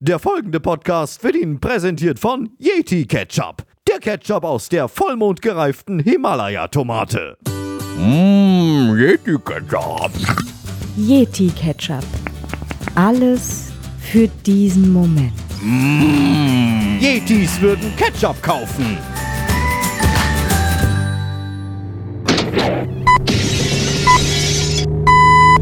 Der 0.00 0.18
folgende 0.18 0.60
Podcast 0.60 1.24
wird 1.24 1.36
Ihnen 1.36 1.58
präsentiert 1.58 2.18
von 2.18 2.50
Yeti 2.58 3.06
Ketchup. 3.06 3.64
Der 3.88 3.98
Ketchup 3.98 4.44
aus 4.44 4.68
der 4.68 4.88
vollmondgereiften 4.88 6.00
Himalaya-Tomate. 6.00 7.38
Mmm, 7.96 8.94
Yeti 8.98 9.38
Ketchup. 9.42 10.10
Yeti 10.98 11.50
Ketchup. 11.58 12.04
Alles 12.94 13.72
für 13.98 14.28
diesen 14.44 14.92
Moment. 14.92 15.32
Yetis 17.00 17.58
würden 17.62 17.90
Ketchup 17.96 18.42
kaufen. 18.42 18.98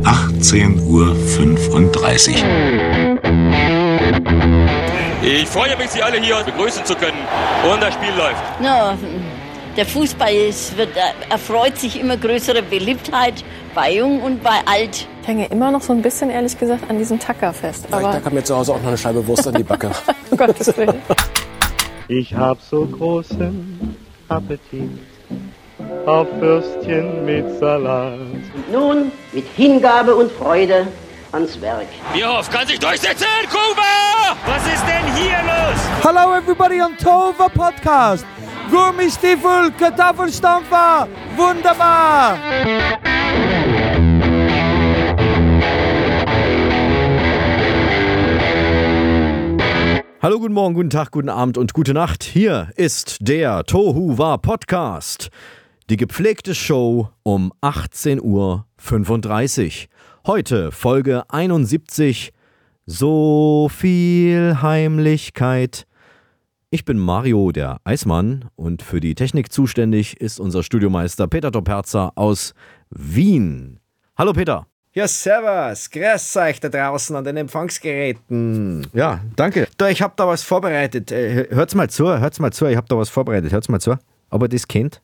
Achtzehn 0.03 0.81
Uhr. 0.81 1.15
fünfunddreißig. 1.15 2.43
Ich 5.23 5.49
freue 5.49 5.77
mich, 5.77 5.91
Sie 5.91 6.03
alle 6.03 6.19
hier 6.21 6.37
begrüßen 6.45 6.85
zu 6.85 6.95
können. 6.95 7.17
Und 7.71 7.83
das 7.83 7.95
Spiel 7.95 8.11
läuft. 8.17 8.43
Na, 8.61 8.97
der 9.77 9.87
Fußball 9.87 10.33
ist, 10.33 10.77
wird, 10.77 10.91
erfreut 11.31 11.79
sich 11.79 11.99
immer 11.99 12.17
größere 12.17 12.63
Beliebtheit 12.63 13.43
bei 13.75 13.95
Jung 13.95 14.23
und 14.23 14.43
bei 14.43 14.61
Alt. 14.67 15.09
Ich 15.23 15.29
hänge 15.29 15.47
immer 15.47 15.71
noch 15.71 15.81
so 15.81 15.93
ein 15.93 16.03
bisschen, 16.03 16.31
ehrlich 16.31 16.59
gesagt, 16.59 16.89
an 16.91 16.99
diesem 16.99 17.19
Tacker 17.19 17.53
fest. 17.53 17.87
Ja, 17.91 17.97
Aber 17.97 18.13
da 18.13 18.21
kam 18.21 18.35
mir 18.35 18.45
zu 18.45 18.57
Hause 18.57 18.73
auch 18.73 18.81
noch 18.81 18.89
eine 18.89 18.99
Scheibe 18.99 19.27
Wurst 19.27 19.49
an 19.49 19.55
die 19.55 19.63
Backe. 19.63 19.91
um 20.31 20.37
Gottes 20.37 20.77
Willen. 20.77 21.01
Ich 22.09 22.35
hab 22.35 22.61
so 22.61 22.85
großen 22.85 23.97
Appetit 24.29 24.91
auf 26.07 26.29
Würstchen 26.39 27.25
mit 27.25 27.59
Salat. 27.59 28.19
Nun 28.71 29.11
mit 29.33 29.47
Hingabe 29.57 30.15
und 30.15 30.31
Freude 30.31 30.87
ans 31.35 31.61
Werk. 31.61 31.89
Bierhoff 32.13 32.49
kann 32.49 32.67
sich 32.67 32.79
durchsetzen. 32.79 33.27
Kuba! 33.51 34.37
Was 34.47 34.65
ist 34.67 34.85
denn 34.87 35.15
hier 35.17 35.39
los? 35.43 35.81
Hello 36.03 36.35
everybody 36.37 36.81
on 36.81 36.97
Tova 36.97 37.49
Podcast. 37.49 38.25
Gummistiefel, 38.71 39.73
Kartoffelstampfer, 39.79 41.09
wunderbar. 41.37 42.39
Hallo, 50.23 50.39
guten 50.39 50.55
Morgen, 50.55 50.75
guten 50.75 50.91
Tag, 50.91 51.11
guten 51.11 51.29
Abend 51.29 51.59
und 51.59 51.75
gute 51.75 51.93
Nacht. 51.93 52.23
Hier 52.25 52.71
ist 52.77 53.19
der 53.21 53.65
Tohu 53.65 54.17
War 54.17 54.39
Podcast. 54.39 55.31
Die 55.91 55.99
gepflegte 55.99 56.55
Show 56.55 57.11
um 57.25 57.53
18.35 57.61 58.23
Uhr. 58.23 58.65
Heute 60.27 60.73
Folge 60.73 61.25
71. 61.29 62.33
So 62.87 63.69
viel 63.71 64.57
Heimlichkeit. 64.63 65.87
Ich 66.71 66.87
bin 66.87 66.99
Mario, 66.99 67.53
der 67.53 67.77
Eismann, 67.85 68.47
und 68.57 68.81
für 68.81 69.01
die 69.01 69.15
Technik 69.15 69.53
zuständig 69.53 70.19
ist 70.23 70.41
unser 70.41 70.63
Studiomeister 70.63 71.27
Peter 71.27 71.53
Toperzer 71.53 72.13
aus 72.15 72.55
Wien. 72.89 73.81
Hallo 74.17 74.33
Peter. 74.33 74.67
Ja, 74.95 75.07
servus. 75.07 75.91
Grüß 75.91 76.37
euch 76.39 76.59
da 76.59 76.71
draußen 76.71 77.15
an 77.15 77.25
den 77.25 77.37
Empfangsgeräten. 77.37 78.87
Ja, 78.95 79.21
danke. 79.37 79.69
Da, 79.77 79.91
ich 79.91 80.01
hab 80.01 80.17
da 80.17 80.27
was 80.27 80.43
vorbereitet. 80.43 81.13
Äh, 81.13 81.49
Hört's 81.51 81.75
mal 81.75 81.91
zu, 81.91 82.09
hört's 82.09 82.41
mal 82.41 82.51
zu. 82.51 82.65
Ich 82.65 82.79
hab 82.79 82.89
da 82.89 82.97
was 82.97 83.11
vorbereitet. 83.11 83.53
Hört's 83.53 83.69
mal 83.69 83.79
zu. 83.79 83.91
Ihr 84.33 84.49
das 84.49 84.67
kennt? 84.69 85.03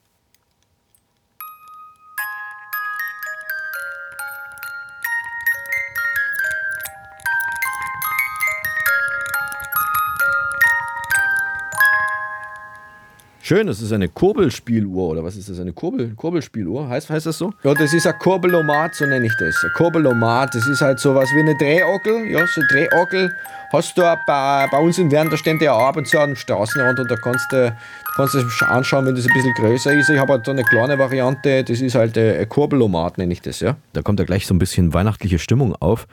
Schön, 13.50 13.66
das 13.66 13.82
ist 13.82 13.92
eine 13.92 14.08
Kurbelspieluhr 14.08 15.08
oder 15.08 15.24
was 15.24 15.34
ist 15.34 15.48
das? 15.48 15.58
Eine 15.58 15.72
Kurbel, 15.72 16.12
Kurbelspieluhr? 16.14 16.88
Heißt, 16.88 17.10
heißt 17.10 17.26
das 17.26 17.36
so? 17.36 17.52
Ja, 17.64 17.74
das 17.74 17.92
ist 17.92 18.06
ein 18.06 18.16
Kurbelomat, 18.16 18.94
so 18.94 19.06
nenne 19.06 19.26
ich 19.26 19.32
das. 19.40 19.64
Ein 19.64 19.72
Kurbelomat, 19.76 20.54
das 20.54 20.68
ist 20.68 20.80
halt 20.80 21.00
sowas 21.00 21.28
wie 21.34 21.40
eine 21.40 21.56
Drehorgel. 21.56 22.30
Ja, 22.30 22.46
so 22.46 22.60
eine 22.60 22.68
Drehorgel 22.68 23.32
hast 23.72 23.98
du 23.98 24.02
bei, 24.02 24.68
bei 24.70 24.78
uns 24.78 24.98
in 24.98 25.10
Wern, 25.10 25.30
da 25.30 25.36
stehen 25.36 25.58
die 25.58 25.68
auch 25.68 25.84
ab 25.84 25.96
und 25.96 26.06
zu 26.06 26.20
am 26.20 26.36
Straßenrand 26.36 27.00
und 27.00 27.10
da 27.10 27.16
kannst 27.16 27.50
du, 27.50 27.70
du 27.70 28.12
kannst 28.14 28.36
das 28.36 28.44
anschauen, 28.68 29.06
wenn 29.06 29.16
das 29.16 29.26
ein 29.26 29.34
bisschen 29.34 29.54
größer 29.54 29.94
ist. 29.94 30.08
Ich 30.10 30.18
habe 30.20 30.34
halt 30.34 30.44
so 30.44 30.52
eine 30.52 30.62
kleine 30.62 30.96
Variante, 30.96 31.64
das 31.64 31.80
ist 31.80 31.96
halt 31.96 32.16
ein 32.16 32.48
Kurbelomat, 32.48 33.18
nenne 33.18 33.32
ich 33.32 33.42
das, 33.42 33.58
ja. 33.58 33.76
Da 33.94 34.02
kommt 34.02 34.20
ja 34.20 34.26
gleich 34.26 34.46
so 34.46 34.54
ein 34.54 34.60
bisschen 34.60 34.94
weihnachtliche 34.94 35.40
Stimmung 35.40 35.74
auf. 35.74 36.06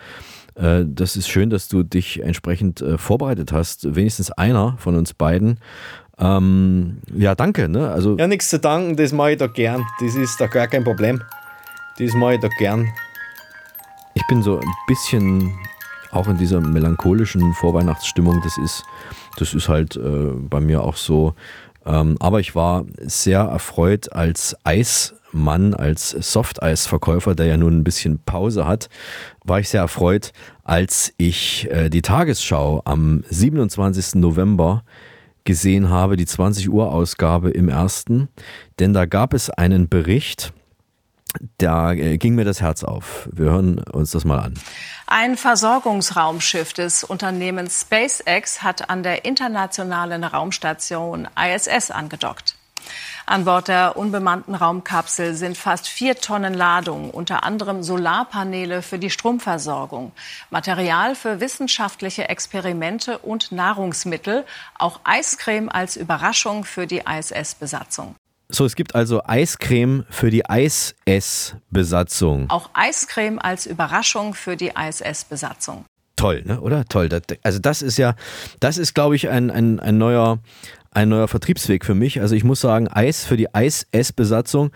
Äh, 0.56 0.85
Das 0.88 1.16
ist 1.16 1.28
schön, 1.29 1.51
dass 1.51 1.67
du 1.67 1.84
dich 1.84 2.19
entsprechend 2.23 2.81
äh, 2.81 2.97
vorbereitet 2.97 3.51
hast. 3.51 3.95
Wenigstens 3.95 4.31
einer 4.31 4.75
von 4.79 4.95
uns 4.95 5.13
beiden. 5.13 5.59
Ähm, 6.19 6.97
ja, 7.16 7.35
danke. 7.35 7.69
Ne? 7.69 7.89
Also, 7.89 8.17
Ja, 8.17 8.28
nichts 8.28 8.50
zu 8.50 8.59
danken, 8.59 8.95
das 8.95 9.11
mache 9.11 9.31
ich 9.33 9.38
da 9.38 9.47
gern. 9.47 9.83
Das 10.01 10.16
ist 10.16 10.39
da 10.39 10.47
gar 10.47 10.67
kein 10.67 10.83
Problem. 10.83 11.22
Das 12.00 12.13
mache 12.13 12.35
ich 12.35 12.41
da 12.41 12.47
gern. 12.59 12.88
ich 14.13 14.23
bin 14.28 14.41
so 14.41 14.59
ein 14.59 14.67
bisschen 14.88 15.53
auch 16.11 16.28
in 16.28 16.38
dieser 16.38 16.59
melancholischen 16.61 17.53
Vorweihnachtsstimmung. 17.53 18.41
Das 18.44 18.57
ist, 18.57 18.83
das 19.38 19.53
ist 19.53 19.69
halt 19.69 19.95
äh, 19.95 20.31
bei 20.50 20.59
mir 20.59 20.83
auch 20.83 20.95
so. 20.95 21.35
Ähm, 21.85 22.17
aber 22.19 22.39
ich 22.39 22.55
war 22.55 22.85
sehr 22.97 23.41
erfreut 23.41 24.11
als 24.13 24.55
Eismann, 24.63 25.73
als 25.73 26.09
Softeisverkäufer, 26.09 27.35
der 27.35 27.45
ja 27.45 27.57
nun 27.57 27.78
ein 27.79 27.84
bisschen 27.84 28.19
Pause 28.25 28.66
hat, 28.67 28.89
war 29.44 29.59
ich 29.59 29.69
sehr 29.69 29.81
erfreut, 29.81 30.34
als 30.63 31.13
ich 31.17 31.67
äh, 31.72 31.89
die 31.89 32.01
Tagesschau 32.01 32.81
am 32.85 33.23
27. 33.29 34.16
November 34.16 34.84
gesehen 35.47 35.90
habe, 35.90 36.18
die 36.18 36.25
20 36.25 36.69
Uhr 36.69 36.91
Ausgabe 36.91 37.50
im 37.50 37.69
ersten, 37.69 38.28
denn 38.80 38.94
da 38.94 39.06
gab 39.06 39.34
es 39.34 39.50
einen 39.50 39.88
Bericht, 39.88 40.52
da 41.58 41.94
äh, 41.94 42.18
ging 42.18 42.35
mir 42.35 42.44
das 42.44 42.62
Herz 42.62 42.84
auf. 42.84 43.30
Wir 43.31 43.46
hören 43.52 43.80
uns 43.80 44.12
das 44.12 44.25
mal 44.25 44.40
an. 44.40 44.53
Ein 45.08 45.38
Versorgungsraumschiff 45.38 46.74
des 46.74 47.03
Unternehmens 47.06 47.81
SpaceX 47.81 48.62
hat 48.62 48.90
an 48.90 49.03
der 49.03 49.24
internationalen 49.24 50.25
Raumstation 50.25 51.28
ISS 51.40 51.91
angedockt. 51.91 52.56
An 53.25 53.45
Bord 53.45 53.67
der 53.67 53.97
unbemannten 53.97 54.55
Raumkapsel 54.55 55.35
sind 55.35 55.57
fast 55.57 55.87
vier 55.87 56.15
Tonnen 56.15 56.53
Ladung, 56.53 57.09
unter 57.09 57.43
anderem 57.43 57.83
Solarpaneele 57.83 58.81
für 58.81 58.99
die 58.99 59.09
Stromversorgung, 59.09 60.11
Material 60.49 61.15
für 61.15 61.39
wissenschaftliche 61.39 62.29
Experimente 62.29 63.17
und 63.17 63.51
Nahrungsmittel, 63.51 64.45
auch 64.77 65.01
Eiscreme 65.03 65.69
als 65.69 65.97
Überraschung 65.97 66.63
für 66.63 66.87
die 66.87 67.03
ISS-Besatzung. 67.05 68.15
So, 68.49 68.65
es 68.65 68.75
gibt 68.75 68.95
also 68.95 69.21
Eiscreme 69.25 70.05
für 70.09 70.29
die 70.29 70.43
ISS-Besatzung. 70.49 72.49
Auch 72.49 72.69
Eiscreme 72.73 73.39
als 73.39 73.65
Überraschung 73.65 74.33
für 74.33 74.55
die 74.55 74.69
ISS-Besatzung. 74.69 75.85
Toll, 76.17 76.41
ne? 76.45 76.59
oder? 76.61 76.83
Toll. 76.85 77.09
Das, 77.09 77.21
also 77.43 77.59
das 77.59 77.83
ist 77.83 77.97
ja, 77.97 78.15
das 78.59 78.77
ist, 78.77 78.95
glaube 78.95 79.15
ich, 79.15 79.29
ein, 79.29 79.51
ein, 79.51 79.79
ein 79.79 79.99
neuer 79.99 80.39
ein 80.91 81.09
neuer 81.09 81.27
Vertriebsweg 81.27 81.85
für 81.85 81.95
mich. 81.95 82.21
Also 82.21 82.35
ich 82.35 82.43
muss 82.43 82.61
sagen, 82.61 82.87
Eis 82.87 83.25
für 83.25 83.37
die 83.37 83.47
ISS-Besatzung. 83.53 84.71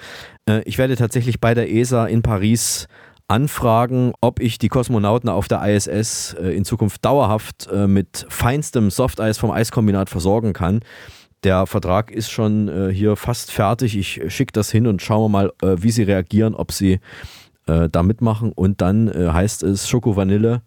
Äh, 0.47 0.61
ich 0.63 0.77
werde 0.77 0.95
tatsächlich 0.95 1.39
bei 1.39 1.53
der 1.53 1.72
ESA 1.72 2.05
in 2.07 2.22
Paris 2.22 2.88
anfragen, 3.27 4.13
ob 4.22 4.39
ich 4.39 4.57
die 4.57 4.67
Kosmonauten 4.67 5.29
auf 5.29 5.47
der 5.47 5.63
ISS 5.63 6.33
äh, 6.33 6.49
in 6.49 6.66
Zukunft 6.66 7.05
dauerhaft 7.05 7.69
äh, 7.72 7.88
mit 7.88 8.25
feinstem 8.29 8.91
Softeis 8.91 9.38
vom 9.38 9.51
Eiskombinat 9.51 10.09
versorgen 10.09 10.53
kann. 10.53 10.81
Der 11.44 11.66
Vertrag 11.66 12.11
ist 12.11 12.29
schon 12.29 12.91
hier 12.91 13.16
fast 13.16 13.51
fertig. 13.51 13.97
Ich 13.97 14.22
schicke 14.28 14.51
das 14.51 14.69
hin 14.69 14.85
und 14.85 15.01
schauen 15.01 15.23
wir 15.23 15.29
mal, 15.29 15.51
wie 15.81 15.89
sie 15.89 16.03
reagieren, 16.03 16.53
ob 16.53 16.72
sie 16.72 16.99
da 17.66 18.03
mitmachen. 18.03 18.51
Und 18.51 18.79
dann 18.81 19.11
heißt 19.11 19.63
es 19.63 19.89
Schoko 19.89 20.16
Vanille 20.16 20.61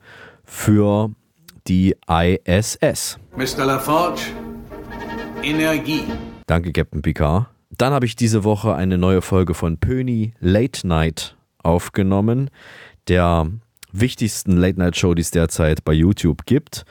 für 0.45 1.13
die 1.69 1.95
ISS. 2.09 3.21
Mr. 3.37 3.65
LaForge, 3.65 4.23
Energie. 5.45 6.05
Danke, 6.47 6.73
Captain 6.73 7.03
Picard. 7.03 7.47
Dann 7.77 7.93
habe 7.93 8.07
ich 8.07 8.17
diese 8.17 8.45
Woche 8.45 8.75
eine 8.75 8.99
neue 8.99 9.21
Folge 9.21 9.53
von 9.53 9.79
Pöni 9.79 10.33
Late 10.41 10.87
Night 10.87 11.37
aufgenommen, 11.63 12.51
der 13.09 13.51
wichtigsten 13.93 14.57
Late 14.57 14.79
Night 14.79 14.97
Show, 14.97 15.15
die 15.15 15.23
es 15.23 15.31
derzeit 15.31 15.85
bei 15.85 15.93
YouTube 15.93 16.47
gibt. 16.47 16.85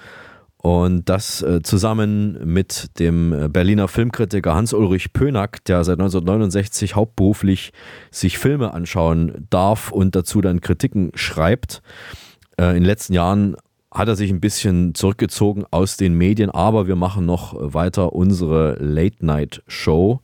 Und 0.57 1.09
das 1.09 1.41
äh, 1.41 1.61
zusammen 1.61 2.39
mit 2.45 2.97
dem 3.00 3.33
äh, 3.33 3.50
Berliner 3.50 3.89
Filmkritiker 3.89 4.56
Hans-Ulrich 4.56 5.11
Pönack, 5.11 5.65
der 5.65 5.83
seit 5.83 5.99
1969 5.99 6.95
hauptberuflich 6.95 7.73
sich 8.11 8.38
Filme 8.38 8.73
anschauen 8.73 9.45
darf 9.49 9.91
und 9.91 10.15
dazu 10.15 10.39
dann 10.39 10.61
Kritiken 10.61 11.11
schreibt. 11.15 11.81
Äh, 12.57 12.69
in 12.69 12.75
den 12.75 12.85
letzten 12.85 13.13
Jahren 13.13 13.57
hat 13.94 14.07
er 14.07 14.16
sich 14.16 14.31
ein 14.31 14.42
bisschen 14.42 14.95
zurückgezogen 14.95 15.66
aus 15.72 15.98
den 15.98 16.16
Medien, 16.16 16.50
aber 16.50 16.88
wir 16.88 16.95
machen 16.95 17.25
noch 17.25 17.54
weiter 17.57 18.13
unsere 18.13 18.75
Late 18.80 19.25
Night 19.25 19.63
Show. 19.68 20.22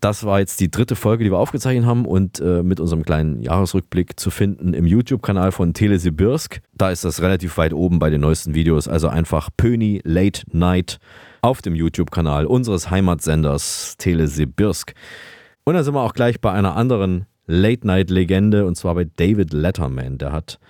Das 0.00 0.24
war 0.24 0.38
jetzt 0.38 0.60
die 0.60 0.70
dritte 0.70 0.94
Folge, 0.94 1.24
die 1.24 1.32
wir 1.32 1.38
aufgezeichnet 1.38 1.84
haben 1.84 2.04
und 2.04 2.38
äh, 2.38 2.62
mit 2.62 2.78
unserem 2.78 3.02
kleinen 3.02 3.42
Jahresrückblick 3.42 4.20
zu 4.20 4.30
finden 4.30 4.72
im 4.72 4.86
YouTube-Kanal 4.86 5.50
von 5.50 5.74
Telesibirsk. 5.74 6.60
Da 6.76 6.90
ist 6.90 7.04
das 7.04 7.20
relativ 7.20 7.56
weit 7.56 7.72
oben 7.72 7.98
bei 7.98 8.08
den 8.08 8.20
neuesten 8.20 8.54
Videos. 8.54 8.86
Also 8.86 9.08
einfach 9.08 9.48
Pöni 9.56 10.00
Late 10.04 10.42
Night 10.52 10.98
auf 11.40 11.62
dem 11.62 11.74
YouTube-Kanal 11.74 12.46
unseres 12.46 12.90
Heimatsenders 12.90 13.96
Telesibirsk. 13.98 14.94
Und 15.64 15.74
dann 15.74 15.82
sind 15.82 15.94
wir 15.94 16.02
auch 16.02 16.14
gleich 16.14 16.40
bei 16.40 16.52
einer 16.52 16.76
anderen 16.76 17.26
Late-Night-Legende 17.46 18.66
und 18.66 18.76
zwar 18.76 18.94
bei 18.94 19.04
David 19.04 19.52
Letterman. 19.52 20.18
Der 20.18 20.32
hat 20.32 20.60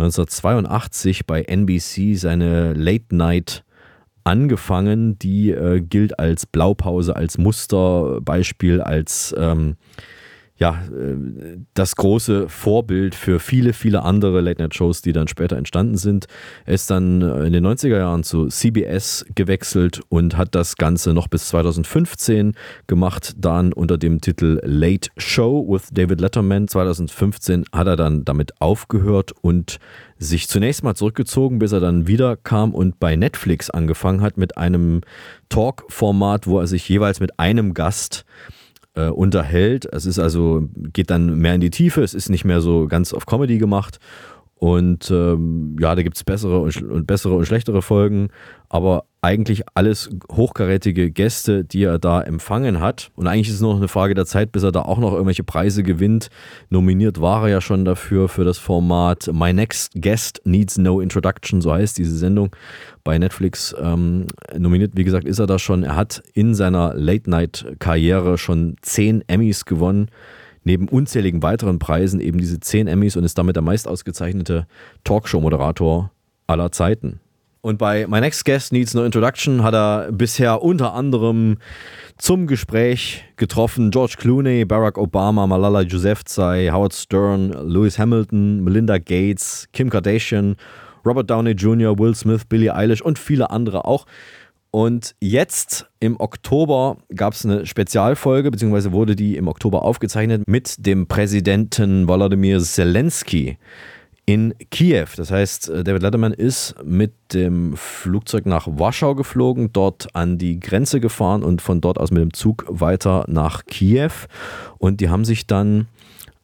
1982 0.00 1.26
bei 1.26 1.42
NBC 1.42 2.16
seine 2.16 2.72
Late-Night 2.72 3.64
angefangen. 4.24 5.18
Die 5.18 5.50
äh, 5.50 5.80
gilt 5.80 6.18
als 6.18 6.46
Blaupause, 6.46 7.14
als 7.16 7.38
Musterbeispiel, 7.38 8.80
als 8.80 9.34
ähm, 9.36 9.76
ja, 10.60 10.82
äh, 10.94 11.56
das 11.72 11.96
große 11.96 12.50
Vorbild 12.50 13.14
für 13.14 13.40
viele, 13.40 13.72
viele 13.72 14.02
andere 14.02 14.42
Late-Night-Shows, 14.42 15.00
die 15.00 15.14
dann 15.14 15.26
später 15.26 15.56
entstanden 15.56 15.96
sind. 15.96 16.26
Er 16.66 16.74
ist 16.74 16.90
dann 16.90 17.22
äh, 17.22 17.46
in 17.46 17.54
den 17.54 17.66
90er 17.66 17.96
Jahren 17.96 18.24
zu 18.24 18.48
CBS 18.48 19.24
gewechselt 19.34 20.02
und 20.10 20.36
hat 20.36 20.54
das 20.54 20.76
Ganze 20.76 21.14
noch 21.14 21.28
bis 21.28 21.48
2015 21.48 22.52
gemacht, 22.86 23.36
dann 23.38 23.72
unter 23.72 23.96
dem 23.96 24.20
Titel 24.20 24.60
Late 24.62 25.08
Show 25.16 25.66
with 25.66 25.88
David 25.92 26.20
Letterman. 26.20 26.68
2015 26.68 27.64
hat 27.72 27.86
er 27.86 27.96
dann 27.96 28.26
damit 28.26 28.60
aufgehört 28.60 29.32
und 29.40 29.78
sich 30.18 30.46
zunächst 30.46 30.84
mal 30.84 30.94
zurückgezogen, 30.94 31.58
bis 31.58 31.72
er 31.72 31.80
dann 31.80 32.06
wieder 32.06 32.36
kam 32.36 32.74
und 32.74 33.00
bei 33.00 33.16
Netflix 33.16 33.70
angefangen 33.70 34.20
hat 34.20 34.36
mit 34.36 34.58
einem 34.58 35.00
Talk-Format, 35.48 36.46
wo 36.46 36.60
er 36.60 36.66
sich 36.66 36.86
jeweils 36.86 37.18
mit 37.18 37.40
einem 37.40 37.72
Gast 37.72 38.26
äh, 38.26 38.59
unterhält. 38.94 39.86
Es 39.92 40.04
ist 40.04 40.18
also, 40.18 40.68
geht 40.92 41.10
dann 41.10 41.38
mehr 41.38 41.54
in 41.54 41.60
die 41.60 41.70
Tiefe, 41.70 42.02
es 42.02 42.12
ist 42.12 42.28
nicht 42.28 42.44
mehr 42.44 42.60
so 42.60 42.88
ganz 42.88 43.14
auf 43.14 43.24
Comedy 43.24 43.58
gemacht. 43.58 43.98
Und 44.60 45.10
ähm, 45.10 45.74
ja, 45.80 45.94
da 45.94 46.02
gibt 46.02 46.18
es 46.18 46.22
bessere 46.22 46.60
und, 46.60 46.82
und, 46.82 47.06
bessere 47.06 47.34
und 47.34 47.46
schlechtere 47.46 47.80
Folgen, 47.80 48.28
aber 48.68 49.04
eigentlich 49.22 49.62
alles 49.72 50.10
hochkarätige 50.30 51.10
Gäste, 51.10 51.64
die 51.64 51.84
er 51.84 51.98
da 51.98 52.20
empfangen 52.20 52.78
hat. 52.78 53.10
Und 53.16 53.26
eigentlich 53.26 53.48
ist 53.48 53.54
es 53.54 53.60
nur 53.62 53.70
noch 53.72 53.80
eine 53.80 53.88
Frage 53.88 54.12
der 54.12 54.26
Zeit, 54.26 54.52
bis 54.52 54.62
er 54.62 54.70
da 54.70 54.82
auch 54.82 54.98
noch 54.98 55.12
irgendwelche 55.12 55.44
Preise 55.44 55.82
gewinnt. 55.82 56.28
Nominiert 56.68 57.22
war 57.22 57.44
er 57.44 57.48
ja 57.48 57.60
schon 57.62 57.86
dafür, 57.86 58.28
für 58.28 58.44
das 58.44 58.58
Format 58.58 59.30
My 59.32 59.54
Next 59.54 59.94
Guest 59.98 60.42
Needs 60.44 60.76
No 60.76 61.00
Introduction, 61.00 61.62
so 61.62 61.72
heißt 61.72 61.96
diese 61.96 62.18
Sendung 62.18 62.54
bei 63.02 63.16
Netflix. 63.16 63.74
Ähm, 63.80 64.26
nominiert, 64.58 64.92
wie 64.94 65.04
gesagt, 65.04 65.26
ist 65.26 65.38
er 65.38 65.46
da 65.46 65.58
schon. 65.58 65.84
Er 65.84 65.96
hat 65.96 66.22
in 66.34 66.54
seiner 66.54 66.92
Late-Night-Karriere 66.92 68.36
schon 68.36 68.76
zehn 68.82 69.24
Emmys 69.26 69.64
gewonnen 69.64 70.10
neben 70.64 70.88
unzähligen 70.88 71.42
weiteren 71.42 71.78
Preisen 71.78 72.20
eben 72.20 72.38
diese 72.38 72.60
zehn 72.60 72.86
Emmys 72.86 73.16
und 73.16 73.24
ist 73.24 73.38
damit 73.38 73.56
der 73.56 73.62
meist 73.62 73.88
ausgezeichnete 73.88 74.66
Talkshow-Moderator 75.04 76.10
aller 76.46 76.72
Zeiten. 76.72 77.20
Und 77.62 77.76
bei 77.76 78.06
My 78.06 78.20
Next 78.20 78.46
Guest 78.46 78.72
Needs 78.72 78.94
No 78.94 79.04
Introduction 79.04 79.62
hat 79.62 79.74
er 79.74 80.10
bisher 80.12 80.62
unter 80.62 80.94
anderem 80.94 81.58
zum 82.16 82.46
Gespräch 82.46 83.24
getroffen 83.36 83.90
George 83.90 84.14
Clooney, 84.18 84.64
Barack 84.64 84.96
Obama, 84.96 85.46
Malala 85.46 85.82
Yousafzai, 85.82 86.70
Howard 86.72 86.94
Stern, 86.94 87.50
Lewis 87.50 87.98
Hamilton, 87.98 88.64
Melinda 88.64 88.96
Gates, 88.96 89.68
Kim 89.74 89.90
Kardashian, 89.90 90.56
Robert 91.04 91.28
Downey 91.28 91.52
Jr., 91.52 91.98
Will 91.98 92.14
Smith, 92.14 92.46
Billie 92.46 92.74
Eilish 92.74 93.02
und 93.02 93.18
viele 93.18 93.50
andere 93.50 93.84
auch. 93.84 94.06
Und 94.70 95.16
jetzt 95.20 95.86
im 95.98 96.20
Oktober 96.20 96.98
gab 97.14 97.32
es 97.32 97.44
eine 97.44 97.66
Spezialfolge, 97.66 98.50
beziehungsweise 98.50 98.92
wurde 98.92 99.16
die 99.16 99.36
im 99.36 99.48
Oktober 99.48 99.82
aufgezeichnet 99.82 100.44
mit 100.46 100.86
dem 100.86 101.08
Präsidenten 101.08 102.06
Volodymyr 102.06 102.60
Zelensky 102.60 103.58
in 104.26 104.54
Kiew. 104.70 105.08
Das 105.16 105.32
heißt, 105.32 105.70
äh, 105.70 105.82
David 105.82 106.02
Letterman 106.02 106.32
ist 106.32 106.76
mit 106.84 107.12
dem 107.32 107.76
Flugzeug 107.76 108.46
nach 108.46 108.68
Warschau 108.68 109.16
geflogen, 109.16 109.72
dort 109.72 110.14
an 110.14 110.38
die 110.38 110.60
Grenze 110.60 111.00
gefahren 111.00 111.42
und 111.42 111.60
von 111.60 111.80
dort 111.80 111.98
aus 111.98 112.12
mit 112.12 112.22
dem 112.22 112.32
Zug 112.32 112.64
weiter 112.68 113.24
nach 113.26 113.64
Kiew. 113.64 114.12
Und 114.78 115.00
die 115.00 115.08
haben 115.08 115.24
sich 115.24 115.48
dann 115.48 115.88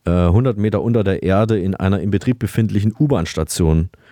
äh, 0.04 0.10
100 0.10 0.56
Meter 0.56 0.82
unter 0.82 1.04
der 1.04 1.22
Erde 1.22 1.60
in 1.60 1.76
einer 1.76 2.00
im 2.00 2.10
Betrieb 2.10 2.40
befindlichen 2.40 2.92
U-Bahn-Station 2.98 3.90
äh, 3.92 4.05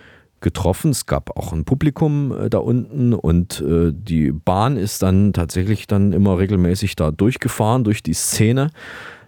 getroffen. 0.45 0.91
Es 0.91 1.07
gab 1.07 1.35
auch 1.35 1.51
ein 1.51 1.65
Publikum 1.65 2.31
äh, 2.31 2.49
da 2.51 2.59
unten 2.59 3.13
und 3.13 3.61
äh, 3.61 3.91
die 3.91 4.31
Bahn 4.31 4.77
ist 4.77 5.01
dann 5.01 5.33
tatsächlich 5.33 5.87
dann 5.87 6.13
immer 6.13 6.37
regelmäßig 6.37 6.95
da 6.95 7.09
durchgefahren 7.09 7.83
durch 7.83 8.03
die 8.03 8.13
Szene. 8.13 8.69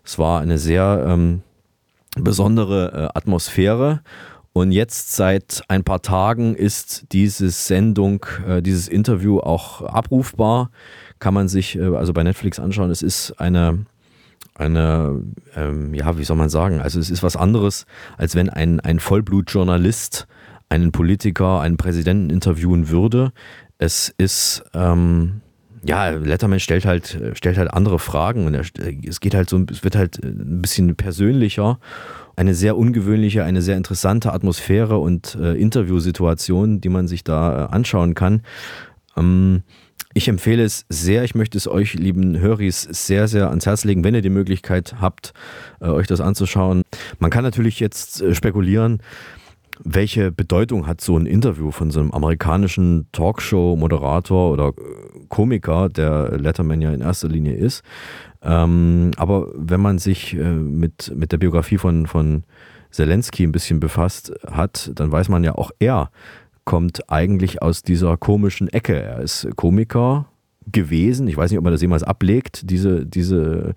Es 0.05 0.19
war 0.19 0.41
eine 0.41 0.59
sehr 0.59 1.03
ähm, 1.07 1.41
besondere 2.15 2.91
äh, 2.93 3.17
Atmosphäre. 3.17 4.01
Und 4.53 4.71
jetzt 4.71 5.15
seit 5.15 5.63
ein 5.67 5.83
paar 5.83 6.03
Tagen 6.03 6.55
ist 6.55 7.05
diese 7.11 7.49
Sendung, 7.49 8.25
äh, 8.47 8.61
dieses 8.61 8.87
Interview 8.87 9.39
auch 9.39 9.81
abrufbar. 9.81 10.69
Kann 11.17 11.33
man 11.33 11.47
sich 11.47 11.77
äh, 11.77 11.95
also 11.95 12.13
bei 12.13 12.23
Netflix 12.23 12.59
anschauen. 12.59 12.91
Es 12.91 13.01
ist 13.01 13.39
eine 13.39 13.85
eine, 14.53 15.21
ähm, 15.55 15.93
ja, 15.93 16.17
wie 16.17 16.23
soll 16.23 16.35
man 16.35 16.49
sagen, 16.49 16.79
also 16.79 16.99
es 16.99 17.11
ist 17.11 17.21
was 17.21 17.35
anderes, 17.35 17.85
als 18.17 18.33
wenn 18.35 18.49
ein, 18.49 18.79
ein 18.79 18.99
Vollblutjournalist 18.99 20.27
einen 20.69 20.91
Politiker, 20.91 21.61
einen 21.61 21.77
Präsidenten 21.77 22.29
interviewen 22.29 22.89
würde. 22.89 23.31
Es 23.77 24.13
ist, 24.17 24.63
ähm, 24.73 25.41
ja, 25.85 26.09
Letterman 26.09 26.59
stellt 26.59 26.85
halt, 26.85 27.19
stellt 27.33 27.57
halt 27.57 27.73
andere 27.73 27.99
Fragen 27.99 28.45
und 28.45 28.53
er, 28.53 28.63
es 29.07 29.19
geht 29.19 29.35
halt 29.35 29.49
so, 29.49 29.63
es 29.71 29.83
wird 29.83 29.95
halt 29.95 30.23
ein 30.23 30.61
bisschen 30.61 30.95
persönlicher. 30.95 31.79
Eine 32.35 32.53
sehr 32.53 32.77
ungewöhnliche, 32.77 33.43
eine 33.43 33.61
sehr 33.61 33.77
interessante 33.77 34.33
Atmosphäre 34.33 34.97
und 34.97 35.35
äh, 35.35 35.53
Interviewsituation, 35.53 36.81
die 36.81 36.89
man 36.89 37.07
sich 37.07 37.23
da 37.23 37.65
äh, 37.65 37.69
anschauen 37.69 38.13
kann. 38.13 38.41
Ähm, 39.15 39.63
ich 40.13 40.27
empfehle 40.27 40.63
es 40.63 40.85
sehr, 40.89 41.23
ich 41.23 41.35
möchte 41.35 41.57
es 41.57 41.67
euch, 41.67 41.93
lieben 41.93 42.39
Höris, 42.39 42.81
sehr, 42.81 43.27
sehr 43.27 43.49
ans 43.49 43.65
Herz 43.65 43.85
legen, 43.85 44.03
wenn 44.03 44.15
ihr 44.15 44.21
die 44.21 44.29
Möglichkeit 44.29 44.95
habt, 44.99 45.33
äh, 45.79 45.85
euch 45.85 46.07
das 46.07 46.21
anzuschauen. 46.21 46.81
Man 47.19 47.29
kann 47.29 47.43
natürlich 47.43 47.79
jetzt 47.79 48.21
äh, 48.21 48.33
spekulieren, 48.33 49.01
welche 49.83 50.31
Bedeutung 50.31 50.87
hat 50.87 51.01
so 51.01 51.17
ein 51.17 51.25
Interview 51.25 51.71
von 51.71 51.91
so 51.91 51.99
einem 51.99 52.11
amerikanischen 52.11 53.07
Talkshow-Moderator 53.11 54.51
oder 54.51 54.69
äh, 54.69 55.25
Komiker, 55.29 55.89
der 55.89 56.37
Letterman 56.37 56.81
ja 56.81 56.91
in 56.91 57.01
erster 57.01 57.27
Linie 57.27 57.55
ist? 57.55 57.83
Ähm, 58.41 59.11
aber 59.17 59.47
wenn 59.55 59.81
man 59.81 59.99
sich 59.99 60.35
äh, 60.35 60.51
mit, 60.51 61.13
mit 61.15 61.31
der 61.31 61.37
Biografie 61.37 61.77
von, 61.77 62.07
von 62.07 62.43
Zelensky 62.91 63.43
ein 63.43 63.51
bisschen 63.51 63.79
befasst 63.79 64.33
hat, 64.49 64.91
dann 64.95 65.11
weiß 65.11 65.29
man 65.29 65.43
ja 65.43 65.55
auch, 65.55 65.71
er 65.79 66.09
kommt 66.65 67.09
eigentlich 67.09 67.61
aus 67.61 67.81
dieser 67.81 68.17
komischen 68.17 68.67
Ecke. 68.67 69.01
Er 69.01 69.19
ist 69.19 69.47
Komiker 69.55 70.27
gewesen. 70.71 71.27
Ich 71.27 71.37
weiß 71.37 71.49
nicht, 71.49 71.57
ob 71.57 71.63
man 71.63 71.73
das 71.73 71.81
jemals 71.81 72.03
ablegt, 72.03 72.69
diese, 72.69 73.05
diese 73.05 73.73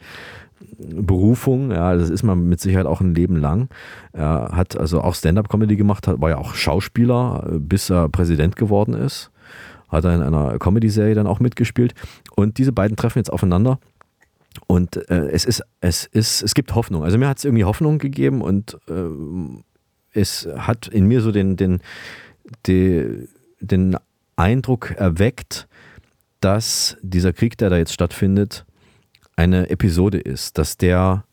Berufung, 0.78 1.70
ja, 1.70 1.96
das 1.96 2.10
ist 2.10 2.22
man 2.22 2.48
mit 2.48 2.60
Sicherheit 2.60 2.86
auch 2.86 3.00
ein 3.00 3.14
Leben 3.14 3.36
lang. 3.36 3.68
Er 4.12 4.50
hat 4.52 4.76
also 4.76 5.00
auch 5.00 5.14
Stand-up-Comedy 5.14 5.76
gemacht, 5.76 6.06
war 6.06 6.30
ja 6.30 6.38
auch 6.38 6.54
Schauspieler, 6.54 7.48
bis 7.58 7.90
er 7.90 8.08
Präsident 8.08 8.56
geworden 8.56 8.94
ist. 8.94 9.30
Hat 9.88 10.04
er 10.04 10.14
in 10.14 10.22
einer 10.22 10.58
Comedy-Serie 10.58 11.14
dann 11.14 11.26
auch 11.26 11.40
mitgespielt. 11.40 11.94
Und 12.36 12.58
diese 12.58 12.72
beiden 12.72 12.96
treffen 12.96 13.18
jetzt 13.18 13.32
aufeinander. 13.32 13.78
Und 14.66 14.96
äh, 15.10 15.28
es 15.30 15.44
ist, 15.44 15.62
es 15.80 16.06
ist, 16.06 16.42
es 16.42 16.54
gibt 16.54 16.74
Hoffnung. 16.74 17.04
Also 17.04 17.18
mir 17.18 17.28
hat 17.28 17.38
es 17.38 17.44
irgendwie 17.44 17.64
Hoffnung 17.64 17.98
gegeben 17.98 18.42
und 18.42 18.78
äh, 18.88 19.08
es 20.12 20.48
hat 20.56 20.88
in 20.88 21.06
mir 21.06 21.20
so 21.20 21.32
den, 21.32 21.56
den, 21.56 21.80
den, 22.66 23.28
den 23.60 23.96
Eindruck 24.36 24.92
erweckt, 24.92 25.68
dass 26.40 26.96
dieser 27.02 27.32
Krieg, 27.32 27.58
der 27.58 27.70
da 27.70 27.76
jetzt 27.76 27.92
stattfindet, 27.92 28.64
eine 29.40 29.70
Episode 29.70 30.18
ist, 30.18 30.58
dass 30.58 30.76
der 30.76 31.24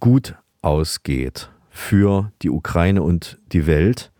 gut 0.00 0.36
ausgeht 0.62 1.50
für 1.68 2.32
die 2.40 2.48
Ukraine 2.48 3.02
und 3.02 3.38
die 3.52 3.66
Welt. 3.66 4.10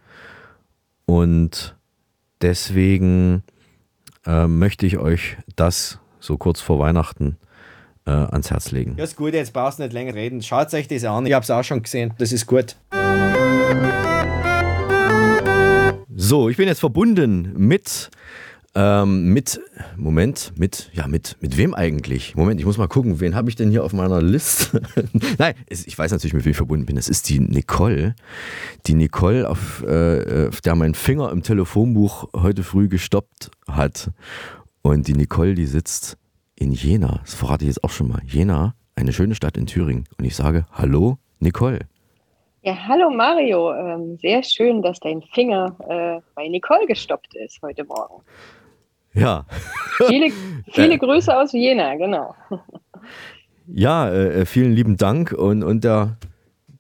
Und 1.07 1.77
deswegen 2.43 3.43
äh, 4.27 4.47
möchte 4.47 4.85
ich 4.85 4.99
euch 4.99 5.39
das 5.57 5.99
so 6.21 6.37
kurz 6.37 6.61
vor 6.61 6.79
Weihnachten 6.79 7.39
äh, 8.07 8.11
ans 8.11 8.51
Herz 8.51 8.71
legen. 8.71 8.97
Ja, 8.99 9.05
ist 9.05 9.17
gut, 9.17 9.33
jetzt 9.33 9.55
brauchst 9.55 9.79
du 9.79 9.85
nicht 9.85 9.95
länger 9.95 10.13
reden. 10.13 10.43
Schaut 10.43 10.75
euch 10.75 10.87
das 10.87 11.05
an. 11.05 11.25
Ich 11.25 11.33
habe 11.33 11.43
es 11.43 11.51
auch 11.51 11.65
schon 11.65 11.83
gesehen. 11.83 12.13
Das 12.19 12.33
ist 12.33 12.47
gut. 12.47 12.77
So, 16.15 16.51
ich 16.51 16.59
bin 16.59 16.69
jetzt 16.69 16.81
verbunden 16.81 17.51
mit 17.57 18.11
ähm, 18.77 19.33
mit, 19.33 19.61
Moment, 19.97 20.53
mit, 20.57 20.91
ja, 20.93 21.07
mit, 21.07 21.37
mit 21.41 21.57
wem 21.57 21.75
eigentlich? 21.75 22.35
Moment, 22.35 22.59
ich 22.59 22.67
muss 22.67 22.77
mal 22.77 22.89
gucken, 22.89 23.21
wen 23.21 23.37
habe 23.37 23.49
ich 23.49 23.57
denn 23.57 23.71
hier 23.71 23.85
auf 23.85 23.93
meiner 23.93 24.21
Liste? 24.21 24.83
Nein, 25.39 25.55
ich 25.69 25.97
weiß 25.97 26.11
natürlich, 26.11 26.35
mit 26.35 26.45
wem 26.45 26.51
ich 26.51 26.57
verbunden 26.57 26.87
bin. 26.87 26.97
Das 26.97 27.09
ist 27.09 27.29
die 27.29 27.39
Nicole. 27.39 28.17
Die 28.87 28.95
Nicole, 28.95 29.49
auf, 29.49 29.83
äh, 29.85 30.49
auf 30.49 30.61
der 30.61 30.75
mein 30.75 30.95
Finger 30.95 31.31
im 31.31 31.43
Telefonbuch 31.43 32.29
heute 32.35 32.65
früh 32.65 32.89
gestoppt 32.89 33.51
hat. 33.69 34.11
Und 34.83 35.07
die 35.07 35.15
Nicole, 35.15 35.55
die 35.55 35.67
sitzt 35.67 36.19
in 36.57 36.73
Jena. 36.73 37.21
Das 37.25 37.35
verrate 37.35 37.65
ich 37.65 37.69
jetzt 37.69 37.85
auch 37.85 37.91
schon 37.91 38.09
mal. 38.09 38.23
Jena, 38.27 38.75
eine 38.97 39.13
schöne 39.13 39.35
Stadt 39.37 39.57
in 39.57 39.67
Thüringen. 39.67 40.05
Und 40.19 40.25
ich 40.25 40.35
sage, 40.35 40.67
hallo, 40.73 41.19
Nicole. 41.39 41.81
Ja, 42.63 42.75
hallo 42.89 43.11
Mario. 43.11 43.73
Ähm, 43.75 44.17
sehr 44.17 44.43
schön, 44.43 44.83
dass 44.83 44.99
dein 44.99 45.23
Finger 45.33 45.77
äh, 45.89 46.21
bei 46.35 46.49
Nicole 46.49 46.87
gestoppt 46.87 47.37
ist 47.37 47.61
heute 47.63 47.85
Morgen. 47.85 48.23
Ja. 49.15 49.47
Viele, 50.07 50.33
viele 50.73 50.99
Grüße 50.99 51.35
aus 51.37 51.53
Jena, 51.53 51.95
genau. 51.97 52.35
Ja, 53.67 54.11
äh, 54.11 54.45
vielen 54.45 54.73
lieben 54.73 54.97
Dank. 54.97 55.33
Und, 55.33 55.63
und 55.63 55.85
der, 55.85 56.17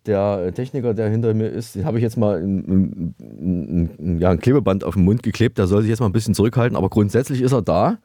der 0.06 0.52
Techniker, 0.54 0.94
der 0.94 1.08
hinter 1.08 1.32
mir 1.34 1.48
ist, 1.48 1.76
habe 1.84 1.98
ich 1.98 2.02
jetzt 2.02 2.16
mal 2.16 2.38
ein, 2.42 3.14
ein, 3.18 3.94
ein, 3.98 4.18
ja, 4.20 4.30
ein 4.30 4.40
Klebeband 4.40 4.84
auf 4.84 4.94
den 4.94 5.04
Mund 5.04 5.22
geklebt. 5.22 5.58
Der 5.58 5.66
soll 5.66 5.82
sich 5.82 5.90
jetzt 5.90 6.00
mal 6.00 6.06
ein 6.06 6.12
bisschen 6.12 6.34
zurückhalten, 6.34 6.76
aber 6.76 6.90
grundsätzlich 6.90 7.40
ist 7.40 7.52
er 7.52 7.62
da. 7.62 7.98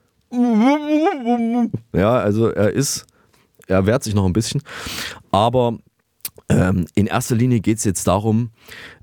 Ja, 1.94 2.20
also 2.20 2.50
er 2.50 2.72
ist, 2.72 3.08
er 3.68 3.86
wehrt 3.86 4.04
sich 4.04 4.14
noch 4.14 4.26
ein 4.26 4.34
bisschen. 4.34 4.62
Aber 5.32 5.78
ähm, 6.50 6.86
in 6.96 7.08
erster 7.08 7.36
Linie 7.36 7.60
geht 7.60 7.80
es 7.80 7.84
jetzt 7.84 8.08
darum, 8.08 8.52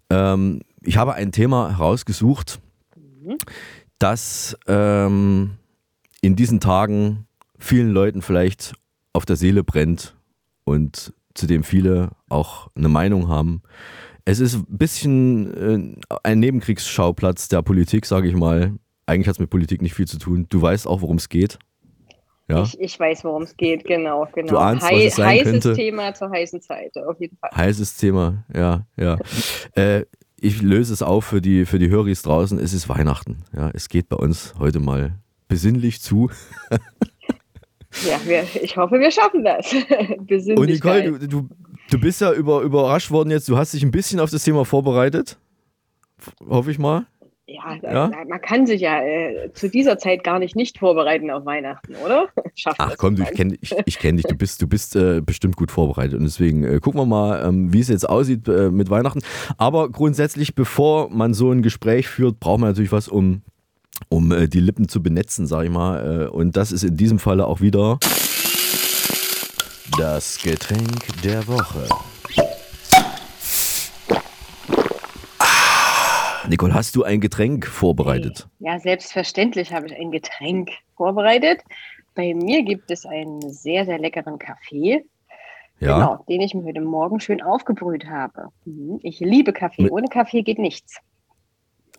ähm, 0.09 0.61
ich 0.83 0.97
habe 0.97 1.15
ein 1.15 1.33
Thema 1.33 1.77
herausgesucht, 1.77 2.61
das 3.99 4.57
ähm, 4.67 5.57
in 6.21 6.37
diesen 6.37 6.61
Tagen 6.61 7.27
vielen 7.59 7.91
Leuten 7.91 8.23
vielleicht 8.23 8.75
auf 9.13 9.25
der 9.25 9.37
Seele 9.37 9.65
brennt 9.65 10.17
und 10.65 11.15
zu 11.35 11.47
dem 11.47 11.65
viele 11.65 12.11
auch 12.29 12.69
eine 12.75 12.89
Meinung 12.89 13.29
haben. 13.29 13.63
Es 14.25 14.41
ist 14.41 14.55
ein 14.55 14.79
bisschen 14.79 15.97
äh, 16.09 16.17
ein 16.25 16.41
Nebenkriegsschauplatz 16.41 17.49
der 17.49 17.63
Politik, 17.63 18.07
sage 18.07 18.29
ich 18.29 18.35
mal. 18.35 18.75
Eigentlich 19.07 19.29
hat 19.29 19.37
es 19.37 19.39
mit 19.41 19.51
Politik 19.51 19.83
nicht 19.83 19.95
viel 19.95 20.09
zu 20.09 20.19
tun. 20.19 20.47
Du 20.49 20.61
weißt 20.61 20.87
auch, 20.87 21.01
worum 21.01 21.17
es 21.17 21.29
geht. 21.29 21.59
Ja? 22.49 22.63
Ich, 22.63 22.79
ich 22.81 22.99
weiß, 22.99 23.25
worum 23.25 23.43
es 23.43 23.57
geht, 23.57 23.85
genau. 23.85 24.29
genau. 24.33 24.49
Du 24.49 24.59
ahnst, 24.59 24.85
was 24.85 24.93
es 24.93 25.17
sein 25.17 25.29
heißes 25.29 25.51
könnte. 25.51 25.75
Thema 25.75 26.15
zur 26.15 26.31
heißen 26.31 26.61
Zeit, 26.61 26.97
auf 26.97 27.21
jeden 27.21 27.37
Fall. 27.39 27.51
Heißes 27.55 27.97
Thema, 27.97 28.45
ja, 28.55 28.87
ja. 28.97 29.19
äh, 29.75 30.05
ich 30.41 30.63
löse 30.63 30.93
es 30.93 31.03
auf 31.03 31.25
für 31.25 31.41
die, 31.41 31.65
für 31.65 31.79
die 31.79 31.89
Höris 31.89 32.23
draußen. 32.23 32.59
Es 32.59 32.73
ist 32.73 32.89
Weihnachten. 32.89 33.39
Ja, 33.57 33.71
es 33.73 33.89
geht 33.89 34.09
bei 34.09 34.17
uns 34.17 34.55
heute 34.59 34.81
mal 34.81 35.15
besinnlich 35.49 36.01
zu. 36.01 36.31
Ja, 38.07 38.21
wir, 38.25 38.45
ich 38.63 38.77
hoffe, 38.77 38.99
wir 39.01 39.11
schaffen 39.11 39.45
das. 39.45 39.73
Und 39.73 40.27
Besinnlichkeit. 40.27 41.05
Nicole, 41.05 41.27
du, 41.27 41.43
du, 41.43 41.49
du 41.91 41.99
bist 41.99 42.21
ja 42.21 42.33
über, 42.33 42.61
überrascht 42.61 43.11
worden 43.11 43.31
jetzt. 43.31 43.49
Du 43.49 43.57
hast 43.57 43.73
dich 43.73 43.83
ein 43.83 43.91
bisschen 43.91 44.21
auf 44.21 44.31
das 44.31 44.45
Thema 44.45 44.65
vorbereitet. 44.65 45.39
Hoffe 46.47 46.71
ich 46.71 46.79
mal. 46.79 47.07
Ja, 47.49 47.77
Ja? 47.81 48.11
man 48.29 48.41
kann 48.41 48.67
sich 48.67 48.81
ja 48.81 49.01
äh, 49.03 49.53
zu 49.53 49.69
dieser 49.69 49.99
Zeit 49.99 50.25
gar 50.25 50.41
nicht 50.41 50.57
nicht 50.57 50.79
vorbereiten 50.79 51.31
auf 51.31 51.45
Weihnachten, 51.45 51.95
oder? 52.05 52.29
Schafft 52.57 52.81
Ach 52.81 52.95
komm, 52.99 53.15
du, 53.15 53.23
ich 53.23 53.31
kenne 53.31 53.57
ich, 53.61 53.73
ich 53.85 53.99
kenn 54.01 54.17
dich. 54.17 54.27
Du 54.27 54.35
bist, 54.35 54.61
du 54.63 54.67
bist 54.67 54.97
äh, 54.97 55.21
bestimmt 55.21 55.55
gut 55.55 55.71
vorbereitet. 55.71 56.15
Und 56.15 56.25
deswegen 56.25 56.65
äh, 56.65 56.81
gucken 56.81 57.01
wir 57.01 57.07
mal, 57.07 57.47
ähm, 57.47 57.73
wie 57.73 57.79
es 57.79 57.89
jetzt 57.89 58.09
aussieht 58.09 58.49
äh, 58.49 58.71
mit 58.71 58.91
Weihnachten. 58.91 59.21
Aber 59.59 59.91
grundsätzlich, 59.91 60.57
bevor 60.57 61.09
man 61.11 61.35
so 61.35 61.53
ein 61.53 61.63
Gespräch 61.63 62.09
führt, 62.09 62.41
braucht 62.41 62.59
man 62.61 62.71
natürlich 62.71 62.91
was, 62.91 63.07
um, 63.07 63.43
um 64.09 64.33
äh, 64.33 64.49
die 64.49 64.61
Lippen 64.61 64.89
zu 64.89 65.01
benetzen, 65.01 65.47
sag 65.47 65.65
ich 65.65 65.71
mal. 65.71 66.25
Äh, 66.25 66.29
und 66.29 66.57
das 66.57 66.73
ist 66.73 66.83
in 66.83 66.97
diesem 66.97 67.21
Falle 67.21 67.47
auch 67.47 67.61
wieder 67.61 68.01
das 69.99 70.43
Getränk 70.43 71.23
der 71.23 71.47
Woche. 71.47 71.87
Nicole, 76.49 76.75
hast 76.75 76.95
du 76.95 77.03
ein 77.03 77.21
Getränk 77.21 77.67
vorbereitet? 77.67 78.49
Ja, 78.61 78.79
selbstverständlich 78.79 79.73
habe 79.73 79.87
ich 79.87 79.97
ein 79.97 80.11
Getränk 80.11 80.71
vorbereitet. 80.97 81.61
Bei 82.15 82.35
mir 82.35 82.63
gibt 82.63 82.91
es 82.91 83.05
einen 83.05 83.41
sehr, 83.51 83.85
sehr 83.85 83.99
leckeren 83.99 84.39
Kaffee, 84.39 85.05
Ja. 85.81 85.95
genau, 85.99 86.25
den 86.29 86.41
ich 86.41 86.55
mir 86.55 86.65
heute 86.65 86.81
Morgen 86.81 87.21
schön 87.21 87.43
aufgebrüht 87.43 88.07
habe. 88.07 88.49
Mhm. 88.65 89.01
Ich 89.03 89.21
liebe 89.21 89.53
Kaffee. 89.53 89.91
Ohne 89.91 90.07
Kaffee 90.09 90.43
geht 90.43 90.59
nichts. 90.59 90.99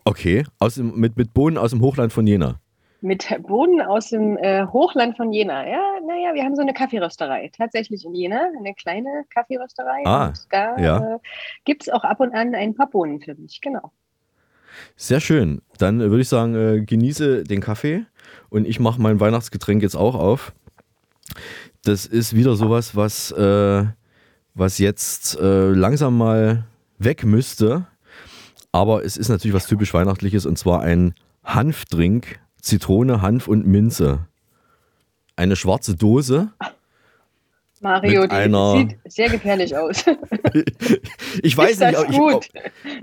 Okay, 0.04 0.44
aus 0.58 0.76
dem, 0.76 0.98
mit, 0.98 1.16
mit 1.16 1.34
Bohnen 1.34 1.58
aus 1.58 1.70
dem 1.70 1.82
Hochland 1.82 2.12
von 2.12 2.26
Jena. 2.26 2.58
Mit 3.00 3.28
Bohnen 3.46 3.80
aus 3.80 4.08
dem 4.08 4.36
äh, 4.38 4.66
Hochland 4.66 5.16
von 5.16 5.32
Jena. 5.32 5.68
Ja, 5.68 6.00
naja, 6.04 6.34
wir 6.34 6.42
haben 6.42 6.56
so 6.56 6.62
eine 6.62 6.72
Kaffeerösterei. 6.72 7.50
Tatsächlich 7.56 8.04
in 8.04 8.14
Jena, 8.14 8.48
eine 8.58 8.74
kleine 8.74 9.24
Kaffeerösterei. 9.32 10.02
Ah, 10.04 10.28
und 10.28 10.46
da 10.50 10.78
ja. 10.78 11.14
äh, 11.14 11.18
gibt 11.64 11.82
es 11.82 11.88
auch 11.90 12.02
ab 12.02 12.18
und 12.20 12.34
an 12.34 12.54
ein 12.54 12.74
paar 12.74 12.88
Bohnen 12.90 13.20
für 13.20 13.34
mich. 13.36 13.60
Genau. 13.60 13.92
Sehr 14.96 15.20
schön. 15.20 15.62
Dann 15.78 16.00
äh, 16.00 16.10
würde 16.10 16.22
ich 16.22 16.28
sagen, 16.28 16.54
äh, 16.54 16.80
genieße 16.80 17.44
den 17.44 17.60
Kaffee 17.60 18.04
und 18.48 18.66
ich 18.66 18.80
mache 18.80 19.00
mein 19.00 19.20
Weihnachtsgetränk 19.20 19.82
jetzt 19.82 19.96
auch 19.96 20.14
auf. 20.14 20.52
Das 21.84 22.06
ist 22.06 22.34
wieder 22.34 22.56
sowas, 22.56 22.96
was, 22.96 23.30
äh, 23.32 23.84
was 24.54 24.78
jetzt 24.78 25.38
äh, 25.38 25.70
langsam 25.70 26.18
mal 26.18 26.64
weg 26.98 27.24
müsste. 27.24 27.86
Aber 28.72 29.04
es 29.04 29.16
ist 29.16 29.28
natürlich 29.28 29.54
was 29.54 29.66
typisch 29.66 29.94
Weihnachtliches 29.94 30.46
und 30.46 30.58
zwar 30.58 30.82
ein 30.82 31.14
Hanfdrink, 31.44 32.40
Zitrone, 32.60 33.22
Hanf 33.22 33.48
und 33.48 33.66
Minze. 33.66 34.26
Eine 35.36 35.56
schwarze 35.56 35.94
Dose. 35.94 36.50
Mario, 37.80 38.22
Mit 38.22 38.32
die 38.32 38.36
einer- 38.36 38.72
sieht 38.76 38.98
sehr 39.06 39.28
gefährlich 39.28 39.76
aus. 39.76 40.04
Ich 41.42 41.56
weiß 41.56 41.78
nicht, 41.80 41.96
ob 41.98 42.10
ich, 42.10 42.16
gut? 42.16 42.48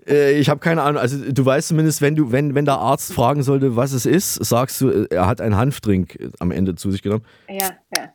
äh, 0.08 0.38
ich 0.38 0.50
habe 0.50 0.60
keine 0.60 0.82
Ahnung. 0.82 1.00
Also 1.02 1.18
du 1.32 1.46
weißt 1.46 1.70
zumindest, 1.70 2.02
wenn 2.02 2.16
du, 2.16 2.32
wenn, 2.32 2.54
wenn 2.56 2.66
der 2.66 2.78
Arzt 2.80 3.14
fragen 3.14 3.44
sollte, 3.44 3.76
was 3.76 3.94
es 3.94 4.06
ist, 4.06 4.34
sagst 4.44 4.82
du, 4.82 4.90
äh, 4.90 5.08
er 5.10 5.28
hat 5.28 5.40
einen 5.42 5.56
Hanfdrink 5.56 6.16
äh, 6.16 6.30
am 6.40 6.52
Ende 6.52 6.76
zu 6.76 6.92
sich 6.92 7.02
genommen. 7.02 7.24
ja, 7.48 7.70
ja. 7.96 8.12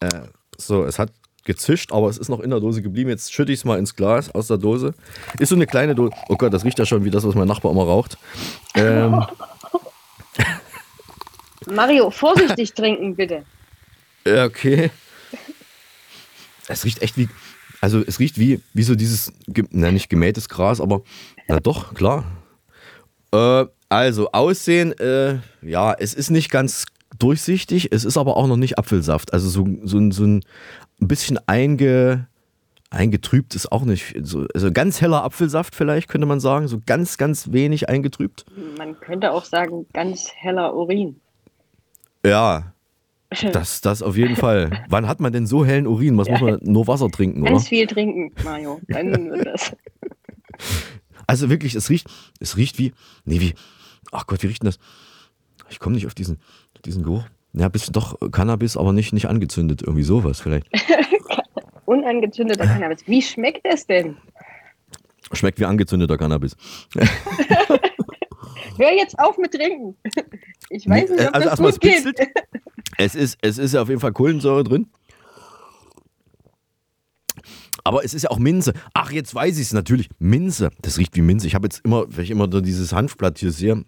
Äh, 0.00 0.28
so, 0.56 0.84
es 0.84 0.98
hat 0.98 1.10
gezischt, 1.44 1.92
aber 1.92 2.08
es 2.08 2.18
ist 2.18 2.28
noch 2.28 2.40
in 2.40 2.50
der 2.50 2.60
Dose 2.60 2.82
geblieben. 2.82 3.10
Jetzt 3.10 3.32
schütte 3.32 3.52
ich 3.52 3.58
es 3.60 3.64
mal 3.64 3.78
ins 3.78 3.96
Glas 3.96 4.32
aus 4.34 4.46
der 4.46 4.58
Dose. 4.58 4.94
Ist 5.38 5.48
so 5.48 5.56
eine 5.56 5.66
kleine 5.66 5.94
Dose. 5.94 6.12
Oh 6.28 6.36
Gott, 6.36 6.52
das 6.54 6.64
riecht 6.64 6.78
ja 6.78 6.86
schon 6.86 7.04
wie 7.04 7.10
das, 7.10 7.26
was 7.26 7.34
mein 7.34 7.48
Nachbar 7.48 7.72
immer 7.72 7.84
raucht. 7.84 8.16
Ähm, 8.74 9.24
Mario, 11.66 12.10
vorsichtig 12.10 12.72
trinken, 12.74 13.16
bitte. 13.16 13.44
okay. 14.26 14.90
Es 16.68 16.84
riecht 16.84 17.02
echt 17.02 17.16
wie. 17.16 17.28
Also 17.80 18.00
es 18.06 18.18
riecht 18.18 18.38
wie, 18.38 18.60
wie 18.72 18.82
so 18.82 18.94
dieses, 18.94 19.32
na 19.70 19.90
nicht 19.90 20.08
gemähtes 20.08 20.48
Gras, 20.48 20.80
aber 20.80 21.02
na 21.48 21.60
doch, 21.60 21.92
klar. 21.94 22.24
Äh, 23.32 23.66
also 23.90 24.30
Aussehen, 24.32 24.92
äh, 24.98 25.38
ja, 25.62 25.92
es 25.92 26.14
ist 26.14 26.30
nicht 26.30 26.50
ganz 26.50 26.86
durchsichtig, 27.18 27.92
es 27.92 28.04
ist 28.04 28.16
aber 28.16 28.36
auch 28.36 28.46
noch 28.46 28.56
nicht 28.56 28.78
Apfelsaft. 28.78 29.32
Also 29.34 29.48
so, 29.50 29.66
so, 29.84 29.98
ein- 29.98 30.12
so 30.12 30.24
ein 30.24 30.42
bisschen 30.98 31.38
einge, 31.46 32.26
eingetrübt 32.90 33.54
ist 33.54 33.70
auch 33.70 33.82
nicht. 33.84 34.14
So, 34.22 34.46
also 34.54 34.72
ganz 34.72 35.00
heller 35.02 35.22
Apfelsaft 35.24 35.74
vielleicht, 35.74 36.08
könnte 36.08 36.26
man 36.26 36.40
sagen. 36.40 36.68
So 36.68 36.80
ganz, 36.86 37.18
ganz 37.18 37.52
wenig 37.52 37.88
eingetrübt. 37.88 38.46
Man 38.78 38.98
könnte 39.00 39.30
auch 39.32 39.44
sagen, 39.44 39.86
ganz 39.92 40.30
heller 40.36 40.74
Urin. 40.74 41.20
Ja, 42.24 42.72
das, 43.52 43.80
das 43.80 44.02
auf 44.02 44.16
jeden 44.16 44.36
Fall. 44.36 44.84
Wann 44.88 45.06
hat 45.08 45.20
man 45.20 45.32
denn 45.32 45.46
so 45.46 45.64
hellen 45.64 45.86
Urin? 45.86 46.16
Was 46.18 46.28
muss 46.28 46.40
man 46.40 46.58
nur 46.62 46.86
Wasser 46.86 47.10
trinken, 47.10 47.42
oder? 47.42 47.52
Ganz 47.52 47.68
viel 47.68 47.86
trinken, 47.86 48.32
Mario. 48.44 48.80
Dann 48.88 49.30
wird 49.30 49.46
das. 49.46 49.76
Also 51.26 51.50
wirklich, 51.50 51.74
es 51.74 51.90
riecht, 51.90 52.08
es 52.40 52.56
riecht 52.56 52.78
wie, 52.78 52.92
nee, 53.24 53.40
wie, 53.40 53.54
ach 54.12 54.26
Gott, 54.26 54.42
wie 54.42 54.46
riecht 54.46 54.62
denn 54.62 54.68
das? 54.68 54.78
Ich 55.70 55.78
komme 55.78 55.94
nicht 55.94 56.06
auf 56.06 56.14
diesen, 56.14 56.38
diesen 56.84 57.02
Geruch. 57.02 57.24
Ja, 57.54 57.68
bisschen 57.68 57.92
doch 57.92 58.18
Cannabis, 58.32 58.76
aber 58.76 58.92
nicht, 58.92 59.12
nicht 59.12 59.26
angezündet. 59.26 59.82
Irgendwie 59.82 60.02
sowas 60.02 60.40
vielleicht. 60.40 60.66
Unangezündeter 61.84 62.66
Cannabis. 62.66 63.06
Wie 63.06 63.22
schmeckt 63.22 63.64
es 63.64 63.86
denn? 63.86 64.16
Schmeckt 65.32 65.60
wie 65.60 65.64
angezündeter 65.64 66.18
Cannabis. 66.18 66.56
Hör 68.76 68.92
jetzt 68.92 69.18
auf 69.18 69.38
mit 69.38 69.52
Trinken. 69.52 69.96
Ich 70.70 70.88
weiß 70.88 71.10
nicht, 71.10 71.28
ob 71.28 71.34
also 71.34 71.50
das 71.50 71.58
gut 71.58 71.68
es 71.68 71.78
geht. 71.78 72.28
Es 72.96 73.14
ist, 73.14 73.38
es 73.42 73.58
ist 73.58 73.74
ja 73.74 73.82
auf 73.82 73.88
jeden 73.88 74.00
Fall 74.00 74.12
Kohlensäure 74.12 74.64
drin. 74.64 74.88
Aber 77.84 78.02
es 78.02 78.14
ist 78.14 78.22
ja 78.22 78.30
auch 78.30 78.38
Minze. 78.38 78.72
Ach, 78.94 79.12
jetzt 79.12 79.34
weiß 79.34 79.56
ich 79.58 79.66
es 79.66 79.72
natürlich. 79.74 80.08
Minze. 80.18 80.70
Das 80.80 80.96
riecht 80.96 81.14
wie 81.16 81.22
Minze. 81.22 81.46
Ich 81.46 81.54
habe 81.54 81.66
jetzt 81.66 81.84
immer, 81.84 82.06
wenn 82.08 82.24
ich 82.24 82.30
immer 82.30 82.48
dieses 82.48 82.94
Hanfblatt 82.94 83.38
hier 83.38 83.52
sehe, 83.52 83.84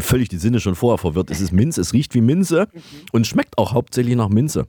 völlig 0.00 0.28
die 0.28 0.36
Sinne 0.36 0.60
schon 0.60 0.74
vorher 0.74 0.98
verwirrt. 0.98 1.30
Es 1.30 1.40
ist 1.40 1.50
Minze. 1.50 1.80
Es 1.80 1.94
riecht 1.94 2.14
wie 2.14 2.20
Minze 2.20 2.68
und 3.10 3.26
schmeckt 3.26 3.56
auch 3.56 3.72
hauptsächlich 3.72 4.16
nach 4.16 4.28
Minze. 4.28 4.66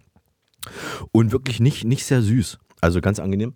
Und 1.11 1.33
wirklich 1.33 1.59
nicht, 1.59 1.83
nicht 1.83 2.05
sehr 2.05 2.21
süß. 2.21 2.57
Also 2.79 3.01
ganz 3.01 3.19
angenehm. 3.19 3.53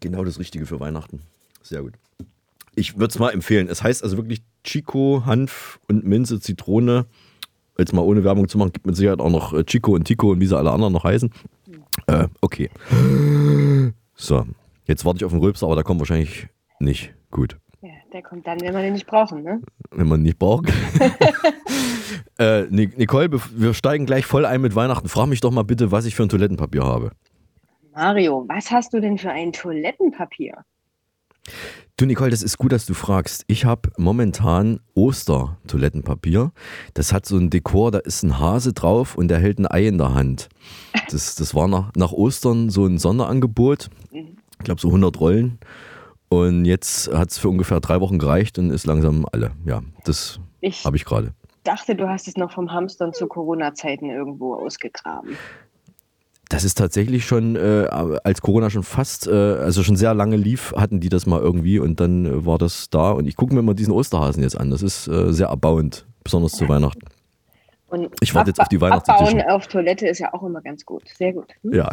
Genau 0.00 0.24
das 0.24 0.38
Richtige 0.40 0.66
für 0.66 0.80
Weihnachten. 0.80 1.22
Sehr 1.62 1.82
gut. 1.82 1.94
Ich 2.80 2.94
würde 2.98 3.10
es 3.12 3.18
mal 3.18 3.30
empfehlen. 3.30 3.68
Es 3.68 3.82
heißt 3.82 4.02
also 4.02 4.16
wirklich 4.16 4.42
Chico, 4.64 5.22
Hanf 5.26 5.78
und 5.88 6.04
Minze, 6.06 6.40
Zitrone. 6.40 7.04
Jetzt 7.78 7.92
mal 7.92 8.00
ohne 8.02 8.24
Werbung 8.24 8.48
zu 8.48 8.56
machen, 8.58 8.72
gibt 8.72 8.86
mit 8.86 8.96
Sicherheit 8.96 9.20
auch 9.20 9.30
noch 9.30 9.52
äh, 9.52 9.64
Chico 9.64 9.92
und 9.94 10.04
Tico 10.04 10.30
und 10.32 10.40
wie 10.40 10.46
sie 10.46 10.56
alle 10.56 10.70
anderen 10.70 10.92
noch 10.92 11.04
heißen. 11.04 11.30
Äh, 12.06 12.28
okay. 12.40 12.70
So, 14.14 14.46
jetzt 14.86 15.04
warte 15.04 15.18
ich 15.18 15.24
auf 15.24 15.32
den 15.32 15.40
Rülpser, 15.40 15.66
aber 15.66 15.74
der 15.76 15.84
kommt 15.84 16.00
wahrscheinlich 16.00 16.48
nicht. 16.78 17.14
Gut. 17.30 17.58
Ja, 17.82 17.90
der 18.12 18.22
kommt 18.22 18.46
dann, 18.46 18.60
wenn 18.60 18.74
wir 18.74 18.82
den 18.82 18.94
nicht 18.94 19.06
brauchen, 19.06 19.42
ne? 19.42 19.60
Wenn 19.90 20.08
man 20.08 20.20
ihn 20.20 20.24
nicht 20.24 20.38
braucht. 20.38 20.70
äh, 22.38 22.62
Ni- 22.70 22.92
Nicole, 22.96 23.30
wir 23.54 23.74
steigen 23.74 24.06
gleich 24.06 24.26
voll 24.26 24.44
ein 24.46 24.60
mit 24.60 24.74
Weihnachten. 24.74 25.08
Frag 25.08 25.26
mich 25.26 25.40
doch 25.40 25.50
mal 25.50 25.64
bitte, 25.64 25.90
was 25.92 26.04
ich 26.06 26.14
für 26.14 26.22
ein 26.22 26.28
Toilettenpapier 26.28 26.84
habe. 26.84 27.12
Mario, 27.94 28.44
was 28.48 28.70
hast 28.70 28.92
du 28.94 29.00
denn 29.00 29.18
für 29.18 29.30
ein 29.30 29.52
Toilettenpapier? 29.52 30.64
Du, 32.00 32.06
Nicole, 32.06 32.30
das 32.30 32.42
ist 32.42 32.56
gut, 32.56 32.72
dass 32.72 32.86
du 32.86 32.94
fragst. 32.94 33.44
Ich 33.46 33.66
habe 33.66 33.90
momentan 33.98 34.80
Oster-Toilettenpapier. 34.94 36.50
Das 36.94 37.12
hat 37.12 37.26
so 37.26 37.36
ein 37.36 37.50
Dekor, 37.50 37.90
da 37.90 37.98
ist 37.98 38.22
ein 38.22 38.38
Hase 38.38 38.72
drauf 38.72 39.16
und 39.16 39.28
der 39.28 39.38
hält 39.38 39.58
ein 39.58 39.70
Ei 39.70 39.86
in 39.86 39.98
der 39.98 40.14
Hand. 40.14 40.48
Das, 41.10 41.34
das 41.34 41.54
war 41.54 41.68
nach, 41.68 41.92
nach 41.96 42.12
Ostern 42.12 42.70
so 42.70 42.86
ein 42.86 42.96
Sonderangebot. 42.96 43.90
Ich 44.12 44.64
glaube, 44.64 44.80
so 44.80 44.88
100 44.88 45.20
Rollen. 45.20 45.58
Und 46.30 46.64
jetzt 46.64 47.12
hat 47.12 47.32
es 47.32 47.38
für 47.38 47.50
ungefähr 47.50 47.80
drei 47.80 48.00
Wochen 48.00 48.18
gereicht 48.18 48.58
und 48.58 48.70
ist 48.70 48.86
langsam 48.86 49.26
alle. 49.30 49.50
Ja, 49.66 49.82
das 50.04 50.40
Ich 50.62 50.86
habe 50.86 50.96
ich 50.96 51.04
gerade. 51.04 51.34
dachte, 51.64 51.94
du 51.96 52.08
hast 52.08 52.28
es 52.28 52.38
noch 52.38 52.52
vom 52.52 52.72
Hamstern 52.72 53.12
zu 53.12 53.26
Corona-Zeiten 53.26 54.08
irgendwo 54.08 54.54
ausgegraben. 54.54 55.36
Das 56.50 56.64
ist 56.64 56.76
tatsächlich 56.76 57.24
schon, 57.24 57.54
äh, 57.54 57.86
als 58.24 58.42
Corona 58.42 58.70
schon 58.70 58.82
fast, 58.82 59.28
äh, 59.28 59.30
also 59.30 59.84
schon 59.84 59.94
sehr 59.94 60.14
lange 60.14 60.36
lief, 60.36 60.74
hatten 60.76 60.98
die 60.98 61.08
das 61.08 61.24
mal 61.24 61.40
irgendwie 61.40 61.78
und 61.78 62.00
dann 62.00 62.26
äh, 62.26 62.44
war 62.44 62.58
das 62.58 62.90
da. 62.90 63.12
Und 63.12 63.28
ich 63.28 63.36
gucke 63.36 63.54
mir 63.54 63.62
mal 63.62 63.74
diesen 63.74 63.92
Osterhasen 63.92 64.42
jetzt 64.42 64.58
an. 64.58 64.68
Das 64.68 64.82
ist 64.82 65.06
äh, 65.06 65.32
sehr 65.32 65.46
erbauend, 65.46 66.06
besonders 66.24 66.52
zu 66.52 66.68
Weihnachten. 66.68 67.06
Und 67.90 68.08
Ich 68.20 68.34
warte 68.34 68.50
jetzt 68.50 68.60
auf 68.60 68.68
die 68.68 68.80
Weihnachtsedition. 68.80 69.40
Abbauen 69.40 69.50
auf 69.50 69.66
Toilette 69.66 70.06
ist 70.06 70.20
ja 70.20 70.32
auch 70.32 70.44
immer 70.44 70.62
ganz 70.62 70.84
gut. 70.84 71.02
Sehr 71.18 71.32
gut. 71.32 71.48
Hm? 71.62 71.74
Ja. 71.74 71.90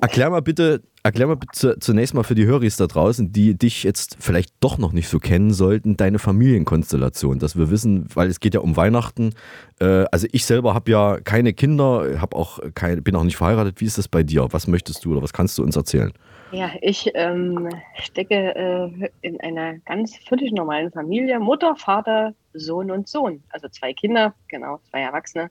Erklär 0.00 0.30
mal 0.30 0.42
bitte, 0.42 0.82
erklär 1.02 1.26
mal 1.26 1.36
bitte 1.36 1.76
zunächst 1.80 2.14
mal 2.14 2.22
für 2.22 2.36
die 2.36 2.46
Höris 2.46 2.76
da 2.76 2.86
draußen, 2.86 3.32
die 3.32 3.58
dich 3.58 3.82
jetzt 3.82 4.16
vielleicht 4.20 4.54
doch 4.60 4.78
noch 4.78 4.92
nicht 4.92 5.08
so 5.08 5.18
kennen 5.18 5.52
sollten, 5.52 5.96
deine 5.96 6.20
Familienkonstellation, 6.20 7.40
dass 7.40 7.56
wir 7.56 7.70
wissen, 7.70 8.06
weil 8.14 8.28
es 8.28 8.38
geht 8.38 8.54
ja 8.54 8.60
um 8.60 8.76
Weihnachten. 8.76 9.34
Äh, 9.80 10.04
also 10.12 10.28
ich 10.30 10.46
selber 10.46 10.74
habe 10.74 10.90
ja 10.90 11.18
keine 11.20 11.52
Kinder, 11.52 12.20
habe 12.20 12.36
auch 12.36 12.60
keine, 12.74 13.02
bin 13.02 13.16
auch 13.16 13.24
nicht 13.24 13.36
verheiratet. 13.36 13.80
Wie 13.80 13.86
ist 13.86 13.98
das 13.98 14.06
bei 14.06 14.22
dir? 14.22 14.46
Was 14.52 14.68
möchtest 14.68 15.04
du 15.04 15.12
oder 15.12 15.22
was 15.22 15.32
kannst 15.32 15.58
du 15.58 15.64
uns 15.64 15.74
erzählen? 15.74 16.12
Ja, 16.52 16.70
ich 16.82 17.10
ähm, 17.14 17.70
stecke 17.94 18.54
äh, 18.54 19.10
in 19.22 19.40
einer 19.40 19.78
ganz 19.78 20.16
völlig 20.28 20.52
normalen 20.52 20.92
Familie. 20.92 21.40
Mutter, 21.40 21.74
Vater, 21.76 22.34
Sohn 22.52 22.90
und 22.90 23.08
Sohn. 23.08 23.42
Also 23.48 23.68
zwei 23.68 23.94
Kinder, 23.94 24.34
genau, 24.48 24.78
zwei 24.90 25.00
Erwachsene. 25.00 25.50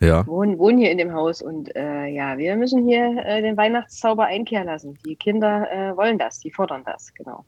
Ja. 0.00 0.26
Wohnen, 0.26 0.58
wohnen 0.58 0.78
hier 0.78 0.90
in 0.90 0.98
dem 0.98 1.12
Haus 1.12 1.42
und 1.42 1.74
äh, 1.76 2.06
ja, 2.06 2.38
wir 2.38 2.56
müssen 2.56 2.86
hier 2.86 3.24
äh, 3.24 3.42
den 3.42 3.56
Weihnachtszauber 3.56 4.24
einkehren 4.24 4.66
lassen. 4.66 4.98
Die 5.04 5.16
Kinder 5.16 5.70
äh, 5.70 5.96
wollen 5.96 6.18
das, 6.18 6.38
die 6.40 6.50
fordern 6.50 6.82
das, 6.84 7.12
genau. 7.14 7.44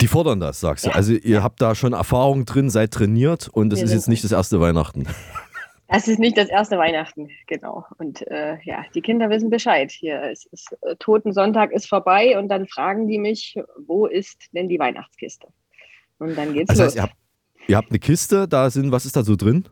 Die 0.00 0.06
fordern 0.06 0.40
das, 0.40 0.60
sagst 0.60 0.86
du. 0.86 0.90
Also 0.90 1.12
ihr 1.12 1.42
habt 1.42 1.60
da 1.60 1.74
schon 1.74 1.92
Erfahrung 1.92 2.46
drin, 2.46 2.70
seid 2.70 2.92
trainiert 2.92 3.48
und 3.48 3.74
Wir 3.74 3.82
ist 3.82 3.92
jetzt 3.92 4.08
nicht 4.08 4.24
das 4.24 4.32
erste 4.32 4.60
Weihnachten. 4.60 5.06
Das 5.92 6.06
ist 6.06 6.20
nicht 6.20 6.38
das 6.38 6.48
erste 6.48 6.78
Weihnachten, 6.78 7.30
genau. 7.48 7.84
Und 7.98 8.24
äh, 8.28 8.58
ja, 8.62 8.84
die 8.94 9.00
Kinder 9.00 9.28
wissen 9.28 9.50
Bescheid. 9.50 9.90
Hier 9.90 10.30
ist, 10.30 10.46
ist 10.52 10.76
äh, 10.82 10.94
Totensonntag 11.00 11.72
ist 11.72 11.88
vorbei 11.88 12.38
und 12.38 12.48
dann 12.48 12.68
fragen 12.68 13.08
die 13.08 13.18
mich, 13.18 13.56
wo 13.86 14.06
ist 14.06 14.54
denn 14.54 14.68
die 14.68 14.78
Weihnachtskiste? 14.78 15.48
Und 16.20 16.38
dann 16.38 16.54
geht's 16.54 16.68
Das 16.68 16.78
los. 16.78 16.86
heißt, 16.86 16.96
ihr 16.96 17.02
habt, 17.02 17.14
ihr 17.66 17.76
habt 17.76 17.90
eine 17.90 17.98
Kiste, 17.98 18.46
da 18.46 18.70
sind, 18.70 18.92
was 18.92 19.04
ist 19.04 19.16
da 19.16 19.24
so 19.24 19.34
drin? 19.34 19.68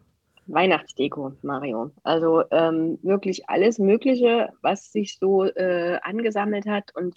Weihnachtsdeko, 0.48 1.32
Mario. 1.42 1.92
Also 2.02 2.42
ähm, 2.50 2.98
wirklich 3.02 3.48
alles 3.48 3.78
Mögliche, 3.78 4.48
was 4.62 4.90
sich 4.90 5.18
so 5.18 5.44
äh, 5.44 5.98
angesammelt 6.02 6.66
hat. 6.66 6.90
Und 6.96 7.16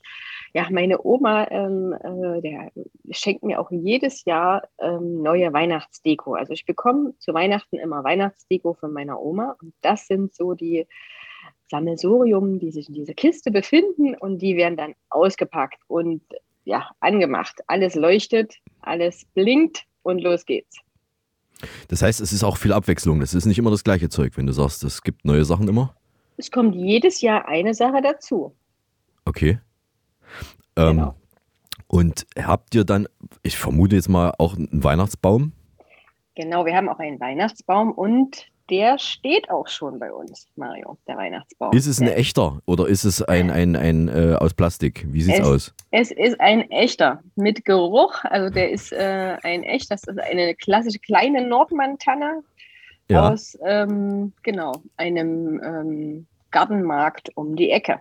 ja, 0.54 0.68
meine 0.70 1.06
Oma, 1.06 1.48
ähm, 1.50 1.94
äh, 1.94 2.42
der 2.42 2.72
schenkt 3.12 3.44
mir 3.44 3.60
auch 3.60 3.72
jedes 3.72 4.26
Jahr 4.26 4.68
ähm, 4.80 5.22
neue 5.22 5.54
Weihnachtsdeko. 5.54 6.34
Also 6.34 6.54
ich 6.54 6.66
bekomme 6.66 7.14
zu 7.20 7.34
Weihnachten 7.34 7.78
immer 7.78 8.04
Weihnachtsdeko 8.04 8.74
von 8.74 8.92
meiner 8.92 9.22
Oma. 9.22 9.56
Und 9.62 9.74
das 9.82 10.08
sind 10.08 10.34
so 10.34 10.54
die 10.54 10.88
Sammelsurium, 11.70 12.60
die 12.60 12.72
sich 12.72 12.90
in 12.90 12.96
dieser 12.96 13.14
Kiste 13.14 13.50
befinden. 13.50 14.16
Und 14.16 14.40
die 14.40 14.58
werden 14.58 14.76
dann 14.76 14.94
ausgepackt 15.10 15.80
und 15.88 16.22
ja, 16.66 16.90
angemacht. 17.00 17.62
Alles 17.68 17.96
leuchtet, 17.96 18.56
alles 18.82 19.26
blinkt 19.34 19.86
und 20.04 20.20
los 20.20 20.46
geht's. 20.46 20.78
Das 21.88 22.02
heißt, 22.02 22.20
es 22.20 22.34
ist 22.34 22.44
auch 22.44 22.58
viel 22.58 22.74
Abwechslung. 22.74 23.20
Das 23.22 23.34
ist 23.34 23.46
nicht 23.46 23.58
immer 23.58 23.72
das 23.72 23.84
gleiche 23.84 24.10
Zeug, 24.10 24.36
wenn 24.36 24.48
du 24.48 24.54
sagst, 24.54 24.84
es 24.84 25.02
gibt 25.02 25.24
neue 25.24 25.46
Sachen 25.46 25.68
immer. 25.68 25.96
Es 26.36 26.52
kommt 26.52 26.76
jedes 26.76 27.22
Jahr 27.22 27.48
eine 27.48 27.74
Sache 27.74 28.02
dazu. 28.02 28.54
Okay. 29.26 29.60
Ähm, 30.76 30.98
Genau. 30.98 31.16
Und 31.88 32.26
habt 32.42 32.74
ihr 32.74 32.86
dann, 32.86 33.08
ich 33.44 33.58
vermute 33.58 33.96
jetzt 33.98 34.08
mal, 34.08 34.34
auch 34.38 34.56
einen 34.56 34.84
Weihnachtsbaum? 34.84 35.52
Genau, 36.36 36.66
wir 36.66 36.74
haben 36.74 36.88
auch 36.88 37.00
einen 37.00 37.20
Weihnachtsbaum 37.20 37.92
und 37.92 38.46
der 38.70 38.98
steht 38.98 39.50
auch 39.50 39.68
schon 39.68 40.00
bei 40.00 40.14
uns, 40.14 40.48
Mario, 40.56 40.98
der 41.06 41.18
Weihnachtsbaum. 41.18 41.74
Ist 41.74 41.88
es 41.88 42.00
ein 42.00 42.08
echter 42.08 42.62
oder 42.66 42.88
ist 42.88 43.04
es 43.04 43.22
ein, 43.22 43.52
ein, 43.52 43.76
ein 43.76 44.08
äh, 44.08 44.36
aus 44.40 44.54
Plastik? 44.54 45.06
Wie 45.12 45.22
sieht's 45.22 45.40
es, 45.40 45.46
aus? 45.46 45.74
Es 45.92 46.12
ist 46.12 46.40
ein 46.40 46.72
echter 46.72 47.22
mit 47.36 47.66
Geruch. 47.66 48.24
Also 48.24 48.50
der 48.50 48.72
ist 48.72 48.94
äh, 48.94 49.36
ein 49.44 49.64
echt, 49.64 49.92
das 49.92 50.04
ist 50.06 50.18
eine 50.18 50.56
klassische 50.56 51.00
kleine 51.00 51.46
Nordmantanne 51.46 52.42
Ja. 53.10 53.30
aus 53.30 53.58
ähm, 53.66 54.32
genau 54.44 54.72
einem 54.96 55.62
ähm, 55.62 56.28
Gartenmarkt 56.52 57.36
um 57.36 57.58
die 57.58 57.72
Ecke. 57.72 58.00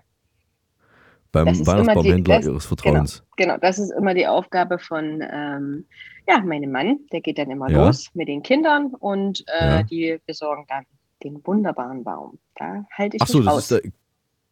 Beim 1.33 1.47
Weihnachtsbaumhändler 1.47 2.43
Ihres 2.43 2.67
Vertrauens. 2.67 3.23
Genau, 3.37 3.57
das 3.59 3.79
ist 3.79 3.91
immer 3.93 4.15
die 4.15 4.27
Aufgabe 4.27 4.79
von 4.79 5.23
ähm, 5.31 5.87
ja, 6.29 6.41
meinem 6.41 6.73
Mann. 6.73 7.01
Der 7.13 7.21
geht 7.21 7.39
dann 7.39 7.51
immer 7.51 7.71
Ja. 7.71 7.87
los 7.87 8.09
mit 8.15 8.29
den 8.29 8.43
Kindern 8.43 8.95
und 8.99 9.45
äh, 9.61 9.65
Ja. 9.67 9.83
die 9.83 10.19
besorgen 10.27 10.65
dann 10.69 10.85
den 11.23 11.41
wunderbaren 11.47 12.03
Baum. 12.03 12.39
Da 12.57 12.85
halte 12.97 13.17
ich 13.17 13.23
Ach 13.23 13.27
so, 13.29 13.39
mich 13.39 13.47
das 13.47 13.55
raus. 13.55 13.71
ist 13.71 13.85
der 13.85 13.93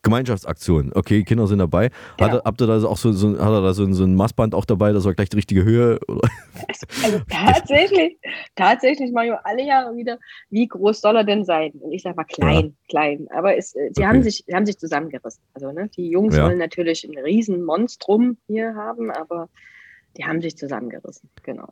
Gemeinschaftsaktion. 0.02 0.92
Okay, 0.94 1.24
Kinder 1.24 1.46
sind 1.46 1.58
dabei. 1.58 1.86
Hat, 1.86 1.92
Genau. 2.18 2.36
er, 2.36 2.42
habt 2.44 2.60
ihr 2.60 2.66
da 2.66 2.82
auch 2.84 2.96
so, 2.96 3.12
so, 3.12 3.30
hat 3.32 3.50
er 3.52 3.62
da 3.62 3.74
so, 3.74 3.84
ein- 3.84 3.94
so 3.94 4.04
ein 4.04 4.14
Maßband 4.14 4.54
auch 4.54 4.64
dabei, 4.64 4.92
das 4.92 5.04
war 5.04 5.14
gleich 5.14 5.28
die 5.28 5.36
richtige 5.36 5.64
Höhe? 5.64 5.98
Oder? 6.08 6.28
Also 7.02 7.20
tatsächlich, 7.28 8.18
tatsächlich, 8.54 9.12
Mario, 9.12 9.36
alle 9.44 9.64
Jahre 9.66 9.96
wieder, 9.96 10.18
wie 10.50 10.66
groß 10.68 11.00
soll 11.00 11.16
er 11.16 11.24
denn 11.24 11.44
sein? 11.44 11.72
Und 11.80 11.92
ich 11.92 12.02
sage 12.02 12.16
mal 12.16 12.24
klein, 12.24 12.76
klein. 12.88 13.26
Aber 13.34 13.56
es, 13.56 13.74
äh, 13.74 13.90
sie 13.92 14.02
Okay. 14.02 14.06
haben, 14.06 14.22
sich, 14.22 14.44
haben 14.52 14.66
sich 14.66 14.78
zusammengerissen. 14.78 15.42
Also 15.54 15.72
ne, 15.72 15.88
die 15.96 16.08
Jungs 16.10 16.36
Ja. 16.36 16.44
wollen 16.46 16.58
natürlich 16.58 17.04
ein 17.04 17.16
riesen 17.18 17.64
Monstrum 17.64 18.38
hier 18.46 18.74
haben, 18.74 19.10
aber 19.10 19.48
die 20.16 20.24
haben 20.24 20.40
sich 20.40 20.56
zusammengerissen. 20.56 21.28
Genau. 21.42 21.68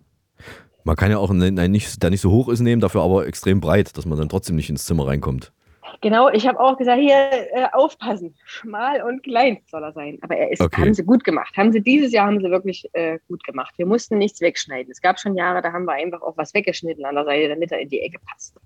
Man 0.84 0.94
kann 0.96 1.10
ja 1.10 1.18
auch 1.18 1.30
einen, 1.30 1.58
einen 1.58 1.72
nicht, 1.72 2.02
der 2.02 2.10
nicht 2.10 2.20
so 2.20 2.30
hoch 2.30 2.48
ist, 2.48 2.60
nehmen, 2.60 2.80
dafür 2.80 3.02
aber 3.02 3.26
extrem 3.26 3.60
breit, 3.60 3.96
dass 3.96 4.06
man 4.06 4.18
dann 4.18 4.28
trotzdem 4.28 4.54
nicht 4.56 4.70
ins 4.70 4.84
Zimmer 4.84 5.06
reinkommt. 5.08 5.52
Genau, 6.00 6.28
ich 6.28 6.46
habe 6.46 6.60
auch 6.60 6.76
gesagt, 6.76 7.00
hier 7.00 7.14
äh, 7.14 7.66
aufpassen, 7.72 8.34
schmal 8.44 9.02
und 9.02 9.22
klein 9.22 9.58
soll 9.66 9.82
er 9.82 9.92
sein. 9.92 10.18
Aber 10.22 10.36
er 10.36 10.52
ist, 10.52 10.60
Okay. 10.60 10.80
haben 10.80 10.94
sie 10.94 11.04
gut 11.04 11.24
gemacht. 11.24 11.56
Haben 11.56 11.72
sie 11.72 11.80
dieses 11.80 12.12
Jahr 12.12 12.26
haben 12.26 12.40
sie 12.40 12.50
wirklich 12.50 12.88
äh, 12.92 13.18
gut 13.28 13.42
gemacht. 13.44 13.74
Wir 13.76 13.86
mussten 13.86 14.18
nichts 14.18 14.40
wegschneiden. 14.40 14.90
Es 14.90 15.00
gab 15.00 15.18
schon 15.18 15.34
Jahre, 15.36 15.62
da 15.62 15.72
haben 15.72 15.84
wir 15.84 15.92
einfach 15.92 16.22
auch 16.22 16.36
was 16.36 16.54
weggeschnitten 16.54 17.04
an 17.04 17.14
der 17.14 17.24
Seite, 17.24 17.48
damit 17.48 17.72
er 17.72 17.80
in 17.80 17.88
die 17.88 18.00
Ecke 18.00 18.18
passt. 18.26 18.56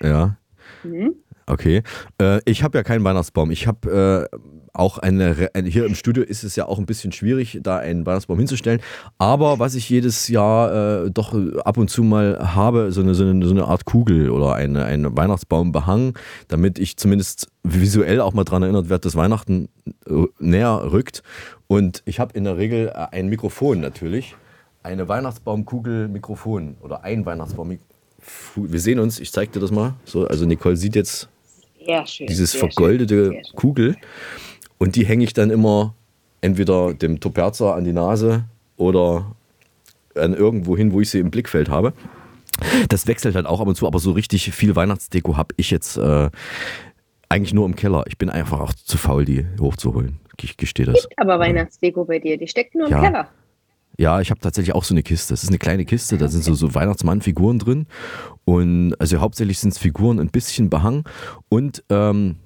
Ja. 0.00 0.36
Mhm. 0.82 1.14
Okay. 1.46 1.82
Äh, 2.20 2.40
ich 2.44 2.62
habe 2.62 2.78
ja 2.78 2.84
keinen 2.84 3.04
Weihnachtsbaum. 3.04 3.50
Ich 3.50 3.66
habe 3.66 4.28
äh, 4.32 4.36
auch 4.72 4.98
eine, 4.98 5.50
eine, 5.52 5.68
hier 5.68 5.84
im 5.84 5.94
Studio 5.94 6.22
ist 6.22 6.44
es 6.44 6.56
ja 6.56 6.66
auch 6.66 6.78
ein 6.78 6.86
bisschen 6.86 7.12
schwierig, 7.12 7.58
da 7.62 7.78
einen 7.78 8.06
Weihnachtsbaum 8.06 8.38
hinzustellen. 8.38 8.80
Aber 9.18 9.58
was 9.58 9.74
ich 9.74 9.88
jedes 9.88 10.28
Jahr 10.28 11.04
äh, 11.04 11.10
doch 11.10 11.34
ab 11.64 11.76
und 11.76 11.88
zu 11.88 12.02
mal 12.02 12.54
habe, 12.54 12.92
so 12.92 13.02
eine, 13.02 13.14
so 13.14 13.24
eine, 13.24 13.44
so 13.44 13.52
eine 13.52 13.66
Art 13.66 13.84
Kugel 13.84 14.30
oder 14.30 14.54
eine, 14.54 14.84
ein 14.84 15.16
Weihnachtsbaumbehang, 15.16 16.18
damit 16.48 16.78
ich 16.78 16.96
zumindest 16.96 17.48
visuell 17.62 18.20
auch 18.20 18.32
mal 18.32 18.44
dran 18.44 18.62
erinnert 18.62 18.88
werde, 18.88 19.02
dass 19.02 19.14
Weihnachten 19.14 19.68
äh, 20.06 20.24
näher 20.38 20.90
rückt. 20.90 21.22
Und 21.66 22.02
ich 22.06 22.18
habe 22.18 22.32
in 22.34 22.44
der 22.44 22.56
Regel 22.56 22.88
äh, 22.88 23.06
ein 23.12 23.28
Mikrofon 23.28 23.80
natürlich. 23.80 24.36
Eine 24.82 25.08
Weihnachtsbaumkugel-Mikrofon 25.08 26.76
oder 26.80 27.04
ein 27.04 27.24
Weihnachtsbaum. 27.24 27.78
Wir 28.56 28.80
sehen 28.80 28.98
uns, 28.98 29.20
ich 29.20 29.30
zeige 29.32 29.52
dir 29.52 29.60
das 29.60 29.70
mal. 29.70 29.94
So, 30.04 30.26
also 30.26 30.44
Nicole 30.44 30.76
sieht 30.76 30.96
jetzt 30.96 31.28
Sehr 31.84 32.06
schön. 32.06 32.26
dieses 32.26 32.52
sehr 32.52 32.60
vergoldete 32.60 33.26
schön, 33.32 33.44
schön. 33.44 33.56
Kugel. 33.56 33.96
Und 34.78 34.96
die 34.96 35.06
hänge 35.06 35.24
ich 35.24 35.32
dann 35.32 35.50
immer 35.50 35.94
entweder 36.40 36.92
dem 36.94 37.20
Toperzer 37.20 37.74
an 37.74 37.84
die 37.84 37.92
Nase 37.92 38.44
oder 38.76 39.34
an 40.14 40.34
irgendwo 40.34 40.76
hin, 40.76 40.92
wo 40.92 41.00
ich 41.00 41.10
sie 41.10 41.20
im 41.20 41.30
Blickfeld 41.30 41.68
habe. 41.68 41.92
Das 42.88 43.06
wechselt 43.06 43.34
halt 43.34 43.46
auch 43.46 43.60
ab 43.60 43.66
und 43.68 43.76
zu, 43.76 43.86
aber 43.86 43.98
so 43.98 44.12
richtig 44.12 44.52
viel 44.52 44.76
Weihnachtsdeko 44.76 45.36
habe 45.36 45.54
ich 45.56 45.70
jetzt 45.70 45.96
äh, 45.96 46.30
eigentlich 47.28 47.54
nur 47.54 47.64
im 47.64 47.76
Keller. 47.76 48.04
Ich 48.06 48.18
bin 48.18 48.28
einfach 48.28 48.60
auch 48.60 48.72
zu 48.74 48.98
faul, 48.98 49.24
die 49.24 49.46
hochzuholen. 49.60 50.18
Ich 50.40 50.56
gestehe 50.56 50.86
das. 50.86 51.02
Gibt 51.08 51.18
aber 51.18 51.38
Weihnachtsdeko 51.38 52.04
bei 52.04 52.18
dir, 52.18 52.36
die 52.36 52.48
steckt 52.48 52.74
nur 52.74 52.86
im 52.86 52.92
Ja. 52.92 53.00
Keller. 53.02 53.28
Ja, 53.98 54.20
ich 54.20 54.30
habe 54.30 54.40
tatsächlich 54.40 54.74
auch 54.74 54.84
so 54.84 54.94
eine 54.94 55.02
Kiste. 55.02 55.32
Das 55.32 55.42
ist 55.42 55.50
eine 55.50 55.58
kleine 55.58 55.84
Kiste, 55.84 56.18
da 56.18 56.28
sind 56.28 56.42
so, 56.44 56.54
so 56.54 56.74
Weihnachtsmann-Figuren 56.74 57.58
drin. 57.58 57.86
Und 58.44 58.94
also 58.98 59.20
hauptsächlich 59.20 59.58
sind 59.58 59.70
es 59.70 59.78
Figuren, 59.78 60.18
ein 60.18 60.30
bisschen 60.30 60.70
Behang. 60.70 61.04
Und 61.48 61.84
ähm, 61.90 62.36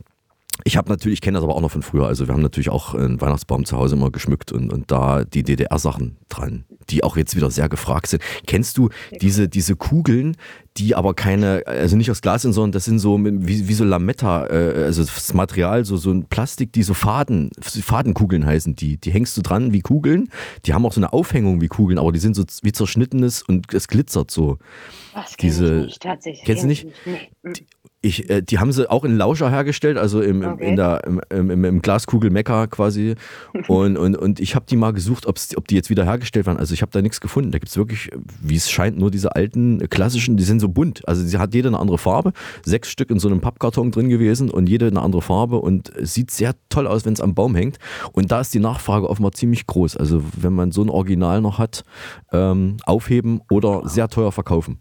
Ich 0.65 0.77
habe 0.77 0.89
natürlich, 0.89 1.19
ich 1.19 1.21
kenne 1.21 1.37
das 1.37 1.45
aber 1.45 1.55
auch 1.55 1.61
noch 1.61 1.71
von 1.71 1.83
früher. 1.83 2.07
Also 2.07 2.27
wir 2.27 2.35
haben 2.35 2.43
natürlich 2.43 2.71
auch 2.71 2.95
einen 2.95 3.21
Weihnachtsbaum 3.21 3.65
zu 3.65 3.77
Hause 3.77 3.95
immer 3.95 4.11
geschmückt 4.11 4.53
und, 4.53 4.73
und 4.73 4.91
da 4.91 5.25
die 5.25 5.43
DDR-Sachen 5.43 6.17
dran, 6.29 6.65
die 6.89 7.05
auch 7.05 7.17
jetzt 7.17 7.37
wieder 7.37 7.51
sehr 7.51 7.69
gefragt 7.69 8.09
sind. 8.09 8.23
Kennst 8.47 8.79
du 8.79 8.89
diese, 9.21 9.49
diese 9.49 9.77
Kugeln, 9.77 10.37
die 10.79 10.95
aber 10.95 11.15
keine, 11.15 11.63
also 11.67 11.97
nicht 11.97 12.11
aus 12.11 12.21
Glas 12.21 12.43
sind, 12.43 12.53
sondern 12.53 12.73
das 12.73 12.85
sind 12.85 12.99
so 12.99 13.19
wie, 13.19 13.69
wie 13.69 13.75
so 13.75 13.85
Lametta, 13.85 14.47
äh, 14.47 14.85
also 14.85 15.03
das 15.03 15.35
Material, 15.35 15.85
so, 15.85 15.97
so 15.97 16.11
ein 16.11 16.27
Plastik, 16.27 16.73
die 16.73 16.83
so 16.83 16.95
Faden, 16.95 17.51
Fadenkugeln 17.61 18.45
heißen 18.45 18.77
die. 18.77 18.99
Die 18.99 19.11
hängst 19.11 19.37
du 19.37 19.43
dran 19.43 19.73
wie 19.73 19.81
Kugeln. 19.81 20.29
Die 20.65 20.75
haben 20.75 20.85
auch 20.85 20.93
so 20.93 21.01
eine 21.01 21.13
Aufhängung 21.13 21.61
wie 21.61 21.69
Kugeln, 21.69 21.99
aber 21.99 22.13
die 22.13 22.19
sind 22.19 22.37
so 22.37 22.45
wie 22.63 22.73
zerschnittenes 22.73 23.43
und 23.43 23.73
es 23.73 23.89
glitzert 23.89 24.31
so. 24.31 24.59
Was 25.15 25.37
Diese, 25.37 25.81
ich 25.81 25.87
nicht, 25.87 26.03
tatsächlich. 26.03 26.45
Kennst 26.45 26.63
du 26.63 26.67
nicht? 26.67 26.87
Nee. 27.05 27.55
Ich, 28.07 28.31
äh, 28.31 28.41
die 28.41 28.59
haben 28.59 28.73
sie 28.73 28.89
auch 28.89 29.05
in 29.05 29.17
Lauscher 29.17 29.51
hergestellt, 29.51 29.99
also 29.99 30.21
im, 30.21 30.43
im, 30.43 30.53
Okay. 30.53 30.69
in 30.71 30.77
der, 30.77 31.05
im, 31.05 31.51
im, 31.51 31.65
im 31.65 31.83
Glaskugel 31.83 32.31
Mekka 32.31 32.67
quasi. 32.69 33.15
Und, 33.69 33.97
und, 33.97 34.17
und 34.17 34.39
ich 34.39 34.55
habe 34.55 34.67
die 34.69 34.77
mal 34.77 34.93
gesucht, 34.93 35.27
ob 35.27 35.69
die 35.69 35.75
jetzt 35.75 35.91
wieder 35.91 36.05
hergestellt 36.05 36.47
waren. 36.47 36.57
Also 36.57 36.73
ich 36.75 36.83
habe 36.83 36.93
da 36.93 37.03
nichts 37.03 37.21
gefunden. 37.21 37.51
Da 37.51 37.59
gibt 37.59 37.69
es 37.69 37.77
wirklich, 37.77 38.11
wie 38.41 38.55
es 38.55 38.71
scheint, 38.71 38.99
nur 38.99 39.11
diese 39.11 39.35
alten 39.35 39.81
äh, 39.81 39.89
klassischen, 39.89 40.37
die 40.37 40.45
sind 40.45 40.61
so 40.61 40.69
bunt. 40.69 41.07
Also 41.09 41.25
sie 41.25 41.39
hat 41.39 41.55
jede 41.55 41.69
eine 41.69 41.79
andere 41.79 41.99
Farbe. 41.99 42.33
Sechs 42.65 42.91
Stück 42.91 43.11
in 43.11 43.19
so 43.19 43.29
einem 43.29 43.41
Pappkarton 43.41 43.91
drin 43.91 44.09
gewesen 44.09 44.51
und 44.51 44.69
jede 44.69 44.87
eine 44.87 45.01
andere 45.01 45.23
Farbe 45.23 45.57
und 45.57 45.93
sieht 46.01 46.31
sehr 46.31 46.55
toll 46.69 46.87
aus, 46.87 47.05
wenn 47.05 47.15
es 47.15 47.21
am 47.21 47.35
Baum 47.35 47.55
hängt. 47.55 47.79
Und 48.13 48.31
da 48.31 48.41
ist 48.41 48.55
die 48.55 48.61
Nachfrage 48.61 49.09
offenbar 49.09 49.33
ziemlich 49.33 49.67
groß. 49.67 49.97
Also 49.97 50.23
wenn 50.37 50.53
man 50.53 50.71
so 50.71 50.83
ein 50.83 50.91
Original 50.91 51.41
noch 51.41 51.59
hat, 51.59 51.83
ähm, 52.33 52.77
aufheben 52.85 53.41
oder 53.51 53.83
sehr 53.89 54.09
teuer 54.09 54.33
verkaufen. 54.33 54.79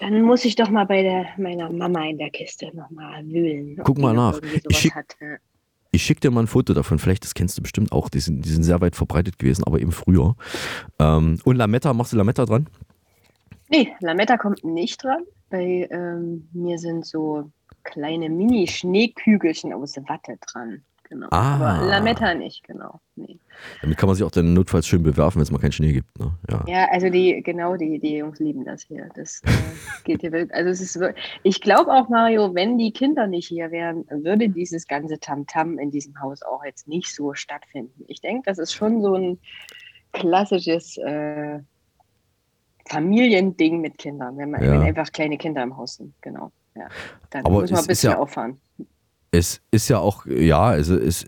Dann 0.00 0.22
muss 0.22 0.44
ich 0.44 0.56
doch 0.56 0.70
mal 0.70 0.84
bei 0.86 1.02
der, 1.02 1.26
meiner 1.38 1.70
Mama 1.70 2.04
in 2.04 2.18
der 2.18 2.30
Kiste 2.30 2.74
nochmal 2.74 3.24
wühlen. 3.26 3.78
Guck 3.82 3.98
mal 3.98 4.14
nach. 4.14 4.40
Ich 4.42 4.62
sowas 4.62 4.76
schick-. 4.78 4.94
Ja. 5.20 5.36
Schicke 5.98 6.20
dir 6.20 6.30
mal 6.30 6.42
ein 6.42 6.46
Foto 6.46 6.74
davon, 6.74 6.98
vielleicht 6.98 7.24
das 7.24 7.32
kennst 7.32 7.56
du 7.56 7.62
bestimmt 7.62 7.90
auch. 7.90 8.10
Die 8.10 8.20
sind, 8.20 8.44
die 8.44 8.50
sind 8.50 8.64
sehr 8.64 8.80
weit 8.82 8.96
verbreitet 8.96 9.38
gewesen, 9.38 9.64
aber 9.64 9.80
eben 9.80 9.92
früher. 9.92 10.36
Ähm, 10.98 11.38
und 11.44 11.56
Lametta, 11.56 11.94
machst 11.94 12.12
du 12.12 12.16
Lametta 12.18 12.44
dran? 12.44 12.68
Nee, 13.70 13.92
Lametta 14.00 14.36
kommt 14.36 14.62
nicht 14.62 15.02
dran. 15.02 15.22
Bei 15.48 15.88
ähm, 15.90 16.48
mir 16.52 16.78
sind 16.78 17.06
so 17.06 17.50
kleine 17.82 18.28
Mini-Schneekügelchen 18.28 19.72
aus 19.72 19.96
Watte 20.06 20.36
dran. 20.52 20.82
Genau. 21.08 21.28
Ah. 21.30 21.54
Aber 21.78 21.86
Lametta 21.86 22.34
nicht, 22.34 22.64
genau. 22.64 23.00
Nee. 23.14 23.38
Damit 23.80 23.96
kann 23.96 24.08
man 24.08 24.16
sich 24.16 24.24
auch 24.24 24.30
dann 24.30 24.52
notfalls 24.54 24.86
schön 24.88 25.02
bewerfen, 25.04 25.36
wenn 25.36 25.44
es 25.44 25.50
mal 25.52 25.58
keinen 25.60 25.72
Schnee 25.72 25.92
gibt. 25.92 26.18
Ne? 26.18 26.34
Ja. 26.50 26.64
Ja, 26.66 26.88
also 26.90 27.08
die, 27.10 27.42
genau, 27.42 27.76
die, 27.76 27.98
die 28.00 28.16
Jungs 28.16 28.40
lieben 28.40 28.64
das 28.64 28.82
hier. 28.82 29.08
Das 29.14 29.40
äh, 29.44 29.50
geht 30.04 30.22
hier 30.22 30.32
wirklich. 30.32 30.52
Also 30.54 30.70
es 30.70 30.80
ist 30.80 30.98
wirklich, 30.98 31.24
ich 31.44 31.60
glaube 31.60 31.92
auch, 31.92 32.08
Mario, 32.08 32.54
wenn 32.54 32.76
die 32.76 32.90
Kinder 32.92 33.26
nicht 33.28 33.46
hier 33.48 33.70
wären, 33.70 34.04
würde 34.10 34.48
dieses 34.48 34.86
ganze 34.88 35.18
Tamtam 35.20 35.78
in 35.78 35.90
diesem 35.92 36.20
Haus 36.20 36.42
auch 36.42 36.64
jetzt 36.64 36.88
nicht 36.88 37.14
so 37.14 37.34
stattfinden. 37.34 38.04
Ich 38.08 38.20
denke, 38.20 38.42
das 38.46 38.58
ist 38.58 38.72
schon 38.72 39.00
so 39.00 39.14
ein 39.14 39.38
klassisches 40.12 40.96
äh, 40.98 41.60
Familiending 42.88 43.80
mit 43.80 43.98
Kindern, 43.98 44.36
wenn 44.38 44.50
man 44.50 44.62
Ja. 44.62 44.72
wenn 44.72 44.82
einfach 44.82 45.10
kleine 45.12 45.38
Kinder 45.38 45.62
im 45.62 45.76
Haus 45.76 45.94
sind. 45.96 46.14
Genau. 46.20 46.52
Ja. 46.74 46.88
Dann 47.30 47.44
Aber 47.46 47.60
muss 47.60 47.70
man 47.70 47.80
ein 47.80 47.86
bisschen 47.86 48.10
ja- 48.12 48.18
auffahren. 48.18 48.60
Es 49.30 49.60
ist 49.70 49.88
ja 49.88 49.98
auch, 49.98 50.24
ja, 50.26 50.62
also 50.62 50.96
es, 50.96 51.26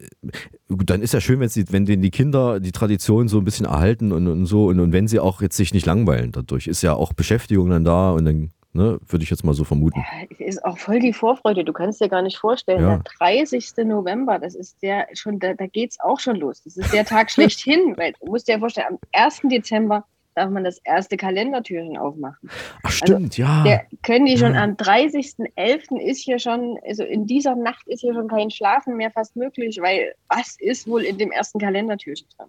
dann 0.69 1.03
ist 1.03 1.15
ja 1.15 1.21
schön, 1.21 1.41
wenn, 1.41 1.49
sie, 1.49 1.65
wenn 1.71 1.85
die 1.85 2.11
Kinder 2.11 2.61
die 2.61 2.73
Tradition 2.73 3.29
so 3.29 3.39
ein 3.39 3.45
bisschen 3.45 3.67
erhalten 3.67 4.13
und, 4.13 4.27
und 4.29 4.47
so 4.47 4.67
und, 4.67 4.81
und 4.81 4.93
wenn 4.93 5.09
sie 5.09 5.21
auch 5.21 5.43
jetzt 5.43 5.57
sich 5.57 5.75
nicht 5.75 5.87
langweilen 5.87 6.33
dadurch, 6.33 6.67
ist 6.67 6.83
ja 6.83 6.95
auch 6.95 7.13
Beschäftigung 7.13 7.71
dann 7.71 7.85
da 7.85 8.13
und 8.13 8.25
dann, 8.25 8.51
ne, 8.73 8.99
würde 9.07 9.23
ich 9.25 9.31
jetzt 9.31 9.45
mal 9.45 9.55
so 9.55 9.65
vermuten. 9.65 10.05
ist 10.39 10.65
auch 10.65 10.79
voll 10.79 11.01
die 11.01 11.13
Vorfreude. 11.13 11.65
Du 11.65 11.73
kannst 11.73 12.01
dir 12.01 12.09
gar 12.09 12.23
nicht 12.23 12.39
vorstellen, 12.39 12.83
Ja. 12.83 12.97
der 12.99 13.03
30. 13.19 13.73
November, 13.85 14.39
das 14.39 14.55
ist 14.55 14.83
der 14.83 15.07
schon, 15.15 15.39
da, 15.39 15.55
da 15.55 15.67
geht 15.67 15.91
es 15.93 16.01
auch 16.01 16.21
schon 16.21 16.37
los. 16.37 16.63
Das 16.63 16.77
ist 16.77 16.93
der 16.93 17.05
Tag 17.05 17.31
schlechthin, 17.33 17.95
weil 17.97 18.13
du 18.21 18.27
musst 18.31 18.49
dir 18.49 18.53
ja 18.53 18.59
vorstellen, 18.59 18.87
am 18.91 18.99
1. 19.13 19.43
Dezember 19.45 20.05
darf 20.39 20.51
man 20.51 20.65
das 20.65 20.79
erste 20.85 21.17
Kalendertürchen 21.17 21.99
aufmachen. 21.99 22.49
Ach 22.83 22.91
stimmt, 22.91 23.37
ja. 23.37 23.63
Der, 23.65 23.83
können 24.03 24.27
die 24.27 24.39
schon 24.39 24.55
Ja. 24.55 24.63
am 24.65 24.77
30.11. 24.77 26.01
ist 26.01 26.23
hier 26.25 26.39
schon, 26.39 26.79
also 26.87 27.03
in 27.05 27.27
dieser 27.27 27.55
Nacht 27.57 27.87
ist 27.89 28.01
hier 28.01 28.15
schon 28.15 28.29
kein 28.29 28.51
Schlafen 28.51 28.97
mehr 28.97 29.11
fast 29.11 29.37
möglich, 29.37 29.79
weil 29.81 30.15
was 30.29 30.57
ist 30.59 30.89
wohl 30.89 31.03
in 31.05 31.19
dem 31.19 31.31
ersten 31.31 31.59
Kalendertürchen 31.59 32.29
dran? 32.37 32.49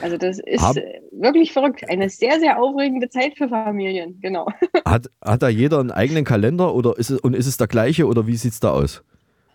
Also 0.00 0.16
das 0.16 0.38
ist 0.38 0.62
Hab- 0.62 0.76
äh, 0.76 1.00
wirklich 1.10 1.52
verrückt. 1.52 1.88
Eine 1.90 2.08
sehr, 2.10 2.38
sehr 2.40 2.62
aufregende 2.62 3.08
Zeit 3.08 3.36
für 3.36 3.48
Familien, 3.48 4.18
genau. 4.20 4.46
Hat, 4.84 5.08
hat 5.24 5.42
da 5.42 5.48
jeder 5.48 5.80
einen 5.80 5.90
eigenen 5.90 6.24
Kalender 6.24 6.74
oder 6.74 6.96
ist 6.98 7.10
es, 7.10 7.18
und 7.20 7.34
ist 7.34 7.46
es 7.46 7.56
der 7.56 7.66
gleiche 7.66 8.06
oder 8.06 8.26
wie 8.26 8.36
sieht 8.36 8.52
es 8.52 8.60
da 8.60 8.70
aus? 8.70 9.02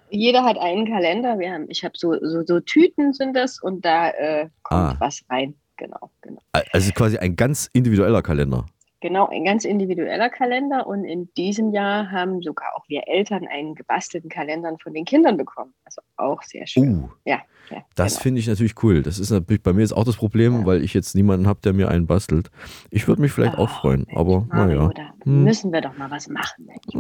Jeder 0.10 0.44
hat 0.44 0.58
einen 0.58 0.86
Kalender. 0.88 1.40
Wir 1.40 1.52
haben, 1.52 1.66
ich 1.70 1.84
habe 1.84 1.94
so, 1.98 2.14
so, 2.22 2.44
so 2.46 2.60
Tüten 2.60 3.14
sind 3.14 3.36
das 3.36 3.62
und 3.62 3.84
da 3.86 4.10
äh, 4.10 4.50
kommt 4.62 4.82
Ah. 4.82 4.96
was 5.00 5.22
rein. 5.30 5.56
Genau, 5.78 6.12
genau. 6.22 6.42
Also 6.72 6.92
quasi 6.94 7.18
ein 7.18 7.36
ganz 7.36 7.70
individueller 7.74 8.22
Kalender. 8.22 8.66
Genau, 9.02 9.28
ein 9.28 9.44
ganz 9.44 9.66
individueller 9.66 10.30
Kalender 10.30 10.88
und 10.88 11.04
in 11.04 11.30
diesem 11.36 11.72
Jahr 11.72 12.10
haben 12.12 12.42
sogar 12.42 12.70
auch 12.76 12.86
wir 12.88 13.04
Eltern 13.08 13.46
einen 13.48 13.76
gebastelten 13.76 14.30
Kalender 14.30 14.76
von 14.82 14.94
den 14.94 15.06
Kindern 15.06 15.38
bekommen. 15.38 15.74
Also 15.84 16.02
auch 16.18 16.42
sehr 16.44 16.66
schön. 16.66 17.04
Uh, 17.04 17.10
Ja, 17.26 17.40
ja. 17.70 17.84
das 17.96 18.14
genau. 18.14 18.24
finde 18.24 18.40
ich 18.40 18.48
natürlich 18.48 18.82
cool. 18.84 19.04
Das 19.04 19.20
ist 19.20 19.30
natürlich 19.32 19.62
bei 19.62 19.74
mir 19.74 19.82
jetzt 19.82 19.96
auch 19.96 20.06
das 20.06 20.16
Problem, 20.16 20.66
weil 20.66 20.84
ich 20.84 20.94
jetzt 20.94 21.14
niemanden 21.14 21.46
habe, 21.46 21.60
der 21.64 21.74
mir 21.74 21.90
einen 21.90 22.08
bastelt. 22.08 22.50
Ich 22.90 23.08
würde 23.08 23.22
mich 23.22 23.32
vielleicht 23.32 23.58
auch 23.58 23.70
freuen, 23.70 24.08
aber 24.16 24.48
Mario, 24.50 24.88
naja. 24.88 24.92
da 24.96 25.26
Hm. 25.26 25.44
müssen 25.44 25.72
wir 25.74 25.82
doch 25.82 25.98
mal 25.98 26.10
was 26.10 26.28
machen. 26.30 26.66
Mensch. 26.66 26.94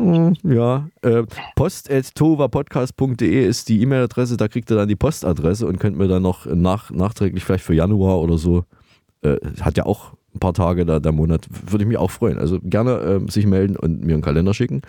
Hm, 0.43 0.51
Ja, 0.51 0.87
äh, 1.01 1.23
post.tovapodcast.de 1.55 3.45
ist 3.47 3.69
die 3.69 3.81
E-Mail-Adresse, 3.81 4.37
da 4.37 4.47
kriegt 4.47 4.69
ihr 4.71 4.75
dann 4.77 4.87
die 4.87 4.95
Postadresse 4.95 5.65
und 5.67 5.79
könnt 5.79 5.97
mir 5.97 6.07
dann 6.07 6.23
noch 6.23 6.45
nach, 6.45 6.91
nachträglich 6.91 7.43
vielleicht 7.43 7.63
für 7.63 7.73
Januar 7.73 8.19
oder 8.21 8.37
so, 8.37 8.63
äh, 9.23 9.37
hat 9.61 9.77
ja 9.77 9.85
auch 9.85 10.13
ein 10.35 10.39
paar 10.39 10.53
Tage 10.53 10.85
da 10.85 10.99
der 10.99 11.11
Monat, 11.11 11.47
würde 11.49 11.83
ich 11.83 11.87
mich 11.87 11.97
auch 11.97 12.11
freuen. 12.11 12.37
Also 12.37 12.59
gerne 12.61 12.99
ähm, 12.99 13.29
sich 13.29 13.45
melden 13.45 13.75
und 13.77 14.03
mir 14.03 14.13
einen 14.13 14.21
Kalender 14.21 14.53
schicken. 14.53 14.81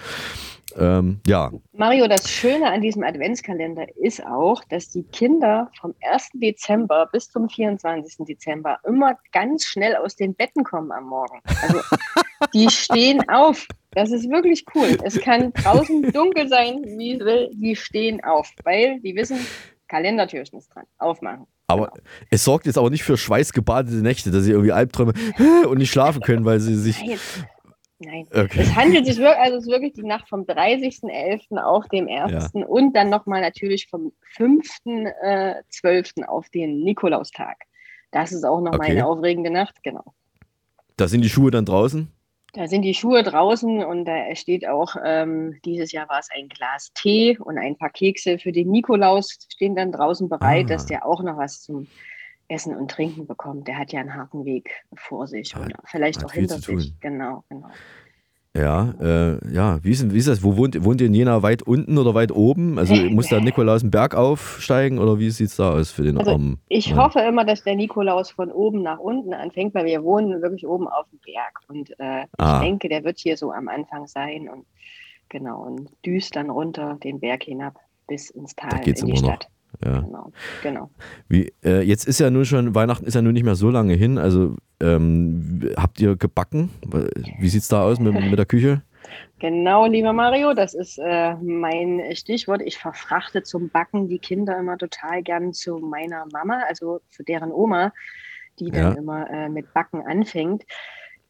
Ähm, 0.78 1.20
ja, 1.26 1.50
Mario, 1.72 2.06
das 2.06 2.30
Schöne 2.30 2.70
an 2.70 2.82
diesem 2.82 3.02
Adventskalender 3.02 3.86
ist 3.96 4.24
auch, 4.26 4.62
dass 4.64 4.90
die 4.90 5.04
Kinder 5.04 5.70
vom 5.80 5.94
1. 6.02 6.30
Dezember 6.34 7.08
bis 7.10 7.30
zum 7.30 7.48
24. 7.48 8.26
Dezember 8.26 8.78
immer 8.86 9.16
ganz 9.32 9.64
schnell 9.64 9.96
aus 9.96 10.16
den 10.16 10.34
Betten 10.34 10.64
kommen 10.64 10.92
am 10.92 11.04
Morgen. 11.04 11.40
Also 11.62 11.80
die 12.54 12.68
stehen 12.68 13.26
auf. 13.28 13.66
Das 13.92 14.10
ist 14.12 14.28
wirklich 14.28 14.66
cool. 14.74 14.98
Es 15.02 15.18
kann 15.18 15.52
draußen 15.54 16.02
dunkel 16.12 16.48
sein, 16.48 16.82
wie 16.84 17.14
es 17.14 17.20
will. 17.20 17.50
Die 17.54 17.74
stehen 17.74 18.22
auf, 18.22 18.50
weil 18.64 19.00
die 19.00 19.16
wissen, 19.16 19.38
Kalendertürchen 19.88 20.58
ist 20.58 20.74
dran. 20.74 20.84
Aufmachen. 20.98 21.46
Aber 21.66 21.92
es 22.30 22.44
sorgt 22.44 22.66
jetzt 22.66 22.78
aber 22.78 22.90
nicht 22.90 23.02
für 23.04 23.16
schweißgebadete 23.16 23.96
Nächte, 23.96 24.30
dass 24.30 24.44
sie 24.44 24.52
irgendwie 24.52 24.72
Albträume 24.72 25.12
und 25.68 25.78
nicht 25.78 25.90
schlafen 25.90 26.22
können, 26.22 26.44
weil 26.44 26.60
sie 26.60 26.76
sich. 26.76 27.02
Nein. 27.04 27.18
Nein. 27.98 28.26
Okay. 28.30 28.60
Es 28.60 28.74
handelt 28.74 29.06
sich 29.06 29.16
wirklich, 29.16 29.38
also 29.38 29.56
es 29.56 29.64
ist 29.64 29.70
wirklich 29.72 29.94
die 29.94 30.02
Nacht 30.02 30.28
vom 30.28 30.42
30.11. 30.42 31.56
auf 31.56 31.88
dem 31.88 32.08
1. 32.08 32.52
und 32.68 32.94
dann 32.94 33.08
nochmal 33.08 33.40
natürlich 33.40 33.86
vom 33.88 34.12
5.12. 34.36 36.24
auf 36.24 36.48
den 36.50 36.80
Nikolaustag. 36.84 37.56
Das 38.10 38.32
ist 38.32 38.44
auch 38.44 38.60
nochmal 38.60 38.80
Okay. 38.80 38.92
eine 38.92 39.06
aufregende 39.06 39.50
Nacht, 39.50 39.82
genau. 39.82 40.04
Da 40.98 41.08
sind 41.08 41.22
die 41.22 41.30
Schuhe 41.30 41.50
dann 41.50 41.64
draußen. 41.64 42.10
Da 42.56 42.68
sind 42.68 42.82
die 42.82 42.94
Schuhe 42.94 43.22
draußen 43.22 43.84
und 43.84 44.06
da 44.06 44.34
steht 44.34 44.66
auch, 44.66 44.96
ähm, 45.04 45.60
dieses 45.66 45.92
Jahr 45.92 46.08
war 46.08 46.18
es 46.18 46.28
ein 46.34 46.48
Glas 46.48 46.90
Tee 46.94 47.36
und 47.38 47.58
ein 47.58 47.76
paar 47.76 47.90
Kekse 47.90 48.38
für 48.38 48.50
den 48.50 48.70
Nikolaus 48.70 49.36
stehen 49.52 49.76
dann 49.76 49.92
draußen 49.92 50.30
bereit, 50.30 50.64
Ah. 50.64 50.68
dass 50.68 50.86
der 50.86 51.04
auch 51.04 51.22
noch 51.22 51.36
was 51.36 51.60
zum 51.60 51.86
Essen 52.48 52.74
und 52.74 52.90
Trinken 52.90 53.26
bekommt. 53.26 53.68
Der 53.68 53.76
hat 53.76 53.92
ja 53.92 54.00
einen 54.00 54.14
harten 54.14 54.46
Weg 54.46 54.70
vor 54.94 55.26
sich 55.26 55.54
oder 55.54 55.76
vielleicht 55.84 56.24
auch 56.24 56.32
hinter 56.32 56.58
sich. 56.58 56.98
Genau, 57.00 57.44
genau. 57.50 57.68
Ja, 58.58 58.94
äh, 59.00 59.52
ja. 59.54 59.78
Wie 59.82 59.90
ist, 59.90 60.12
wie 60.12 60.18
ist 60.18 60.28
das? 60.28 60.42
Wo 60.42 60.56
wohnt, 60.56 60.82
wohnt 60.84 61.00
ihr 61.00 61.06
in 61.08 61.14
Jena 61.14 61.42
weit 61.42 61.62
unten 61.62 61.98
oder 61.98 62.14
weit 62.14 62.32
oben? 62.32 62.78
Also 62.78 62.94
muss 62.94 63.28
der 63.28 63.40
Nikolaus 63.40 63.82
einen 63.82 63.90
Berg 63.90 64.14
aufsteigen 64.14 64.98
oder 64.98 65.18
wie 65.18 65.30
sieht 65.30 65.48
es 65.48 65.56
da 65.56 65.72
aus 65.72 65.90
für 65.90 66.02
den 66.02 66.16
Also 66.18 66.32
Armen? 66.32 66.58
ich 66.68 66.86
Ja. 66.86 66.96
hoffe 66.96 67.20
immer, 67.20 67.44
dass 67.44 67.62
der 67.64 67.74
Nikolaus 67.76 68.30
von 68.30 68.50
oben 68.50 68.82
nach 68.82 68.98
unten 68.98 69.34
anfängt, 69.34 69.74
weil 69.74 69.84
wir 69.86 70.02
wohnen 70.02 70.40
wirklich 70.42 70.66
oben 70.66 70.88
auf 70.88 71.06
dem 71.10 71.18
Berg. 71.24 71.60
Und 71.68 71.90
äh, 72.00 72.24
Ah. 72.38 72.56
ich 72.60 72.66
denke, 72.68 72.88
der 72.88 73.04
wird 73.04 73.18
hier 73.18 73.36
so 73.36 73.52
am 73.52 73.68
Anfang 73.68 74.06
sein 74.06 74.48
und 74.48 74.64
genau 75.28 75.62
und 75.64 75.90
düst 76.04 76.36
dann 76.36 76.50
runter 76.50 76.98
den 77.02 77.20
Berg 77.20 77.42
hinab 77.44 77.74
bis 78.08 78.30
ins 78.30 78.54
Tal 78.54 78.70
Da 78.70 78.78
geht's 78.78 79.02
in 79.02 79.08
die 79.08 79.12
immer 79.18 79.22
noch. 79.32 79.38
Ja. 79.84 80.00
Genau, 80.00 80.32
genau. 80.62 80.90
Wie, 81.28 81.52
äh, 81.64 81.82
jetzt 81.82 82.06
ist 82.08 82.18
ja 82.18 82.30
nun 82.30 82.44
schon, 82.44 82.74
Weihnachten 82.74 83.04
ist 83.04 83.14
ja 83.14 83.22
nun 83.22 83.34
nicht 83.34 83.44
mehr 83.44 83.56
so 83.56 83.70
lange 83.70 83.94
hin. 83.94 84.16
Also 84.18 84.56
ähm, 84.80 85.70
habt 85.76 86.00
ihr 86.00 86.16
gebacken? 86.16 86.70
Wie 87.38 87.48
sieht 87.48 87.62
es 87.62 87.68
da 87.68 87.82
aus 87.82 88.00
mit, 88.00 88.14
mit 88.30 88.38
der 88.38 88.46
Küche? 88.46 88.82
Genau, 89.38 89.86
lieber 89.86 90.12
Mario, 90.12 90.54
das 90.54 90.74
ist 90.74 90.98
äh, 90.98 91.34
mein 91.36 92.02
Stichwort. 92.14 92.62
Ich 92.64 92.78
verfrachte 92.78 93.42
zum 93.42 93.68
Backen 93.68 94.08
die 94.08 94.18
Kinder 94.18 94.58
immer 94.58 94.78
total 94.78 95.22
gern 95.22 95.52
zu 95.52 95.78
meiner 95.78 96.24
Mama, 96.32 96.62
also 96.68 97.00
zu 97.10 97.22
deren 97.22 97.52
Oma, 97.52 97.92
die 98.58 98.70
dann 98.70 98.92
Ja. 98.94 98.98
immer 98.98 99.30
äh, 99.30 99.48
mit 99.48 99.72
Backen 99.74 100.00
anfängt. 100.06 100.64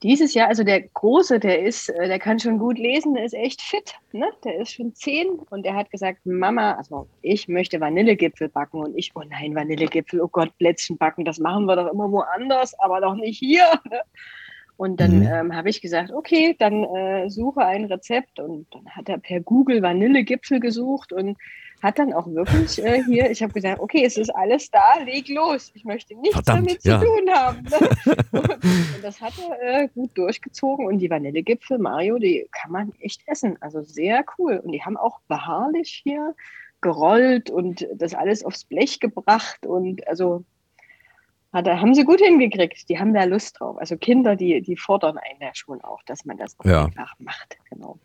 Dieses 0.06 0.34
Jahr, 0.34 0.46
also 0.46 0.62
der 0.62 0.82
Große, 0.82 1.40
der 1.40 1.62
ist, 1.64 1.88
äh, 1.88 2.06
der 2.06 2.20
kann 2.20 2.38
schon 2.38 2.60
gut 2.60 2.78
lesen, 2.78 3.14
der 3.14 3.24
ist 3.24 3.32
echt 3.32 3.60
fit. 3.60 3.92
Ne? 4.12 4.30
Der 4.44 4.60
ist 4.60 4.70
schon 4.70 4.94
zehn 4.94 5.26
und 5.50 5.64
der 5.66 5.74
hat 5.74 5.90
gesagt, 5.90 6.24
Mama, 6.24 6.74
also 6.74 7.08
ich 7.22 7.48
möchte 7.48 7.80
Vanillegipfel 7.80 8.48
backen 8.48 8.78
und 8.84 8.96
ich, 8.96 9.10
oh 9.16 9.24
nein, 9.28 9.56
Vanillegipfel, 9.56 10.20
oh 10.20 10.28
Gott, 10.28 10.56
Plätzchen 10.58 10.96
backen, 10.96 11.24
das 11.24 11.40
machen 11.40 11.64
wir 11.64 11.74
doch 11.74 11.92
immer 11.92 12.08
woanders, 12.12 12.78
aber 12.78 13.00
doch 13.00 13.16
nicht 13.16 13.40
hier. 13.40 13.64
Ne? 13.90 14.00
Und 14.76 15.00
dann 15.00 15.20
mhm. 15.20 15.26
ähm, 15.26 15.56
habe 15.56 15.70
ich 15.70 15.80
gesagt, 15.80 16.12
okay, 16.12 16.54
dann 16.58 16.84
äh, 16.84 17.30
suche 17.30 17.64
ein 17.64 17.86
Rezept 17.86 18.38
und 18.38 18.66
dann 18.72 18.86
hat 18.90 19.08
er 19.08 19.18
per 19.18 19.40
Google 19.40 19.80
Vanillegipfel 19.80 20.60
gesucht 20.60 21.12
und 21.12 21.38
hat 21.82 21.98
dann 21.98 22.12
auch 22.12 22.26
wirklich 22.26 22.82
äh, 22.82 23.02
hier, 23.04 23.30
ich 23.30 23.42
habe 23.42 23.52
gesagt, 23.52 23.80
okay, 23.80 24.04
es 24.04 24.16
ist 24.16 24.34
alles 24.34 24.70
da, 24.70 24.98
leg 25.04 25.28
los. 25.28 25.70
Ich 25.74 25.84
möchte 25.84 26.14
nichts 26.14 26.34
Verdammt, 26.34 26.68
damit 26.68 26.82
zu 26.82 26.88
ja. 26.88 26.98
tun 26.98 27.30
haben. 27.30 27.62
Ne? 27.62 28.16
Und, 28.32 28.48
und 28.64 29.02
das 29.02 29.20
hat 29.20 29.34
er 29.60 29.82
äh, 29.82 29.88
gut 29.88 30.10
durchgezogen 30.16 30.86
und 30.86 30.98
die 30.98 31.10
Vanillegipfel, 31.10 31.78
Mario, 31.78 32.18
die 32.18 32.48
kann 32.52 32.72
man 32.72 32.92
echt 33.00 33.22
essen. 33.26 33.56
Also 33.60 33.82
sehr 33.82 34.24
cool. 34.38 34.60
Und 34.62 34.72
die 34.72 34.82
haben 34.82 34.96
auch 34.96 35.20
beharrlich 35.28 36.00
hier 36.02 36.34
gerollt 36.80 37.50
und 37.50 37.86
das 37.94 38.14
alles 38.14 38.44
aufs 38.44 38.64
Blech 38.64 39.00
gebracht 39.00 39.66
und 39.66 40.06
also 40.06 40.44
hat, 41.56 41.66
haben 41.66 41.94
sie 41.94 42.04
gut 42.04 42.20
hingekriegt. 42.20 42.88
Die 42.88 42.98
haben 42.98 43.12
da 43.14 43.24
Lust 43.24 43.58
drauf. 43.58 43.76
Also 43.78 43.96
Kinder, 43.96 44.36
die, 44.36 44.60
die 44.62 44.76
fordern 44.76 45.18
einen 45.18 45.40
ja 45.40 45.50
schon 45.54 45.80
auch, 45.80 46.02
dass 46.06 46.24
man 46.24 46.36
das 46.36 46.58
auch 46.58 46.64
Ja. 46.64 46.84
einfach 46.86 47.14
macht. 47.18 47.56
Genau. 47.70 47.98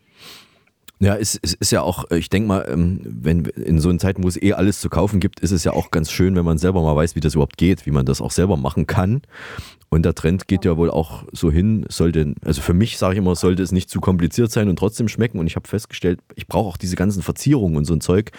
Ja, 0.98 1.16
es, 1.16 1.36
es 1.42 1.54
ist 1.54 1.72
ja 1.72 1.82
auch, 1.82 2.10
ich 2.12 2.30
denke 2.30 2.46
mal, 2.46 2.64
ähm, 2.70 3.00
wenn 3.04 3.44
in 3.44 3.80
so 3.80 3.92
Zeiten, 3.94 4.22
wo 4.22 4.28
es 4.28 4.40
eh 4.40 4.52
alles 4.52 4.80
zu 4.80 4.88
kaufen 4.88 5.18
gibt, 5.18 5.40
ist 5.40 5.50
es 5.50 5.64
ja 5.64 5.72
auch 5.72 5.90
ganz 5.90 6.12
schön, 6.12 6.36
wenn 6.36 6.44
man 6.44 6.58
selber 6.58 6.80
mal 6.80 6.94
weiß, 6.94 7.16
wie 7.16 7.20
das 7.20 7.34
überhaupt 7.34 7.56
geht, 7.58 7.86
wie 7.86 7.90
man 7.90 8.06
das 8.06 8.20
auch 8.20 8.30
selber 8.30 8.56
machen 8.56 8.86
kann. 8.86 9.22
Und 9.88 10.04
der 10.04 10.14
Trend 10.14 10.46
geht 10.46 10.64
ja 10.64 10.76
wohl 10.76 10.90
auch 10.90 11.24
so 11.32 11.50
hin, 11.50 11.84
sollte, 11.88 12.34
also 12.44 12.62
für 12.62 12.72
mich 12.72 12.98
sage 12.98 13.14
ich 13.14 13.18
immer, 13.18 13.34
sollte 13.34 13.64
es 13.64 13.72
nicht 13.72 13.90
zu 13.90 14.00
kompliziert 14.00 14.52
sein 14.52 14.68
und 14.68 14.76
trotzdem 14.78 15.08
schmecken. 15.08 15.40
Und 15.40 15.48
ich 15.48 15.56
habe 15.56 15.66
festgestellt, 15.68 16.20
ich 16.36 16.46
brauche 16.46 16.68
auch 16.68 16.76
diese 16.76 16.94
ganzen 16.94 17.20
Verzierungen 17.22 17.76
und 17.76 17.84
so 17.84 17.94
ein 17.94 18.00
Zeug, 18.00 18.30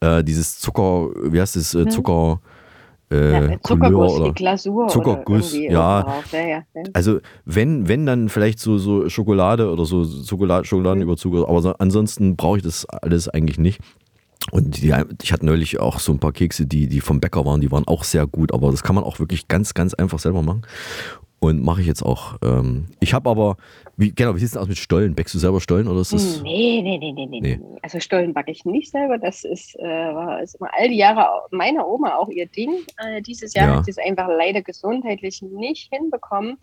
äh, 0.00 0.22
dieses 0.22 0.58
Zucker, 0.58 1.08
wie 1.32 1.40
heißt 1.40 1.56
es, 1.56 1.74
äh, 1.74 1.88
Zucker, 1.88 2.40
äh, 3.12 3.32
Ja, 3.52 3.60
Zuckerguss, 3.62 4.12
Couleur 4.14 4.28
die 4.28 4.34
Glasur. 4.34 4.88
Zuckerguss, 4.88 5.54
oder 5.54 5.62
ja. 5.62 6.22
ja, 6.32 6.46
ja. 6.46 6.62
Also 6.92 7.20
wenn, 7.44 7.88
wenn 7.88 8.06
dann 8.06 8.28
vielleicht 8.28 8.58
so, 8.58 8.78
so 8.78 9.08
Schokolade 9.08 9.70
oder 9.70 9.84
so 9.84 10.04
Schokolade, 10.04 10.64
Schokoladenüberzug, 10.64 11.48
aber 11.48 11.62
so, 11.62 11.72
ansonsten 11.74 12.36
brauche 12.36 12.58
ich 12.58 12.62
das 12.62 12.86
alles 12.86 13.28
eigentlich 13.28 13.58
nicht. 13.58 13.80
Und 14.50 14.82
die, 14.82 14.92
ich 15.22 15.32
hatte 15.32 15.46
neulich 15.46 15.78
auch 15.78 16.00
so 16.00 16.12
ein 16.12 16.18
paar 16.18 16.32
Kekse, 16.32 16.66
die, 16.66 16.88
die 16.88 17.00
vom 17.00 17.20
Bäcker 17.20 17.44
waren, 17.44 17.60
die 17.60 17.70
waren 17.70 17.86
auch 17.86 18.02
sehr 18.02 18.26
gut, 18.26 18.52
aber 18.52 18.72
das 18.72 18.82
kann 18.82 18.96
man 18.96 19.04
auch 19.04 19.20
wirklich 19.20 19.46
ganz, 19.46 19.74
ganz 19.74 19.94
einfach 19.94 20.18
selber 20.18 20.42
machen. 20.42 20.62
Und 21.42 21.60
mache 21.64 21.80
ich 21.80 21.88
jetzt 21.88 22.04
auch. 22.04 22.36
Ähm, 22.44 22.86
ich 23.00 23.14
habe 23.14 23.28
aber, 23.28 23.56
wie, 23.96 24.14
genau, 24.14 24.36
wie 24.36 24.38
sieht 24.38 24.50
es 24.50 24.56
aus 24.56 24.68
mit 24.68 24.78
Stollen? 24.78 25.16
Bäckst 25.16 25.34
du 25.34 25.40
selber 25.40 25.60
Stollen 25.60 25.88
oder 25.88 26.00
ist 26.02 26.12
das? 26.12 26.40
Nee, 26.40 26.80
nee, 26.82 26.98
nee, 26.98 27.12
nee, 27.12 27.26
nee, 27.26 27.40
Nee. 27.40 27.60
Also 27.82 27.98
Stollen 27.98 28.32
backe 28.32 28.52
ich 28.52 28.64
nicht 28.64 28.92
selber. 28.92 29.18
Das 29.18 29.42
ist, 29.42 29.74
äh, 29.80 29.82
war 29.82 30.40
ist 30.40 30.54
immer 30.54 30.70
all 30.78 30.88
die 30.88 30.96
Jahre 30.98 31.26
meiner 31.50 31.88
Oma 31.88 32.14
auch 32.14 32.28
ihr 32.28 32.46
Ding. 32.46 32.84
Äh, 32.96 33.22
dieses 33.22 33.54
Jahr 33.54 33.66
Ja. 33.66 33.76
hat 33.78 33.86
sie 33.86 33.90
es 33.90 33.98
einfach 33.98 34.28
leider 34.28 34.62
gesundheitlich 34.62 35.42
nicht 35.42 35.92
hinbekommen, 35.92 36.58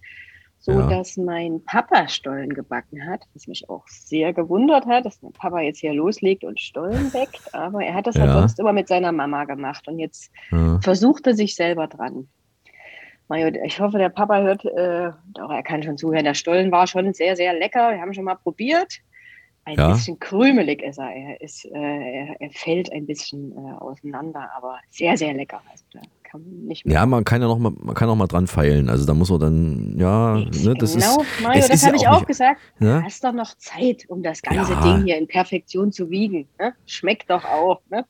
so 0.59 0.71
Ja. 0.71 0.87
dass 0.87 1.17
mein 1.17 1.61
Papa 1.65 2.07
Stollen 2.07 2.53
gebacken 2.53 3.05
hat, 3.05 3.25
was 3.33 3.47
mich 3.47 3.69
auch 3.69 3.83
sehr 3.89 4.31
gewundert 4.31 4.85
hat, 4.85 5.05
dass 5.05 5.21
mein 5.21 5.33
Papa 5.33 5.59
jetzt 5.59 5.79
hier 5.81 5.93
loslegt 5.93 6.45
und 6.45 6.57
Stollen 6.57 7.11
bäckt. 7.11 7.53
Aber 7.53 7.83
er 7.83 7.95
hat 7.95 8.07
das 8.07 8.15
halt 8.17 8.27
Ja. 8.29 8.39
sonst 8.39 8.57
immer 8.59 8.71
mit 8.71 8.87
seiner 8.87 9.11
Mama 9.11 9.43
gemacht 9.43 9.89
und 9.89 9.99
jetzt 9.99 10.31
Ja. 10.53 10.79
versucht 10.81 11.27
er 11.27 11.33
sich 11.33 11.55
selber 11.55 11.87
dran. 11.87 12.29
Mario, 13.29 13.47
ich 13.63 13.79
hoffe, 13.79 13.97
der 13.99 14.09
Papa 14.09 14.41
hört, 14.41 14.65
äh, 14.65 15.11
doch, 15.35 15.51
er 15.51 15.63
kann 15.63 15.83
schon 15.83 15.97
zuhören. 15.97 16.25
Der 16.25 16.33
Stollen 16.33 16.71
war 16.71 16.87
schon 16.87 17.13
sehr, 17.13 17.35
sehr 17.35 17.53
lecker. 17.53 17.91
Wir 17.93 18.01
haben 18.01 18.13
schon 18.13 18.25
mal 18.25 18.35
probiert. 18.35 18.97
Ein 19.65 19.77
Ja. 19.77 19.91
bisschen 19.91 20.19
krümelig 20.19 20.81
ist 20.81 20.97
er. 20.97 21.11
Er, 21.11 21.41
ist, 21.41 21.63
äh, 21.65 22.33
er, 22.39 22.49
fällt 22.51 22.91
ein 22.91 23.05
bisschen 23.05 23.51
äh, 23.51 23.73
auseinander, 23.79 24.49
aber 24.57 24.79
sehr, 24.89 25.15
sehr 25.15 25.33
lecker. 25.33 25.61
Also 25.69 25.83
man 26.33 26.65
nicht 26.67 26.85
mehr. 26.85 26.95
Ja, 26.95 27.05
man 27.05 27.23
kann 27.23 27.41
ja 27.41 27.47
noch 27.47 27.59
mal, 27.59 27.71
man 27.79 27.93
kann 27.95 28.09
auch 28.09 28.15
mal 28.15 28.27
dran 28.27 28.47
feilen. 28.47 28.89
Also 28.89 29.05
da 29.05 29.13
muss 29.13 29.29
man 29.29 29.39
dann, 29.39 29.95
ja, 29.99 30.37
ne, 30.37 30.75
das 30.79 30.93
genau, 30.95 31.21
ist. 31.21 31.41
Mario, 31.41 31.63
das 31.67 31.85
habe 31.85 31.97
ja 31.97 32.01
ich 32.01 32.07
auch 32.07 32.13
auch 32.13 32.19
nicht- 32.19 32.27
gesagt. 32.27 32.59
Ne? 32.79 32.99
Du 32.99 33.03
hast 33.03 33.23
doch 33.23 33.33
noch 33.33 33.53
Zeit, 33.57 34.05
um 34.07 34.23
das 34.23 34.41
ganze 34.41 34.73
Ja. 34.73 34.81
Ding 34.81 35.03
hier 35.05 35.17
in 35.17 35.27
Perfektion 35.27 35.91
zu 35.91 36.09
wiegen. 36.09 36.47
Ne? 36.59 36.73
Schmeckt 36.87 37.29
doch 37.29 37.45
auch. 37.45 37.81
Ne? 37.89 38.05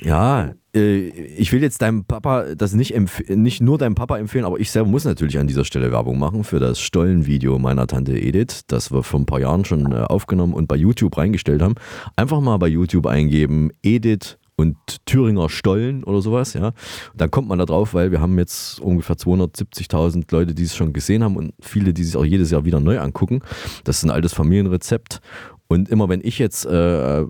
Ja, 0.00 0.52
äh, 0.74 1.08
ich 1.08 1.52
will 1.52 1.62
jetzt 1.62 1.82
deinem 1.82 2.04
Papa 2.04 2.54
das 2.54 2.74
nicht, 2.74 2.94
nicht 3.28 3.62
nur 3.62 3.78
deinem 3.78 3.94
Papa 3.94 4.18
empfehlen, 4.18 4.44
aber 4.44 4.58
ich 4.58 4.70
selber 4.70 4.88
muss 4.88 5.04
natürlich 5.04 5.38
an 5.38 5.46
dieser 5.46 5.64
Stelle 5.64 5.90
Werbung 5.90 6.18
machen 6.18 6.44
für 6.44 6.60
das 6.60 6.80
Stollenvideo 6.80 7.58
meiner 7.58 7.86
Tante 7.86 8.18
Edith, 8.18 8.62
das 8.66 8.92
wir 8.92 9.02
vor 9.02 9.20
ein 9.20 9.26
paar 9.26 9.40
Jahren 9.40 9.64
schon 9.64 9.92
äh, 9.92 9.96
aufgenommen 9.96 10.54
und 10.54 10.68
bei 10.68 10.76
YouTube 10.76 11.16
reingestellt 11.16 11.62
haben. 11.62 11.74
Einfach 12.16 12.40
mal 12.40 12.56
bei 12.58 12.68
YouTube 12.68 13.06
eingeben, 13.06 13.70
Edith 13.82 14.38
und 14.56 14.76
Thüringer 15.04 15.50
Stollen 15.50 16.02
oder 16.02 16.22
sowas, 16.22 16.54
ja. 16.54 16.68
Und 16.68 17.20
dann 17.20 17.30
kommt 17.30 17.48
man 17.48 17.58
da 17.58 17.66
drauf, 17.66 17.94
weil 17.94 18.10
wir 18.10 18.20
haben 18.20 18.38
jetzt 18.38 18.80
ungefähr 18.80 19.16
270.000 19.16 20.24
Leute, 20.30 20.54
die 20.54 20.62
es 20.62 20.74
schon 20.74 20.92
gesehen 20.92 21.22
haben 21.22 21.36
und 21.36 21.52
viele, 21.60 21.92
die 21.92 22.04
sich 22.04 22.16
auch 22.16 22.24
jedes 22.24 22.50
Jahr 22.50 22.64
wieder 22.64 22.80
neu 22.80 22.98
angucken. 22.98 23.42
Das 23.84 23.98
ist 23.98 24.04
ein 24.04 24.10
altes 24.10 24.32
Familienrezept. 24.32 25.20
Und 25.68 25.88
immer 25.88 26.08
wenn 26.08 26.20
ich 26.22 26.38
jetzt 26.38 26.64
äh, 26.64 27.24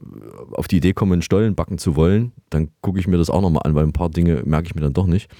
auf 0.53 0.68
die 0.68 0.77
Idee 0.77 0.92
komme, 0.92 1.14
einen 1.14 1.22
Stollen 1.22 1.55
backen 1.55 1.79
zu 1.79 1.96
wollen, 1.96 2.33
dann 2.51 2.70
gucke 2.83 2.99
ich 2.99 3.07
mir 3.07 3.16
das 3.16 3.31
auch 3.31 3.40
nochmal 3.40 3.62
an, 3.64 3.75
weil 3.75 3.85
ein 3.85 3.92
paar 3.92 4.11
Dinge 4.11 4.42
merke 4.44 4.66
ich 4.66 4.75
mir 4.75 4.83
dann 4.83 4.92
doch 4.92 5.07
nicht. 5.07 5.31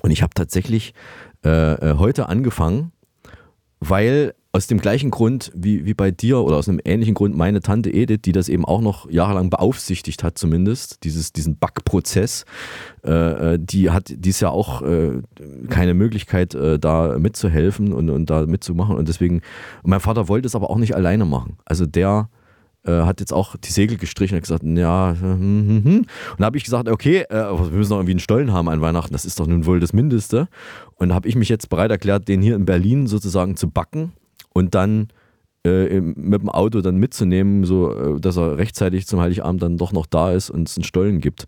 Und 0.00 0.10
ich 0.10 0.22
habe 0.22 0.34
tatsächlich 0.34 0.94
äh, 1.44 1.74
äh, 1.74 1.98
heute 1.98 2.28
angefangen, 2.28 2.92
weil 3.80 4.34
aus 4.54 4.66
dem 4.66 4.78
gleichen 4.78 5.10
Grund 5.10 5.50
wie, 5.54 5.86
wie 5.86 5.94
bei 5.94 6.10
dir 6.10 6.40
oder 6.40 6.56
aus 6.56 6.68
einem 6.68 6.80
ähnlichen 6.84 7.14
Grund 7.14 7.34
meine 7.34 7.60
Tante 7.60 7.90
Edith, 7.90 8.20
die 8.24 8.32
das 8.32 8.50
eben 8.50 8.66
auch 8.66 8.82
noch 8.82 9.10
jahrelang 9.10 9.48
beaufsichtigt 9.48 10.22
hat 10.22 10.36
zumindest, 10.36 11.04
dieses, 11.04 11.32
diesen 11.32 11.56
Backprozess, 11.56 12.44
äh, 13.02 13.54
äh, 13.54 13.58
die 13.58 13.90
hat 13.90 14.12
dies 14.14 14.40
ja 14.40 14.50
auch 14.50 14.82
äh, 14.82 15.22
keine 15.70 15.94
Möglichkeit 15.94 16.54
äh, 16.54 16.78
da 16.78 17.18
mitzuhelfen 17.18 17.94
und, 17.94 18.10
und 18.10 18.28
da 18.28 18.44
mitzumachen 18.44 18.96
und 18.96 19.08
deswegen, 19.08 19.40
mein 19.84 20.00
Vater 20.00 20.28
wollte 20.28 20.46
es 20.46 20.54
aber 20.54 20.68
auch 20.68 20.78
nicht 20.78 20.94
alleine 20.94 21.24
machen. 21.24 21.56
Also 21.64 21.86
der 21.86 22.28
äh, 22.84 22.92
hat 22.92 23.20
jetzt 23.20 23.32
auch 23.32 23.56
die 23.56 23.72
Segel 23.72 23.96
gestrichen 23.96 24.34
und 24.34 24.42
gesagt, 24.42 24.64
ja, 24.64 25.16
hm, 25.18 25.40
hm, 25.40 25.84
hm. 25.84 25.96
und 25.96 26.06
da 26.40 26.44
habe 26.44 26.58
ich 26.58 26.64
gesagt, 26.64 26.90
okay, 26.90 27.24
äh, 27.30 27.34
wir 27.34 27.70
müssen 27.70 27.90
doch 27.90 27.96
irgendwie 27.96 28.12
einen 28.12 28.20
Stollen 28.20 28.52
haben 28.52 28.68
an 28.68 28.82
Weihnachten, 28.82 29.14
das 29.14 29.24
ist 29.24 29.40
doch 29.40 29.46
nun 29.46 29.64
wohl 29.64 29.80
das 29.80 29.94
Mindeste. 29.94 30.48
Und 30.96 31.08
da 31.08 31.14
habe 31.14 31.26
ich 31.26 31.36
mich 31.36 31.48
jetzt 31.48 31.70
bereit 31.70 31.90
erklärt, 31.90 32.28
den 32.28 32.42
hier 32.42 32.54
in 32.54 32.66
Berlin 32.66 33.06
sozusagen 33.06 33.56
zu 33.56 33.70
backen 33.70 34.12
und 34.52 34.74
dann 34.74 35.08
äh, 35.64 36.00
mit 36.00 36.42
dem 36.42 36.48
Auto 36.48 36.80
dann 36.80 36.96
mitzunehmen, 36.96 37.64
so 37.64 38.16
äh, 38.16 38.20
dass 38.20 38.36
er 38.36 38.58
rechtzeitig 38.58 39.06
zum 39.06 39.20
Heiligabend 39.20 39.62
dann 39.62 39.78
doch 39.78 39.92
noch 39.92 40.06
da 40.06 40.32
ist 40.32 40.50
und 40.50 40.68
es 40.68 40.76
einen 40.76 40.84
Stollen 40.84 41.20
gibt. 41.20 41.46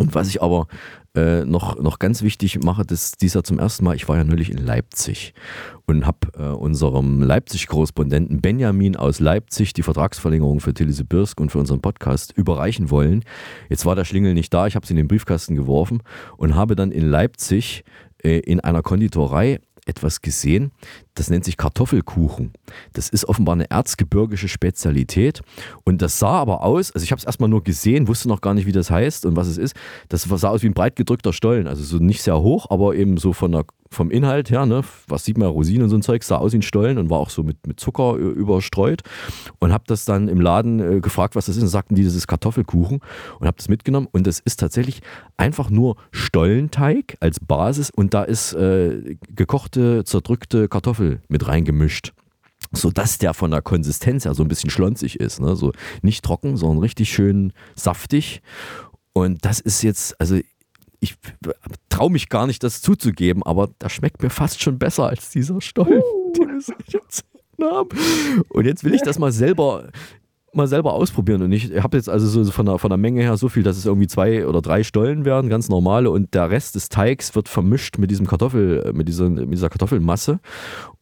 Und 0.00 0.14
was 0.14 0.28
ich 0.28 0.40
aber 0.40 0.68
äh, 1.16 1.44
noch, 1.44 1.76
noch 1.80 1.98
ganz 1.98 2.22
wichtig 2.22 2.62
mache, 2.62 2.86
das 2.86 3.12
dieser 3.12 3.42
zum 3.42 3.58
ersten 3.58 3.84
Mal, 3.84 3.96
ich 3.96 4.08
war 4.08 4.16
ja 4.16 4.22
neulich 4.22 4.50
in 4.50 4.58
Leipzig 4.58 5.34
und 5.86 6.06
habe 6.06 6.18
äh, 6.38 6.42
unserem 6.44 7.20
Leipzig-Korrespondenten 7.20 8.40
Benjamin 8.40 8.94
aus 8.94 9.18
Leipzig 9.18 9.72
die 9.72 9.82
Vertragsverlängerung 9.82 10.60
für 10.60 10.72
Tilly 10.72 10.92
Sibirsk 10.92 11.40
und 11.40 11.50
für 11.50 11.58
unseren 11.58 11.80
Podcast 11.80 12.32
überreichen 12.32 12.90
wollen. 12.90 13.24
Jetzt 13.68 13.86
war 13.86 13.96
der 13.96 14.04
Schlingel 14.04 14.34
nicht 14.34 14.54
da, 14.54 14.68
ich 14.68 14.76
habe 14.76 14.86
sie 14.86 14.92
in 14.92 14.98
den 14.98 15.08
Briefkasten 15.08 15.56
geworfen 15.56 16.02
und 16.36 16.54
habe 16.54 16.76
dann 16.76 16.92
in 16.92 17.10
Leipzig 17.10 17.82
äh, 18.22 18.38
in 18.38 18.60
einer 18.60 18.82
Konditorei 18.82 19.58
etwas 19.88 20.20
gesehen, 20.20 20.72
das 21.14 21.30
nennt 21.30 21.44
sich 21.44 21.56
Kartoffelkuchen. 21.56 22.52
Das 22.92 23.08
ist 23.08 23.24
offenbar 23.24 23.54
eine 23.54 23.70
erzgebirgische 23.70 24.48
Spezialität 24.48 25.40
und 25.84 26.02
das 26.02 26.18
sah 26.18 26.38
aber 26.38 26.62
aus, 26.62 26.92
also 26.92 27.02
ich 27.04 27.10
habe 27.10 27.18
es 27.18 27.24
erstmal 27.24 27.48
nur 27.48 27.64
gesehen, 27.64 28.08
wusste 28.08 28.28
noch 28.28 28.40
gar 28.40 28.54
nicht, 28.54 28.66
wie 28.66 28.72
das 28.72 28.90
heißt 28.90 29.26
und 29.26 29.36
was 29.36 29.48
es 29.48 29.58
ist. 29.58 29.74
Das 30.08 30.22
sah 30.22 30.48
aus 30.48 30.62
wie 30.62 30.68
ein 30.68 30.74
breit 30.74 30.96
gedrückter 30.96 31.32
Stollen, 31.32 31.66
also 31.66 31.82
so 31.82 31.98
nicht 31.98 32.22
sehr 32.22 32.40
hoch, 32.40 32.66
aber 32.70 32.94
eben 32.94 33.16
so 33.16 33.32
von 33.32 33.52
der, 33.52 33.64
vom 33.90 34.10
Inhalt 34.10 34.50
her, 34.50 34.66
ne, 34.66 34.82
was 35.06 35.24
sieht 35.24 35.38
man, 35.38 35.48
Rosinen 35.48 35.84
und 35.84 35.90
so 35.90 35.96
ein 35.96 36.02
Zeug, 36.02 36.22
sah 36.22 36.36
aus 36.36 36.52
wie 36.52 36.58
ein 36.58 36.62
Stollen 36.62 36.98
und 36.98 37.10
war 37.10 37.18
auch 37.18 37.30
so 37.30 37.42
mit, 37.42 37.66
mit 37.66 37.80
Zucker 37.80 38.14
überstreut 38.14 39.02
und 39.58 39.72
habe 39.72 39.84
das 39.86 40.04
dann 40.04 40.28
im 40.28 40.40
Laden 40.40 40.80
äh, 40.80 41.00
gefragt, 41.00 41.36
was 41.36 41.46
das 41.46 41.56
ist 41.56 41.62
und 41.62 41.68
sagten 41.68 41.94
die, 41.94 42.04
das 42.04 42.14
ist 42.14 42.26
Kartoffelkuchen 42.26 43.00
und 43.38 43.46
habe 43.46 43.56
das 43.56 43.68
mitgenommen 43.68 44.08
und 44.10 44.26
das 44.26 44.40
ist 44.40 44.60
tatsächlich 44.60 45.00
einfach 45.36 45.70
nur 45.70 45.96
Stollenteig 46.10 47.16
als 47.20 47.40
Basis 47.40 47.90
und 47.90 48.14
da 48.14 48.24
ist 48.24 48.52
äh, 48.54 49.16
gekochte, 49.34 50.04
zerdrückte 50.04 50.68
Kartoffel 50.68 51.22
mit 51.28 51.46
reingemischt. 51.46 52.12
Sodass 52.72 53.16
der 53.18 53.34
von 53.34 53.50
der 53.50 53.62
Konsistenz 53.62 54.24
her 54.24 54.34
so 54.34 54.42
ein 54.42 54.48
bisschen 54.48 54.68
schlonzig 54.68 55.20
ist. 55.20 55.40
Ne? 55.40 55.56
So 55.56 55.72
nicht 56.02 56.22
trocken, 56.24 56.56
sondern 56.56 56.80
richtig 56.80 57.08
schön 57.08 57.52
saftig. 57.76 58.42
Und 59.14 59.44
das 59.44 59.60
ist 59.60 59.82
jetzt, 59.82 60.20
also 60.20 60.38
ich 61.00 61.16
traue 61.88 62.10
mich 62.10 62.28
gar 62.28 62.46
nicht, 62.46 62.62
das 62.62 62.80
zuzugeben, 62.80 63.42
aber 63.42 63.70
das 63.78 63.92
schmeckt 63.92 64.22
mir 64.22 64.30
fast 64.30 64.62
schon 64.62 64.78
besser 64.78 65.06
als 65.06 65.30
dieser 65.30 65.60
Stollen, 65.60 66.02
den 66.36 66.48
wir 66.48 66.60
sich 66.60 66.74
jetzt 66.88 67.24
haben. 67.60 67.88
Und 68.48 68.64
jetzt 68.64 68.84
will 68.84 68.94
ich 68.94 69.02
das 69.02 69.18
mal 69.18 69.32
selber 69.32 69.90
mal 70.54 70.66
selber 70.66 70.94
ausprobieren 70.94 71.42
und 71.42 71.52
ich 71.52 71.78
habe 71.82 71.98
jetzt 71.98 72.08
also 72.08 72.26
so 72.26 72.50
von 72.50 72.64
der, 72.64 72.78
von 72.78 72.88
der 72.88 72.96
Menge 72.96 73.20
her 73.20 73.36
so 73.36 73.50
viel, 73.50 73.62
dass 73.62 73.76
es 73.76 73.84
irgendwie 73.84 74.06
zwei 74.06 74.46
oder 74.46 74.62
drei 74.62 74.82
Stollen 74.82 75.26
werden, 75.26 75.50
ganz 75.50 75.68
normale 75.68 76.10
und 76.10 76.32
der 76.32 76.50
Rest 76.50 76.74
des 76.74 76.88
Teigs 76.88 77.34
wird 77.36 77.48
vermischt 77.48 77.98
mit 77.98 78.10
diesem 78.10 78.26
Kartoffel, 78.26 78.90
mit 78.94 79.08
dieser, 79.08 79.28
mit 79.28 79.52
dieser 79.52 79.68
Kartoffelmasse 79.68 80.40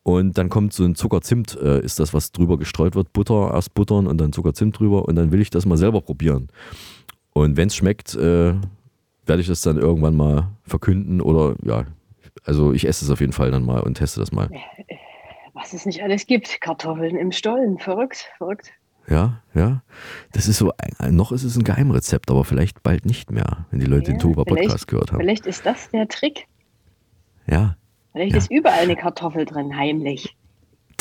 Und 0.06 0.38
dann 0.38 0.50
kommt 0.50 0.72
so 0.72 0.85
ein 0.85 0.94
Zucker-Zimt, 0.94 1.59
äh, 1.61 1.80
ist 1.80 1.98
das, 1.98 2.14
was 2.14 2.30
drüber 2.30 2.59
gestreut 2.59 2.94
wird. 2.94 3.12
Butter, 3.12 3.50
erst 3.52 3.74
buttern 3.74 4.06
und 4.06 4.18
dann 4.18 4.32
Zucker-Zimt 4.32 4.78
drüber. 4.78 5.06
Und 5.09 5.16
dann 5.16 5.32
will 5.32 5.40
ich 5.40 5.50
das 5.50 5.66
mal 5.66 5.76
selber 5.76 6.00
probieren. 6.00 6.46
Und 7.32 7.56
wenn 7.56 7.66
es 7.66 7.74
schmeckt, 7.74 8.14
äh, 8.14 8.54
werde 9.27 9.43
ich 9.43 9.49
das 9.49 9.61
dann 9.62 9.77
irgendwann 9.79 10.15
mal 10.17 10.49
verkünden 10.65 11.21
oder 11.21 11.55
ja, 11.65 11.85
also 12.45 12.73
ich 12.73 12.87
esse 12.87 13.05
es 13.05 13.11
auf 13.11 13.21
jeden 13.21 13.33
Fall 13.33 13.51
dann 13.51 13.65
mal 13.65 13.81
und 13.81 13.95
teste 13.95 14.21
das 14.21 14.33
mal. 14.33 14.49
Was 15.55 15.73
es 15.73 15.87
nicht 15.87 16.03
alles 16.03 16.27
gibt. 16.27 16.61
Kartoffeln 16.61 17.17
im 17.17 17.33
Stollen. 17.33 17.79
Verrückt, 17.79 18.27
verrückt. 18.39 18.71
Ja, 19.09 19.41
ja. 19.55 19.83
Das 20.33 20.49
ist 20.49 20.59
so, 20.59 20.73
noch 21.11 21.33
ist 21.33 21.45
es 21.45 21.57
ein 21.57 21.65
Geheimrezept, 21.65 22.31
aber 22.31 22.45
vielleicht 22.45 22.83
bald 22.83 23.07
nicht 23.07 23.31
mehr, 23.31 23.67
wenn 23.71 23.81
die 23.81 23.87
Leute 23.87 24.11
den 24.12 24.19
Toba 24.19 24.45
Podcast 24.45 24.67
Vielleicht, 24.69 24.89
gehört 24.89 25.12
haben. 25.12 25.21
vielleicht 25.21 25.47
ist 25.47 25.65
das 25.65 25.89
der 25.91 26.09
Trick. 26.09 26.47
Ja. 27.47 27.77
Vielleicht 28.12 28.33
Ja. 28.33 28.39
ist 28.39 28.51
überall 28.51 28.81
eine 28.81 28.97
Kartoffel 28.97 29.45
drin, 29.45 29.77
heimlich. 29.77 30.37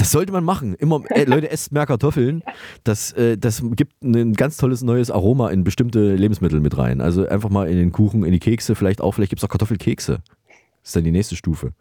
Das 0.05 0.11
sollte 0.11 0.31
man 0.31 0.43
machen. 0.43 0.75
Immer, 0.75 1.01
äh, 1.09 1.23
Leute, 1.23 1.49
esst 1.49 1.71
mehr 1.71 1.87
Kartoffeln. 1.87 2.43
Das, 2.83 3.11
äh, 3.13 3.39
das 3.39 3.63
gibt 3.75 4.03
ein 4.03 4.33
ganz 4.33 4.55
tolles 4.57 4.83
neues 4.83 5.09
Aroma 5.09 5.49
in 5.49 5.63
bestimmte 5.63 6.13
Lebensmittel 6.13 6.59
mit 6.59 6.77
rein. 6.77 7.01
Also 7.01 7.27
einfach 7.27 7.49
mal 7.49 7.67
in 7.67 7.75
den 7.75 7.91
Kuchen, 7.91 8.23
in 8.23 8.31
die 8.31 8.37
Kekse, 8.37 8.75
vielleicht 8.75 9.01
auch, 9.01 9.13
vielleicht 9.13 9.31
gibt 9.31 9.39
es 9.39 9.43
auch 9.43 9.49
Kartoffelkekse. 9.49 10.19
Das 10.21 10.89
ist 10.89 10.95
dann 10.95 11.05
die 11.05 11.11
nächste 11.11 11.35
Stufe. 11.35 11.71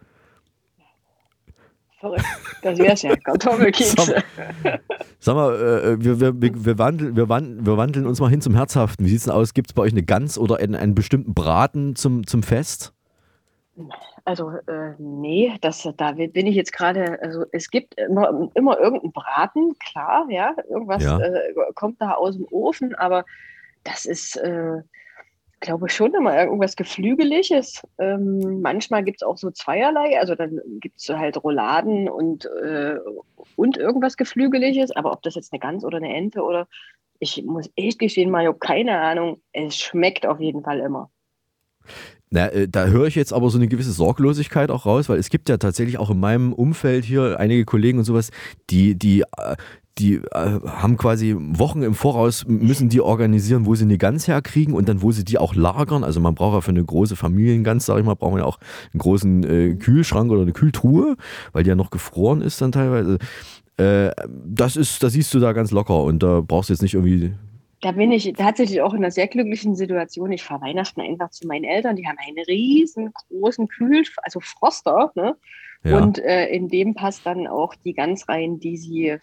Verrückt. 2.01 2.25
Das 2.63 2.79
wär's 2.79 3.03
ja. 3.03 3.15
Kartoffelkekse. 3.15 4.15
Sag 5.21 5.35
mal, 5.35 5.55
äh, 5.55 6.03
wir, 6.03 6.19
wir, 6.19 6.41
wir, 6.41 6.65
wir, 6.65 6.79
wandeln, 6.79 7.17
wir, 7.17 7.29
wandeln, 7.29 7.67
wir 7.67 7.77
wandeln 7.77 8.07
uns 8.07 8.21
mal 8.21 8.31
hin 8.31 8.41
zum 8.41 8.55
Herzhaften. 8.55 9.05
Wie 9.05 9.11
sieht's 9.11 9.25
denn 9.25 9.35
aus? 9.35 9.53
Gibt 9.53 9.69
es 9.69 9.75
bei 9.75 9.83
euch 9.83 9.93
eine 9.93 10.03
Gans 10.03 10.39
oder 10.39 10.61
einen, 10.61 10.77
einen 10.77 10.95
bestimmten 10.95 11.35
Braten 11.35 11.95
zum, 11.95 12.27
zum 12.27 12.43
Fest? 12.43 12.94
Also, 14.25 14.51
äh, 14.51 14.95
nee, 14.99 15.53
das, 15.61 15.89
da 15.97 16.13
bin 16.13 16.47
ich 16.47 16.55
jetzt 16.55 16.73
gerade, 16.73 17.21
also 17.21 17.45
es 17.53 17.71
gibt 17.71 17.95
immer, 17.95 18.49
immer 18.55 18.79
irgendeinen 18.79 19.13
Braten, 19.13 19.77
klar, 19.79 20.27
ja, 20.31 20.55
irgendwas 20.69 21.03
Ja. 21.03 21.19
Äh, 21.19 21.55
kommt 21.75 22.01
da 22.01 22.13
aus 22.13 22.37
dem 22.37 22.47
Ofen, 22.51 22.95
aber 22.95 23.25
das 23.83 24.07
ist, 24.07 24.37
äh, 24.37 24.83
glaube 25.65 25.89
schon 25.89 26.15
immer 26.15 26.37
irgendwas 26.39 26.77
Geflügeliges. 26.77 27.83
Ähm, 27.99 28.61
manchmal 28.61 29.03
gibt 29.03 29.23
es 29.23 29.27
auch 29.27 29.37
so 29.37 29.51
zweierlei, 29.51 30.21
also 30.21 30.35
dann 30.35 30.61
gibt 30.81 31.01
es 31.01 31.09
halt 31.09 31.43
Rouladen 31.43 32.09
und, 32.09 32.45
äh, 32.45 32.97
und 33.57 33.77
irgendwas 33.79 34.17
Geflügeliges, 34.17 34.91
aber 34.93 35.13
ob 35.13 35.23
das 35.23 35.35
jetzt 35.35 35.53
eine 35.53 35.61
Gans 35.61 35.85
oder 35.85 35.97
eine 35.97 36.15
Ente 36.15 36.43
oder, 36.43 36.69
ich 37.19 37.43
muss 37.45 37.71
echt 37.77 37.99
gestehen, 37.99 38.31
Mario, 38.31 38.53
keine 38.55 39.01
Ahnung, 39.01 39.41
es 39.53 39.77
schmeckt 39.79 40.27
auf 40.27 40.39
jeden 40.39 40.63
Fall 40.63 40.81
immer. 40.81 41.11
Na, 42.31 42.49
äh, 42.49 42.69
da 42.69 42.87
höre 42.87 43.07
ich 43.07 43.15
jetzt 43.15 43.33
aber 43.33 43.51
so 43.51 43.59
eine 43.59 43.69
gewisse 43.69 43.93
Sorglosigkeit 43.93 44.71
auch 44.71 44.87
raus, 44.87 45.09
weil 45.09 45.19
es 45.19 45.31
gibt 45.31 45.49
ja 45.49 45.57
tatsächlich 45.57 45.99
auch 45.99 46.11
in 46.11 46.21
meinem 46.21 46.53
Umfeld 46.53 47.05
hier 47.05 47.39
einige 47.39 47.65
Kollegen 47.65 47.99
und 47.99 48.05
sowas, 48.05 48.31
die, 48.71 48.97
die, 48.97 49.23
äh, 49.23 49.57
die 49.99 50.17
äh, 50.17 50.61
haben 50.67 50.97
quasi 50.97 51.37
Wochen 51.39 51.83
im 51.83 51.95
Voraus, 51.95 52.45
müssen 52.47 52.89
die 52.89 53.01
organisieren, 53.01 53.67
wo 53.67 53.75
sie 53.75 53.85
eine 53.85 53.99
Gans 53.99 54.27
herkriegen 54.27 54.75
und 54.75 54.89
dann, 54.89 55.03
wo 55.03 55.13
sie 55.13 55.25
die 55.25 55.39
auch 55.39 55.55
lagern. 55.55 56.03
Also 56.03 56.21
man 56.21 56.35
braucht 56.35 56.55
ja 56.55 56.61
für 56.61 56.71
eine 56.71 56.85
große 56.85 57.15
Familiengans, 57.15 57.87
sage 57.87 58.01
ich 58.01 58.07
mal, 58.07 58.15
braucht 58.15 58.33
man 58.33 58.41
ja 58.41 58.47
auch 58.47 58.59
einen 58.93 58.99
großen 58.99 59.45
äh, 59.45 59.75
Kühlschrank 59.77 60.33
oder 60.33 60.43
eine 60.43 60.53
Kühltruhe, 60.53 61.17
weil 61.53 61.63
die 61.63 61.69
ja 61.69 61.77
noch 61.77 61.91
gefroren 61.91 62.41
ist 62.41 62.61
dann 62.61 62.73
teilweise. 62.73 63.19
Äh, 63.77 64.11
das 64.45 64.77
ist, 64.77 65.03
da 65.03 65.11
siehst 65.11 65.33
du 65.35 65.41
da 65.41 65.53
ganz 65.53 65.71
locker 65.71 66.03
und 66.03 66.23
da 66.23 66.41
brauchst 66.41 66.69
du 66.69 66.73
jetzt 66.73 66.83
nicht 66.83 66.95
irgendwie 66.95 67.33
Da 67.81 67.93
bin 67.93 68.13
ich 68.13 68.33
tatsächlich 68.33 68.81
auch 68.81 68.93
in 68.93 69.01
einer 69.01 69.11
sehr 69.11 69.29
glücklichen 69.29 69.75
Situation. 69.75 70.33
Ich 70.33 70.43
fahre 70.43 70.63
Weihnachten 70.63 71.01
einfach 71.01 71.31
zu 71.31 71.47
meinen 71.47 71.65
Eltern. 71.65 71.97
Die 71.97 72.07
haben 72.07 72.19
einen 72.19 72.45
riesengroßen 72.47 73.69
Kühl, 73.69 74.05
also 74.23 74.41
Froster. 74.41 75.13
Ne? 75.15 75.37
Ja. 75.83 75.99
Und 75.99 76.19
äh, 76.19 76.47
in 76.49 76.69
dem 76.69 76.95
passt 76.95 77.27
dann 77.27 77.47
auch 77.47 77.75
die 77.75 77.95
Gans 77.95 78.29
rein, 78.29 78.59
die 78.59 78.77
sie 78.77 79.19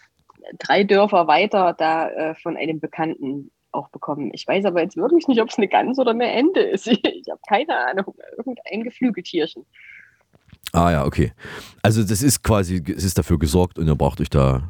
drei 0.59 0.83
Dörfer 0.83 1.27
weiter 1.27 1.75
da 1.77 2.09
äh, 2.09 2.35
von 2.35 2.57
einem 2.57 2.79
Bekannten 2.79 3.51
auch 3.71 3.89
bekommen. 3.89 4.31
Ich 4.33 4.47
weiß 4.47 4.65
aber 4.65 4.81
jetzt 4.81 4.97
wirklich 4.97 5.27
nicht, 5.27 5.41
ob 5.41 5.49
es 5.49 5.57
eine 5.57 5.67
Gans 5.67 5.97
oder 5.97 6.11
eine 6.11 6.31
Ente 6.31 6.59
ist. 6.59 6.87
Ich 7.03 7.29
habe 7.29 7.41
keine 7.47 7.75
Ahnung. 7.77 8.15
Irgendein 8.37 8.83
Geflügeltierchen. 8.83 9.65
Ah 10.73 10.91
ja, 10.91 11.05
okay. 11.05 11.33
Also 11.81 12.03
das 12.03 12.21
ist 12.21 12.43
quasi, 12.43 12.83
es 12.95 13.03
ist 13.03 13.17
dafür 13.17 13.39
gesorgt 13.39 13.77
und 13.77 13.87
ihr 13.87 13.95
braucht 13.95 14.21
euch 14.21 14.29
da 14.29 14.69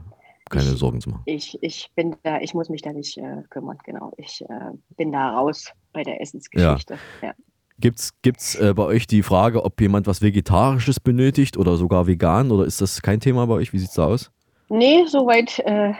keine 0.51 0.75
Sorgen 0.75 1.01
zu 1.01 1.09
machen. 1.09 1.23
Ich, 1.25 1.57
ich 1.61 1.89
bin 1.95 2.15
da, 2.23 2.39
ich 2.39 2.53
muss 2.53 2.69
mich 2.69 2.81
da 2.81 2.93
nicht 2.93 3.17
äh, 3.17 3.43
kümmern, 3.49 3.77
genau. 3.85 4.13
Ich 4.17 4.41
äh, 4.41 4.71
bin 4.97 5.11
da 5.11 5.31
raus 5.31 5.71
bei 5.93 6.03
der 6.03 6.21
Essensgeschichte. 6.21 6.97
Ja. 7.21 7.33
Gibt's, 7.79 8.11
gibt's 8.21 8.55
äh, 8.55 8.73
bei 8.75 8.83
euch 8.83 9.07
die 9.07 9.23
Frage, 9.23 9.65
ob 9.65 9.81
jemand 9.81 10.05
was 10.05 10.21
Vegetarisches 10.21 10.99
benötigt 10.99 11.57
oder 11.57 11.77
sogar 11.77 12.05
vegan 12.05 12.51
oder 12.51 12.65
ist 12.65 12.79
das 12.81 13.01
kein 13.01 13.19
Thema 13.19 13.47
bei 13.47 13.55
euch? 13.55 13.73
Wie 13.73 13.79
sieht's 13.79 13.95
da 13.95 14.05
aus? 14.05 14.31
Nee, 14.69 15.03
soweit 15.07 15.59
äh, 15.65 15.91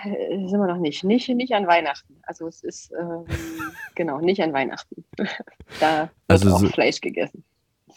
sind 0.48 0.60
wir 0.60 0.68
noch 0.68 0.78
nicht. 0.78 1.04
nicht. 1.04 1.28
Nicht 1.28 1.54
an 1.54 1.68
Weihnachten. 1.68 2.16
Also 2.24 2.48
es 2.48 2.64
ist 2.64 2.92
ähm, 3.00 3.26
genau 3.96 4.20
nicht 4.20 4.42
an 4.42 4.54
Weihnachten. 4.54 5.04
da 5.80 6.02
wird 6.04 6.10
Also 6.28 6.52
auch 6.54 6.60
so- 6.60 6.68
Fleisch 6.68 7.02
gegessen. 7.02 7.44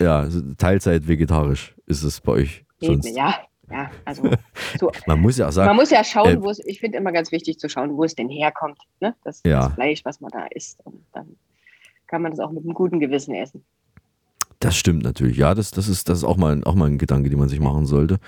Ja, 0.00 0.28
Teilzeit 0.58 1.06
vegetarisch 1.06 1.76
ist 1.86 2.02
es 2.02 2.20
bei 2.20 2.32
euch 2.32 2.64
sonst. 2.80 3.14
Ja, 3.16 3.38
ja, 3.70 3.90
also 4.04 4.22
so. 4.78 4.90
Man 5.06 5.20
muss 5.20 5.38
ja 5.38 5.48
auch 5.48 5.52
sagen, 5.52 5.68
man 5.68 5.76
muss 5.76 5.90
ja 5.90 6.02
schauen, 6.04 6.38
äh, 6.38 6.42
wo 6.42 6.50
es, 6.50 6.58
ich 6.64 6.80
finde 6.80 6.98
immer 6.98 7.12
ganz 7.12 7.32
wichtig 7.32 7.58
zu 7.58 7.68
schauen, 7.68 7.96
wo 7.96 8.04
es 8.04 8.14
denn 8.14 8.28
herkommt, 8.28 8.78
ne? 9.00 9.14
das, 9.24 9.40
Ja. 9.46 9.66
das 9.66 9.74
Fleisch, 9.74 10.04
was 10.04 10.20
man 10.20 10.30
da 10.30 10.46
isst. 10.54 10.80
Und 10.84 11.04
dann 11.12 11.36
kann 12.06 12.22
man 12.22 12.30
das 12.32 12.40
auch 12.40 12.50
mit 12.52 12.64
einem 12.64 12.74
guten 12.74 13.00
Gewissen 13.00 13.34
essen. 13.34 13.64
Das 14.60 14.76
stimmt 14.76 15.02
natürlich. 15.02 15.36
Ja, 15.36 15.54
das, 15.54 15.72
das, 15.72 15.88
ist, 15.88 16.08
das 16.08 16.18
ist 16.18 16.24
auch 16.24 16.36
mal, 16.36 16.52
ein- 16.52 16.64
auch 16.64 16.74
mal 16.74 16.86
ein 16.86 16.96
Gedanke, 16.96 17.28
den 17.28 17.38
man 17.38 17.48
sich 17.48 17.60
machen 17.60 17.84
sollte. 17.86 18.18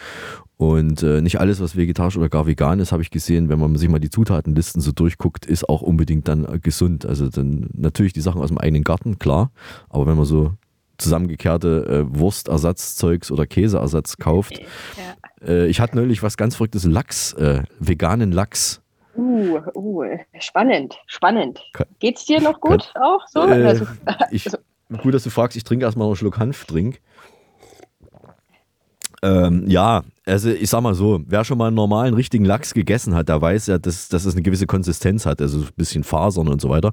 Und 0.59 1.03
äh, 1.03 1.21
nicht 1.21 1.39
alles, 1.41 1.61
was 1.61 1.77
vegetarisch 1.77 2.17
oder 2.17 2.29
gar 2.29 2.47
vegan 2.47 2.81
ist, 2.81 2.93
habe 2.93 3.03
ich 3.03 3.11
gesehen, 3.11 3.49
wenn 3.49 3.59
man 3.59 3.77
sich 3.77 3.89
mal 3.89 4.01
die 4.01 4.11
Zutatenlisten 4.11 4.81
so 4.83 4.91
durchguckt, 4.93 5.47
ist 5.47 5.69
auch 5.69 5.83
unbedingt 5.83 6.29
dann 6.29 6.45
äh, 6.45 6.59
gesund. 6.59 7.07
Also 7.07 7.29
dann 7.29 7.71
natürlich 7.75 8.13
die 8.13 8.21
Sachen 8.21 8.41
aus 8.43 8.49
dem 8.49 8.59
eigenen 8.59 8.83
Garten, 8.85 9.19
klar. 9.19 9.51
Aber 9.89 10.07
wenn 10.07 10.17
man 10.17 10.25
so 10.27 10.53
zusammengekehrte 10.99 12.07
äh, 12.11 12.19
Wurstersatzzeugs 12.19 13.31
oder 13.31 13.47
Käseersatz 13.47 14.17
kauft. 14.17 14.61
Äh, 15.47 15.67
ich 15.67 15.81
hatte 15.81 15.97
neulich 15.97 16.23
was 16.23 16.37
ganz 16.37 16.57
verrücktes, 16.57 16.85
Lachs, 16.85 17.33
äh, 17.35 17.63
veganen 17.79 18.33
Lachs. 18.33 18.81
Uh, 19.17 19.61
uh, 19.75 20.05
spannend, 20.39 20.95
spannend. 21.07 21.61
Ka- 21.73 21.87
Geht's 22.01 22.27
dir 22.27 22.41
noch 22.41 22.61
gut 22.61 22.93
auch 22.97 23.27
so? 23.29 23.41
Äh, 23.49 23.65
also, 23.65 23.87
ich, 24.31 24.47
gut, 25.03 25.15
dass 25.15 25.25
du 25.25 25.31
fragst, 25.31 25.57
ich 25.57 25.65
trinke 25.65 25.85
erstmal 25.87 26.05
noch 26.05 26.11
einen 26.11 26.17
Schluck 26.17 26.39
Hanftrink. 26.39 27.01
Ähm, 29.23 29.65
ja, 29.67 30.03
also 30.27 30.51
ich 30.51 30.69
sag 30.69 30.83
mal 30.83 30.95
so, 30.95 31.21
wer 31.27 31.45
schon 31.45 31.57
mal 31.57 31.69
einen 31.69 31.77
normalen, 31.77 32.13
richtigen 32.15 32.45
Lachs 32.45 32.75
gegessen 32.75 33.15
hat, 33.15 33.29
der 33.31 33.41
weiß 33.41 33.69
ja, 33.69 33.79
dass, 33.79 34.09
dass 34.09 34.27
es 34.27 34.35
eine 34.35 34.43
gewisse 34.43 34.67
Konsistenz 34.67 35.25
hat, 35.25 35.41
also 35.41 35.61
ein 35.61 35.69
bisschen 35.77 36.05
Fasern 36.05 36.49
und 36.49 36.61
so 36.61 36.69
weiter. 36.69 36.93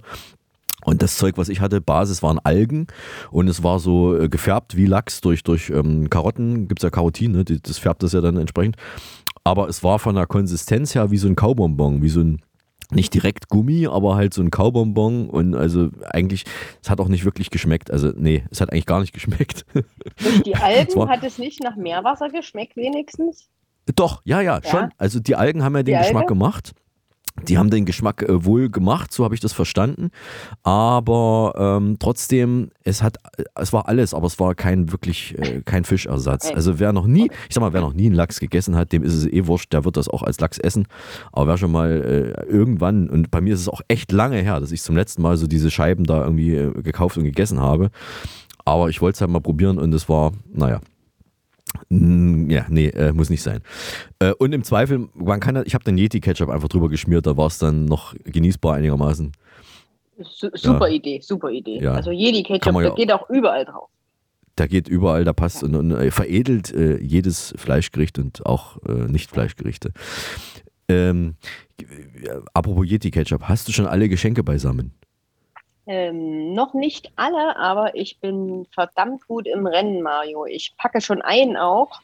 Und 0.86 1.02
das 1.02 1.18
Zeug, 1.18 1.38
was 1.38 1.50
ich 1.50 1.62
hatte, 1.62 1.80
Basis 1.82 2.22
waren 2.24 2.40
Algen 2.40 2.88
und 3.32 3.48
es 3.48 3.64
war 3.64 3.80
so 3.80 4.18
äh, 4.18 4.28
gefärbt 4.30 4.76
wie 4.76 4.86
Lachs 4.86 5.22
durch, 5.22 5.44
durch 5.44 5.70
ähm, 5.70 6.10
Karotten, 6.10 6.68
gibt 6.68 6.82
es 6.82 6.84
ja 6.84 6.90
Karotin, 6.90 7.32
ne? 7.32 7.46
die, 7.46 7.62
das 7.62 7.78
färbt 7.78 8.04
das 8.04 8.14
ja 8.14 8.22
dann 8.22 8.38
entsprechend. 8.38 8.76
Aber 9.46 9.68
es 9.70 9.84
war 9.84 10.00
von 10.00 10.16
der 10.16 10.26
Konsistenz 10.26 10.96
her 10.96 11.12
wie 11.12 11.18
so 11.18 11.28
ein 11.28 11.36
Kaubonbon, 11.36 12.02
wie 12.02 12.10
so 12.10 12.22
ein, 12.22 12.42
nicht 12.92 13.14
direkt 13.14 13.50
Gummi, 13.50 13.88
aber 13.88 14.16
halt 14.16 14.34
so 14.34 14.42
ein 14.42 14.52
Kaubonbon 14.52 15.30
und 15.30 15.56
also 15.56 15.90
eigentlich, 16.10 16.44
es 16.82 16.90
hat 16.90 17.00
auch 17.00 17.08
nicht 17.08 17.26
wirklich 17.26 17.50
geschmeckt. 17.50 17.90
Also 17.92 18.12
nee, 18.16 18.44
es 18.52 18.62
hat 18.62 18.72
eigentlich 18.72 18.86
gar 18.86 19.00
nicht 19.00 19.14
geschmeckt. 19.14 19.66
durch 19.74 20.42
die 20.44 20.56
Algen 20.56 20.96
war- 20.96 21.10
hat 21.10 21.24
es 21.24 21.38
nicht 21.38 21.64
nach 21.64 21.76
Meerwasser 21.76 22.30
geschmeckt 22.30 22.76
wenigstens? 22.76 23.48
Doch, 23.96 24.22
ja, 24.24 24.42
ja, 24.42 24.60
Ja? 24.64 24.70
schon. 24.70 24.90
Also 24.98 25.20
die 25.20 25.36
Algen 25.36 25.64
haben 25.64 25.76
ja 25.76 25.84
den 25.84 25.96
Die 25.96 26.02
Geschmack 26.02 26.24
Alge? 26.24 26.34
gemacht. 26.34 26.74
Die 27.48 27.58
haben 27.58 27.72
den 27.72 27.86
Geschmack 27.86 28.22
äh, 28.22 28.46
wohl 28.46 28.70
gemacht, 28.70 29.12
so 29.12 29.24
habe 29.24 29.34
ich 29.34 29.42
das 29.42 29.54
verstanden. 29.54 30.12
Aber 30.62 31.54
ähm, 31.58 31.98
trotzdem, 32.00 32.70
es 32.84 33.02
hat, 33.02 33.18
es 33.56 33.74
war 33.74 33.88
alles, 33.88 34.14
aber 34.14 34.28
es 34.28 34.40
war 34.40 34.54
kein 34.54 34.92
wirklich 34.92 35.38
äh, 35.40 35.62
kein 35.66 35.84
Fischersatz. 35.84 36.46
Okay. 36.46 36.56
Also 36.56 36.80
wer 36.80 36.94
noch 36.94 37.08
nie, 37.08 37.32
ich 37.50 37.56
sag 37.56 37.62
mal, 37.62 37.74
wer 37.74 37.82
noch 37.82 37.94
nie 37.94 38.06
einen 38.06 38.16
Lachs 38.16 38.40
gegessen 38.40 38.76
hat, 38.76 38.92
dem 38.92 39.04
ist 39.04 39.16
es 39.16 39.26
eh 39.26 39.48
wurscht, 39.48 39.74
der 39.74 39.84
wird 39.84 39.98
das 39.98 40.08
auch 40.08 40.22
als 40.22 40.40
Lachs 40.40 40.60
essen. 40.60 40.88
Aber 41.32 41.48
wer 41.48 41.58
schon 41.58 41.72
mal 41.72 41.92
äh, 41.92 42.46
irgendwann, 42.46 43.10
und 43.10 43.32
bei 43.32 43.42
mir 43.42 43.56
ist 43.56 43.62
es 43.62 43.70
auch 43.70 43.82
echt 43.88 44.12
lange 44.12 44.38
her, 44.38 44.60
dass 44.60 44.72
ich 44.72 44.84
zum 44.84 44.96
letzten 44.96 45.24
Mal 45.24 45.36
so 45.38 45.48
diese 45.48 45.72
Scheiben 45.72 46.06
da 46.06 46.24
irgendwie 46.24 46.56
äh, 46.56 46.82
gekauft 46.84 47.18
und 47.18 47.24
gegessen 47.24 47.60
habe. 47.60 47.90
Aber 48.64 48.90
ich 48.90 49.02
wollte 49.02 49.16
es 49.16 49.22
halt 49.22 49.32
mal 49.32 49.42
probieren 49.42 49.80
und 49.80 49.94
es 49.94 50.08
war, 50.08 50.32
naja, 50.54 50.80
Ja, 51.90 52.66
nee, 52.70 52.88
äh, 52.88 53.14
muss 53.14 53.30
nicht 53.30 53.44
sein. 53.44 53.62
Äh, 54.20 54.34
und 54.34 54.54
im 54.54 54.64
Zweifel, 54.64 55.08
man 55.14 55.40
kann, 55.40 55.62
ich 55.66 55.74
habe 55.74 55.84
den 55.84 55.98
Yeti-Ketchup 55.98 56.50
einfach 56.50 56.68
drüber 56.70 56.90
geschmiert, 56.90 57.26
da 57.26 57.38
war 57.38 57.48
es 57.48 57.58
dann 57.58 57.86
noch 57.86 58.16
genießbar 58.24 58.76
einigermaßen. 58.76 59.32
Su 60.20 60.50
super 60.54 60.88
Ja. 60.88 60.96
Idee, 60.96 61.20
super 61.22 61.50
Idee. 61.50 61.80
Ja. 61.82 61.94
Also 61.94 62.12
Jedi 62.12 62.44
Kann 62.44 62.60
Ketchup, 62.60 62.74
man 62.74 62.84
ja 62.84 62.90
das 62.90 62.98
geht 62.98 63.12
auch 63.12 63.30
überall 63.30 63.66
drauf. 63.66 63.90
Der 64.58 64.68
geht 64.68 64.88
überall, 64.88 65.24
der 65.24 65.34
passt 65.34 65.64
und, 65.64 65.74
und 65.76 65.92
äh, 65.92 66.12
veredelt 66.12 66.72
äh, 66.74 66.98
jedes 67.00 67.54
Fleischgericht 67.58 68.20
und 68.20 68.46
auch 68.46 68.78
äh, 68.88 68.92
Nicht-Fleischgerichte. 69.08 69.92
Ähm, 70.88 71.36
äh, 71.82 71.86
apropos 72.54 72.86
Yeti-Ketchup, 72.88 73.44
hast 73.44 73.68
du 73.68 73.72
schon 73.72 73.88
alle 73.88 74.10
Geschenke 74.10 74.44
beisammen? 74.44 74.94
Ähm, 75.86 76.54
noch 76.54 76.74
nicht 76.74 77.12
alle, 77.18 77.58
aber 77.58 77.96
ich 77.96 78.20
bin 78.22 78.66
verdammt 78.74 79.28
gut 79.28 79.48
im 79.48 79.68
Rennen, 79.68 80.02
Mario. 80.02 80.46
Ich 80.46 80.76
packe 80.78 81.02
schon 81.02 81.22
ein 81.22 81.58
auch. 81.58 82.00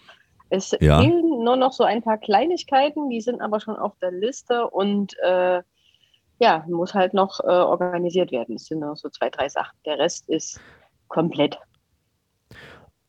Es 0.49 0.75
Ja. 0.81 0.99
fehlen 0.99 1.43
nur 1.43 1.55
noch 1.55 1.71
so 1.71 1.83
ein 1.83 2.01
paar 2.01 2.17
Kleinigkeiten, 2.17 3.09
die 3.09 3.21
sind 3.21 3.39
aber 3.39 3.59
schon 3.59 3.77
auf 3.77 3.93
der 4.01 4.11
Liste 4.11 4.69
und 4.69 5.17
äh, 5.19 5.61
ja, 6.39 6.65
muss 6.67 6.93
halt 6.93 7.13
noch 7.13 7.39
äh, 7.41 7.47
organisiert 7.47 8.31
werden. 8.31 8.55
Es 8.55 8.65
sind 8.65 8.79
noch 8.79 8.95
so 8.95 9.09
zwei, 9.09 9.29
drei 9.29 9.47
Sachen. 9.49 9.77
Der 9.85 9.97
Rest 9.99 10.27
ist 10.29 10.59
komplett. 11.07 11.57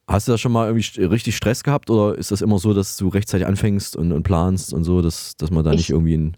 Hast 0.09 0.27
du 0.27 0.33
da 0.33 0.39
schon 0.39 0.51
mal 0.53 0.67
irgendwie 0.67 1.05
richtig 1.05 1.37
Stress 1.37 1.63
gehabt 1.63 1.89
oder 1.89 2.19
ist 2.19 2.33
das 2.33 2.43
immer 2.43 2.59
so, 2.59 2.75
dass 2.75 2.97
du 2.97 3.09
rechtzeitig 3.09 3.47
anfängst 3.47 3.95
und, 3.97 4.11
und 4.13 4.25
planst 4.25 4.75
und 4.75 4.83
so, 4.85 5.03
dass, 5.03 5.37
dass 5.37 5.51
man 5.51 5.65
da 5.65 5.71
Ich- 5.71 5.77
nicht 5.79 5.91
irgendwie 5.91 6.17
ein. 6.17 6.37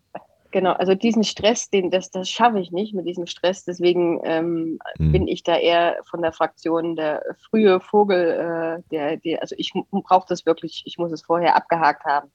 Genau, 0.53 0.73
also 0.73 0.95
diesen 0.95 1.25
Stress, 1.25 1.71
den, 1.71 1.91
das, 1.91 2.11
das 2.11 2.29
schaffe 2.29 2.61
ich 2.61 2.71
nicht 2.71 2.95
mit 2.95 3.07
diesem 3.07 3.27
Stress. 3.27 3.65
Deswegen 3.65 4.21
ähm, 4.23 4.79
Hm. 4.99 5.13
bin 5.13 5.27
ich 5.27 5.43
da 5.43 5.57
eher 5.57 5.97
von 6.05 6.21
der 6.21 6.33
Fraktion 6.33 6.95
der 6.95 7.23
frühe 7.51 7.81
Vogel, 7.81 8.83
äh, 8.83 8.83
der, 8.91 9.17
der, 9.17 9.41
also 9.41 9.55
ich 9.59 9.73
brauche 9.91 10.27
das 10.29 10.45
wirklich, 10.45 10.83
ich 10.85 10.99
muss 10.99 11.11
es 11.11 11.23
vorher 11.23 11.57
abgehakt 11.57 12.05
haben, 12.05 12.31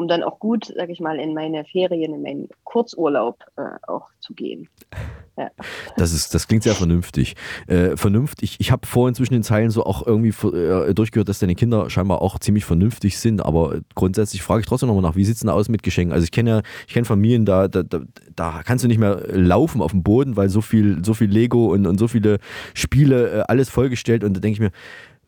um 0.00 0.08
dann 0.08 0.22
auch 0.22 0.38
gut, 0.38 0.72
sag 0.74 0.88
ich 0.88 0.98
mal, 0.98 1.18
in 1.18 1.34
meine 1.34 1.66
Ferien, 1.66 2.14
in 2.14 2.22
meinen 2.22 2.48
Kurzurlaub 2.64 3.44
äh, 3.58 3.62
auch 3.86 4.08
zu 4.20 4.32
gehen. 4.32 4.66
Ja. 5.36 5.50
Das, 5.98 6.14
ist, 6.14 6.34
das 6.34 6.48
klingt 6.48 6.62
sehr 6.62 6.74
vernünftig. 6.74 7.36
Äh, 7.66 7.98
vernünftig, 7.98 8.56
ich, 8.60 8.72
habe 8.72 8.86
vorhin 8.86 9.14
zwischen 9.14 9.34
den 9.34 9.42
Zeilen 9.42 9.68
so 9.68 9.84
auch 9.84 10.06
irgendwie 10.06 10.30
äh, 10.56 10.94
durchgehört, 10.94 11.28
dass 11.28 11.38
deine 11.38 11.54
Kinder 11.54 11.90
scheinbar 11.90 12.22
auch 12.22 12.38
ziemlich 12.38 12.64
vernünftig 12.64 13.18
sind, 13.18 13.44
aber 13.44 13.80
grundsätzlich 13.94 14.42
frage 14.42 14.60
ich 14.60 14.66
trotzdem 14.66 14.88
nochmal 14.88 15.02
nach, 15.02 15.16
wie 15.16 15.24
sieht 15.24 15.34
es 15.34 15.40
denn 15.40 15.50
aus 15.50 15.68
mit 15.68 15.82
Geschenken? 15.82 16.14
Also 16.14 16.24
ich 16.24 16.32
kenne 16.32 16.50
ja, 16.50 16.62
ich 16.88 16.94
kenne 16.94 17.04
Familien, 17.04 17.44
da, 17.44 17.68
da, 17.68 17.82
da, 17.82 18.00
da 18.34 18.62
kannst 18.64 18.82
du 18.82 18.88
nicht 18.88 18.98
mehr 18.98 19.22
laufen 19.28 19.82
auf 19.82 19.90
dem 19.90 20.02
Boden, 20.02 20.34
weil 20.34 20.48
so 20.48 20.62
viel, 20.62 21.04
so 21.04 21.12
viel 21.12 21.28
Lego 21.28 21.66
und, 21.74 21.86
und 21.86 21.98
so 21.98 22.08
viele 22.08 22.38
Spiele, 22.72 23.30
äh, 23.30 23.40
alles 23.48 23.68
vollgestellt 23.68 24.24
und 24.24 24.34
da 24.34 24.40
denke 24.40 24.54
ich 24.54 24.60
mir, 24.60 24.70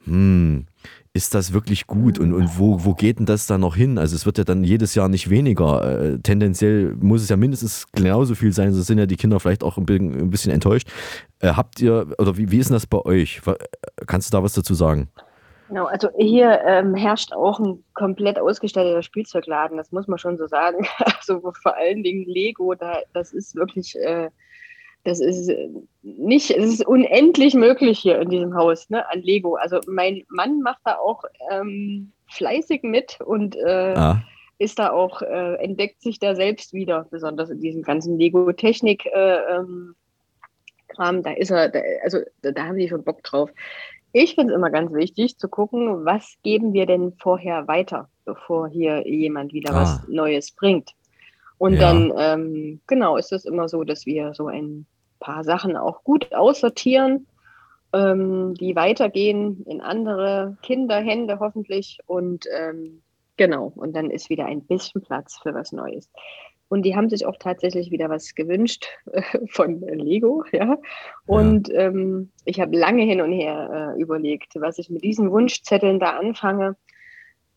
hm, 0.05 0.66
ist 1.15 1.35
das 1.35 1.53
wirklich 1.53 1.87
gut 1.87 2.19
und, 2.19 2.33
und 2.33 2.59
wo, 2.59 2.85
wo 2.85 2.95
geht 2.95 3.19
denn 3.19 3.27
das 3.27 3.47
dann 3.47 3.61
noch 3.61 3.77
hin? 3.77 3.99
Also 3.99 4.17
es 4.17 4.25
wird 4.25 4.39
ja 4.39 4.45
dann 4.45 4.65
jedes 4.65 4.95
Jahr 4.95 5.09
nicht 5.09 5.29
weniger. 5.29 6.15
Äh, 6.15 6.19
tendenziell 6.21 6.95
muss 6.99 7.23
es 7.23 7.29
ja 7.29 7.37
mindestens 7.37 7.87
genauso 7.93 8.35
viel 8.35 8.53
sein, 8.53 8.73
sonst 8.73 8.87
sind 8.87 8.99
ja 8.99 9.05
die 9.05 9.17
Kinder 9.17 9.39
vielleicht 9.39 9.63
auch 9.63 9.77
ein 9.77 9.85
bisschen, 9.85 10.19
ein 10.19 10.31
bisschen 10.31 10.53
enttäuscht. 10.53 10.89
Äh, 11.41 11.49
habt 11.49 11.81
ihr, 11.81 12.07
oder 12.19 12.39
wie, 12.39 12.51
wie 12.51 12.59
ist 12.59 12.71
denn 12.71 12.77
das 12.77 12.87
bei 12.87 12.99
euch? 12.99 13.43
Kannst 14.07 14.33
du 14.33 14.37
da 14.37 14.43
was 14.43 14.55
dazu 14.55 14.73
sagen? 14.73 15.11
Genau, 15.69 15.85
also 15.87 16.09
hier 16.19 16.61
ähm, 16.67 16.95
herrscht 16.95 17.33
auch 17.33 17.59
ein 17.59 17.83
komplett 17.95 18.39
ausgestatteter 18.39 19.03
Spielzeugladen, 19.03 19.77
das 19.77 19.93
muss 19.93 20.07
man 20.07 20.19
schon 20.19 20.37
so 20.39 20.47
sagen. 20.47 20.87
Also 20.99 21.41
vor 21.63 21.77
allen 21.77 22.03
Dingen 22.03 22.25
Lego, 22.27 22.75
da, 22.75 22.99
das 23.13 23.33
ist 23.33 23.55
wirklich, 23.55 23.97
äh, 23.97 24.29
das 25.05 25.21
ist 25.21 25.49
äh, 25.49 25.69
nicht, 26.03 26.51
es 26.51 26.75
ist 26.75 26.87
unendlich 26.87 27.55
möglich 27.55 27.99
hier 27.99 28.21
in 28.21 28.31
diesem 28.31 28.55
Haus, 28.55 28.89
ne, 28.91 29.09
an 29.11 29.23
Lego. 29.23 29.57
Also 29.57 29.81
mein 29.87 30.25
Mann 30.29 30.61
macht 30.61 30.81
da 30.85 30.97
auch 30.97 31.25
ähm, 31.51 32.13
fleißig 32.29 32.83
mit 32.83 33.21
und 33.21 33.57
äh, 33.57 33.95
Ah, 33.97 34.23
ist 34.59 34.79
da 34.79 34.91
auch, 34.91 35.23
äh, 35.23 35.55
entdeckt 35.57 36.03
sich 36.03 36.21
da 36.21 36.37
selbst 36.37 36.73
wieder, 36.73 37.07
besonders 37.11 37.51
in 37.51 37.61
diesem 37.61 37.83
ganzen 37.83 38.17
Lego-Technik. 38.19 39.07
Äh, 39.07 39.57
ähm, 39.57 39.97
Kram, 40.89 41.23
da 41.23 41.33
ist 41.33 41.51
er, 41.51 41.69
da, 41.69 41.81
also 42.05 42.19
da, 42.43 42.53
da 42.53 42.65
haben 42.65 42.77
die 42.77 42.89
schon 42.89 43.03
Bock 43.03 43.23
drauf. 43.25 43.51
Ich 44.13 44.35
finde 44.35 44.53
es 44.53 44.59
immer 44.59 44.71
ganz 44.71 44.93
wichtig 44.93 45.39
zu 45.39 45.49
gucken, 45.49 46.05
was 46.05 46.37
geben 46.43 46.75
wir 46.75 46.87
denn 46.87 47.15
vorher 47.19 47.67
weiter, 47.67 48.09
bevor 48.25 48.69
hier 48.69 49.07
jemand 49.09 49.53
wieder 49.53 49.75
Ah. 49.75 49.83
was 49.83 50.09
Neues 50.09 50.53
bringt. 50.53 50.91
Und 51.59 51.75
Ja. 51.75 51.81
dann, 51.81 52.13
ähm, 52.19 52.81
genau, 52.87 53.17
ist 53.17 53.33
es 53.33 53.45
immer 53.45 53.69
so, 53.69 53.85
dass 53.85 54.05
wir 54.07 54.35
so 54.35 54.49
ein 54.49 54.87
paar 55.23 55.45
Sachen 55.45 55.77
auch 55.77 56.05
gut 56.05 56.35
aussortieren, 56.35 57.27
ähm, 57.93 58.55
die 58.55 58.75
weitergehen 58.77 59.64
in 59.66 59.81
andere 59.81 60.57
Kinderhände 60.62 61.39
hoffentlich. 61.41 61.99
Und 62.07 62.47
ähm, 62.55 63.03
genau, 63.37 63.73
und 63.75 63.95
dann 63.95 64.11
ist 64.11 64.31
wieder 64.31 64.47
ein 64.47 64.62
bisschen 64.62 65.03
Platz 65.03 65.39
für 65.43 65.55
was 65.55 65.73
Neues. 65.73 66.11
Und 66.68 66.85
die 66.85 66.97
haben 66.97 67.11
sich 67.11 67.27
auch 67.27 67.37
tatsächlich 67.39 67.91
wieder 67.91 68.09
was 68.09 68.35
gewünscht 68.35 68.87
äh, 69.12 69.23
von 69.51 69.81
Lego, 69.81 70.45
ja. 70.53 70.79
Und 71.27 71.68
ähm, 71.73 72.31
ich 72.47 72.61
habe 72.61 72.77
lange 72.77 73.03
hin 73.05 73.20
und 73.20 73.33
her 73.33 73.95
äh, 73.95 74.01
überlegt, 74.01 74.55
was 74.55 74.79
ich 74.79 74.89
mit 74.89 75.05
diesen 75.05 75.31
Wunschzetteln 75.31 76.01
da 76.01 76.18
anfange. 76.18 76.77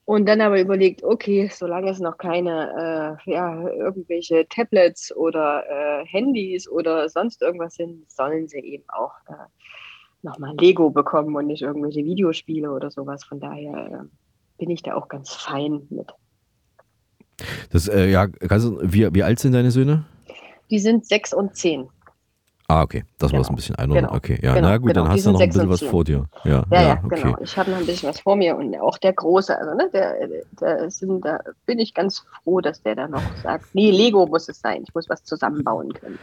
Und 0.06 0.28
dann 0.28 0.39
aber 0.39 0.62
überlegt, 0.62 1.03
okay, 1.03 1.49
solange 1.51 1.89
es 1.89 1.99
noch 1.99 2.20
keine, 2.20 3.18
äh, 3.28 3.32
ja, 3.32 3.68
irgendwelche 3.70 4.47
Tablets 4.47 5.16
oder 5.16 5.64
äh, 5.68 6.06
Handys 6.06 6.70
oder 6.70 7.10
sonst 7.10 7.41
irgendwas 7.41 7.74
sind, 7.74 8.10
sollen 8.12 8.47
sie 8.47 8.60
eben 8.60 8.84
auch 8.89 9.14
äh, 9.28 9.34
nochmal 10.22 10.56
Lego 10.60 10.91
bekommen 10.91 11.36
und 11.36 11.47
nicht 11.47 11.64
irgendwelche 11.64 12.06
Videospiele 12.06 12.72
oder 12.72 12.91
sowas. 12.91 13.24
Von 13.24 13.39
daher 13.39 14.03
äh, 14.03 14.60
bin 14.60 14.70
ich 14.70 14.84
da 14.84 14.93
auch 14.93 15.08
ganz 15.08 15.34
fein 15.34 15.88
mit. 15.89 16.14
das, 17.72 17.88
äh, 17.88 18.12
ja, 18.12 18.28
kannst 18.28 18.68
du, 18.68 18.80
wie, 18.84 19.12
wie 19.12 19.24
alt 19.24 19.39
sind 19.39 19.53
deine 19.53 19.72
Söhne? 19.72 20.06
Die 20.70 20.80
sind 20.80 21.08
sechs 21.08 21.34
und 21.34 21.56
zehn. 21.56 21.89
Ah, 22.68 22.82
okay, 22.82 23.03
das 23.20 23.32
war 23.32 23.41
es 23.41 23.47
Genau. 23.47 23.53
ein 23.53 23.55
bisschen 23.57 23.76
einordnen. 23.76 24.05
Genau. 24.07 24.18
Okay, 24.18 24.39
ja, 24.41 24.55
Genau, 24.55 24.70
na 24.70 24.78
gut, 24.78 24.88
genau. 24.88 25.03
dann 25.03 25.11
hast 25.11 25.26
du 25.26 25.32
noch 25.32 25.39
ein 25.41 25.49
bisschen 25.49 25.70
was 25.70 25.82
vor 25.84 26.03
dir. 26.03 26.26
Ja, 26.43 26.63
Ja, 26.72 26.82
ja, 26.82 27.01
okay. 27.03 27.22
genau. 27.22 27.38
Ich 27.41 27.57
habe 27.57 27.70
noch 27.70 27.78
ein 27.78 27.86
bisschen 27.86 28.09
was 28.09 28.20
vor 28.22 28.36
mir 28.36 28.55
und 28.57 28.76
auch 28.80 28.97
der 28.97 29.13
Große, 29.13 29.55
also 29.57 29.76
ne, 29.76 29.89
der, 29.93 30.28
der 30.59 30.89
sind, 30.89 31.24
da 31.24 31.39
bin 31.68 31.78
ich 31.78 31.93
ganz 31.93 32.26
froh, 32.43 32.61
dass 32.61 32.82
der 32.82 32.95
da 32.95 33.07
noch 33.07 33.36
sagt, 33.36 33.66
nee, 33.74 33.91
Lego 33.91 34.26
muss 34.26 34.49
es 34.49 34.61
sein, 34.61 34.82
ich 34.88 34.93
muss 34.95 35.07
was 35.09 35.24
zusammenbauen 35.24 35.93
können. 35.93 36.20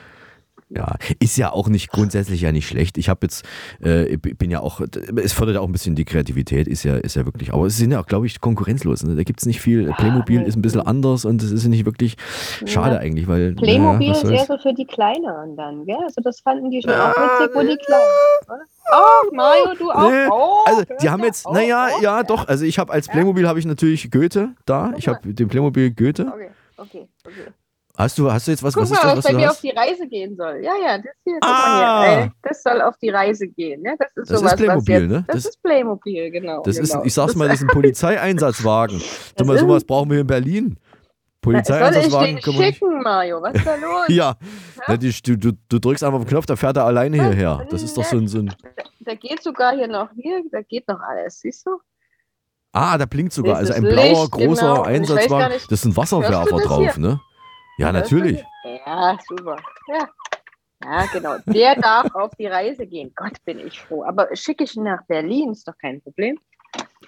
Ja, 0.75 0.97
ist 1.20 1.37
ja 1.37 1.53
auch 1.53 1.68
nicht 1.68 1.91
grundsätzlich 1.91 2.41
ja 2.41 2.53
nicht 2.53 2.66
schlecht. 2.66 2.97
Ich 2.97 3.09
habe 3.09 3.20
jetzt, 3.23 3.45
äh, 3.81 4.16
bin 4.16 4.51
ja 4.51 4.61
auch, 4.61 4.81
es 4.81 5.33
fördert 5.33 5.57
ja 5.57 5.61
auch 5.61 5.66
ein 5.66 5.73
bisschen 5.73 5.95
die 5.95 6.05
Kreativität, 6.05 6.66
ist 6.66 6.83
ja, 6.83 6.97
ist 6.97 7.14
ja 7.14 7.25
wirklich, 7.27 7.53
aber 7.53 7.66
es 7.66 7.77
sind 7.77 7.91
ja 7.91 8.01
auch, 8.01 8.07
glaube 8.07 8.27
ich, 8.27 8.41
konkurrenzlos. 8.41 9.03
Ne? 9.03 9.14
Da 9.14 9.23
gibt 9.23 9.41
es 9.41 9.47
nicht 9.47 9.61
viel. 9.61 9.93
Playmobil 9.93 10.41
nee. 10.41 10.47
ist 10.47 10.57
ein 10.57 10.62
bisschen 10.62 10.81
anders 10.81 11.25
und 11.25 11.43
es 11.43 11.53
ist 11.53 11.66
nicht 11.66 11.85
wirklich 11.85 12.16
schade 12.64 12.95
Ja. 12.95 13.01
eigentlich, 13.01 13.29
weil. 13.29 13.55
Playmobil 13.55 14.09
naja, 14.09 14.12
ist 14.12 14.25
eher 14.25 14.45
soll's. 14.47 14.62
so 14.62 14.68
für 14.68 14.75
die 14.75 14.87
Kleineren 14.87 15.57
dann, 15.57 15.85
gell? 15.85 15.99
Also 16.03 16.20
das 16.23 16.41
fanden 16.41 16.70
die 16.70 16.81
schon 16.83 16.93
auch 16.93 17.11
witzig, 17.11 17.55
wo 17.55 17.61
die 17.61 17.77
Kleinen. 17.77 18.62
Oh, 18.93 19.35
Mario, 19.35 19.75
du 19.79 19.91
auch. 19.91 20.11
Nee, 20.11 20.27
Oh, 20.31 20.64
also 20.66 20.83
die 21.01 21.11
haben 21.11 21.23
jetzt, 21.25 21.47
auf, 21.47 21.55
naja, 21.55 21.89
oh. 21.97 22.03
ja 22.03 22.23
doch, 22.23 22.49
also 22.49 22.64
ich 22.64 22.79
habe 22.79 22.93
als 22.93 23.09
Playmobil 23.09 23.47
habe 23.47 23.59
ich 23.59 23.66
natürlich 23.66 24.11
Goethe 24.11 24.51
da, 24.66 24.93
ich 24.97 25.09
habe 25.09 25.33
den 25.33 25.49
Playmobil 25.49 25.91
Goethe. 25.91 26.27
Okay, 26.27 26.51
okay, 26.77 27.09
okay. 27.25 27.53
Hast 27.97 28.16
du, 28.18 28.32
hast 28.32 28.47
du 28.47 28.53
jetzt 28.53 28.62
was, 28.62 28.72
Guck 28.72 28.84
was 28.84 28.90
mal, 28.90 28.97
ist 28.97 29.05
das, 29.05 29.11
was 29.11 29.24
was 29.24 29.32
bei 29.32 29.36
mir 29.38 29.51
auf 29.51 29.61
die 29.61 29.70
Reise 29.70 30.09
gehen 30.09 30.34
soll. 30.34 30.61
Ja, 30.62 30.72
ja, 30.82 30.97
das 30.97 31.12
hier, 31.24 31.38
Ah. 31.43 32.05
hier. 32.07 32.32
Das 32.43 32.62
soll 32.62 32.80
auf 32.80 32.97
die 32.97 33.11
Reise 33.11 33.47
gehen. 33.49 33.82
Ja, 33.84 33.93
das 33.99 34.09
ist 34.09 34.16
Das 34.16 34.30
ist 34.30 34.38
sowas, 34.38 34.53
was 34.53 34.57
Playmobil, 34.61 34.95
jetzt, 35.03 35.11
ne? 35.11 35.24
Das, 35.26 35.36
Das- 35.36 35.45
ist 35.47 35.62
Playmobil, 35.62 36.30
genau. 36.30 36.62
Das 36.62 36.78
ist, 36.78 36.93
genau. 36.93 37.05
ich 37.05 37.12
sag's 37.12 37.34
mal, 37.36 37.49
das 37.49 37.59
ist 37.61 37.62
ein 37.64 37.68
Polizeieinsatzwagen. 37.74 39.03
Das 39.36 39.47
mal, 39.47 39.55
ist- 39.57 39.61
sowas 39.61 39.84
brauchen 39.84 40.11
wir 40.11 40.20
in 40.20 40.26
Berlin. 40.26 40.62
Soll 41.45 41.55
ich 41.57 41.64
Polizeieinsatzwagen 41.66 42.36
den 42.36 42.43
schicken, 42.55 43.03
Mario? 43.03 43.43
Was 43.43 43.55
ist 43.57 43.66
da 43.66 43.74
los? 43.74 44.05
Ja, 44.09 44.36
Na, 44.88 44.97
die, 44.97 45.12
du, 45.22 45.36
du, 45.36 45.78
drückst 45.80 46.05
einfach 46.05 46.18
auf 46.20 46.24
den 46.24 46.30
Knopf, 46.30 46.47
da 46.47 46.55
fährt 46.57 46.76
er 46.76 46.84
alleine 46.86 47.16
hierher. 47.16 47.66
Das 47.68 47.82
ist 47.82 47.97
doch 47.99 48.05
so 48.05 48.16
ein, 48.16 48.28
so 48.28 48.38
ein. 48.38 48.55
Da 49.01 49.14
geht 49.16 49.43
sogar 49.43 49.74
hier 49.74 49.88
noch, 49.88 50.09
hier, 50.14 50.40
da 50.53 50.62
geht 50.62 50.86
noch 50.88 51.01
alles, 51.01 51.40
siehst 51.40 51.66
du? 51.66 51.78
Ah, 52.72 52.97
da 52.97 53.05
blinkt 53.07 53.32
sogar. 53.32 53.57
Also 53.57 53.74
Dieses 53.74 53.84
ein 53.84 53.93
blauer, 53.93 54.20
Licht, 54.22 54.30
großer 54.30 54.62
genau. 54.68 54.82
Einsatzwagen. 54.82 55.53
nicht, 55.53 55.70
Das 55.70 55.80
ist 55.80 55.84
ein 55.84 55.97
Wasserwerfer 55.97 56.57
drauf, 56.59 56.95
hier? 56.95 56.99
ne? 57.03 57.20
Ja, 57.83 57.91
natürlich. 57.91 58.45
Ja, 58.64 59.18
super. 59.28 59.57
Ja. 59.89 60.09
Ja, 60.85 61.07
genau. 61.12 61.37
Der 61.47 61.74
darf 61.76 62.14
auf 62.14 62.33
die 62.37 62.47
Reise 62.47 62.87
gehen. 62.87 63.12
Gott, 63.14 63.45
bin 63.45 63.59
ich 63.59 63.80
froh. 63.80 64.05
Aber 64.05 64.35
schicke 64.35 64.64
ich 64.64 64.76
ihn 64.76 64.85
nach 64.85 65.05
Berlin, 65.07 65.51
ist 65.51 65.66
doch 65.66 65.76
kein 65.78 66.01
Problem. 66.01 66.39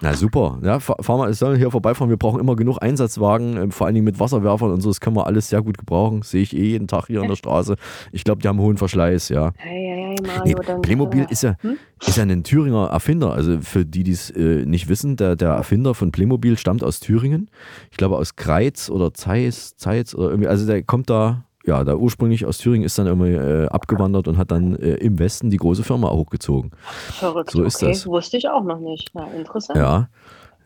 Na 0.01 0.15
super. 0.15 0.59
Ja, 0.63 0.81
fahr, 0.81 1.19
mal, 1.19 1.31
es 1.31 1.39
sollen 1.39 1.57
hier 1.57 1.71
vorbeifahren. 1.71 2.11
Wir 2.11 2.17
brauchen 2.17 2.41
immer 2.41 2.57
genug 2.57 2.79
Einsatzwagen, 2.83 3.57
ähm, 3.57 3.71
vor 3.71 3.87
allen 3.87 3.95
Dingen 3.95 4.05
mit 4.05 4.21
Wasserwerfern 4.21 4.73
und 4.73 4.81
so. 4.81 4.91
Das 4.91 5.01
können 5.01 5.17
wir 5.17 5.27
alles 5.27 5.49
sehr 5.49 5.63
gut 5.63 5.79
gebrauchen. 5.79 6.23
Sehe 6.23 6.43
ich 6.43 6.57
eh 6.57 6.65
jeden 6.65 6.89
Tag 6.89 7.07
hier 7.07 7.23
an 7.23 7.29
der 7.29 7.37
Straße. 7.37 7.77
Ich 8.13 8.25
glaube, 8.25 8.43
die 8.43 8.49
haben 8.49 8.59
hohen 8.59 8.77
Verschleiß, 8.77 9.29
ja. 9.29 9.53
Hey, 9.57 9.87
hey, 9.87 10.05
Nee, 10.23 10.27
Mario, 10.27 10.59
dann. 10.67 10.83
Playmobil 10.83 11.23
äh, 11.23 11.33
ist 11.33 11.43
ja, 11.43 11.57
hm? 11.61 11.77
ist 12.07 12.17
ja 12.17 12.23
ein 12.23 12.45
Thüringer 12.45 12.87
Erfinder. 12.87 13.33
Also 13.33 13.61
für 13.61 13.85
die, 13.85 14.05
die 14.05 14.13
es 14.13 14.31
äh, 14.31 14.65
nicht 14.65 14.89
wissen, 14.89 15.17
der, 15.17 15.37
der 15.37 15.51
Erfinder 15.51 15.95
von 15.95 16.13
Playmobil 16.13 16.57
stammt 16.57 16.85
aus 16.85 17.01
Thüringen. 17.01 17.51
Ich 17.91 17.97
glaube 17.97 18.17
aus 18.17 18.37
Greiz 18.37 18.91
oder 18.91 19.15
Zeiss, 19.15 19.77
Zeitz 19.77 20.15
oder 20.15 20.31
irgendwie. 20.31 20.49
Also 20.49 20.67
der 20.67 20.83
kommt 20.83 21.11
da, 21.11 21.45
ja, 21.67 21.83
da 21.85 21.95
ursprünglich 21.95 22.45
aus 22.45 22.59
Thüringen 22.59 22.85
ist 22.85 22.99
dann 22.99 23.07
irgendwie 23.07 23.33
äh, 23.33 23.67
abgewandert 23.69 24.29
und 24.29 24.37
hat 24.37 24.51
dann 24.51 24.77
äh, 24.77 24.95
im 24.95 25.19
Westen 25.19 25.51
die 25.51 25.57
große 25.57 25.83
Firma 25.83 26.11
hochgezogen. 26.11 26.73
Verrückt. 26.85 27.51
So 27.51 27.63
ist 27.63 27.77
okay, 27.77 27.93
das. 27.93 28.07
Wusste 28.07 28.37
ich 28.37 28.49
auch 28.49 28.65
noch 28.65 28.81
nicht. 28.81 29.11
Ja, 29.15 29.25
interessant. 29.37 29.79
Ja. 29.79 30.09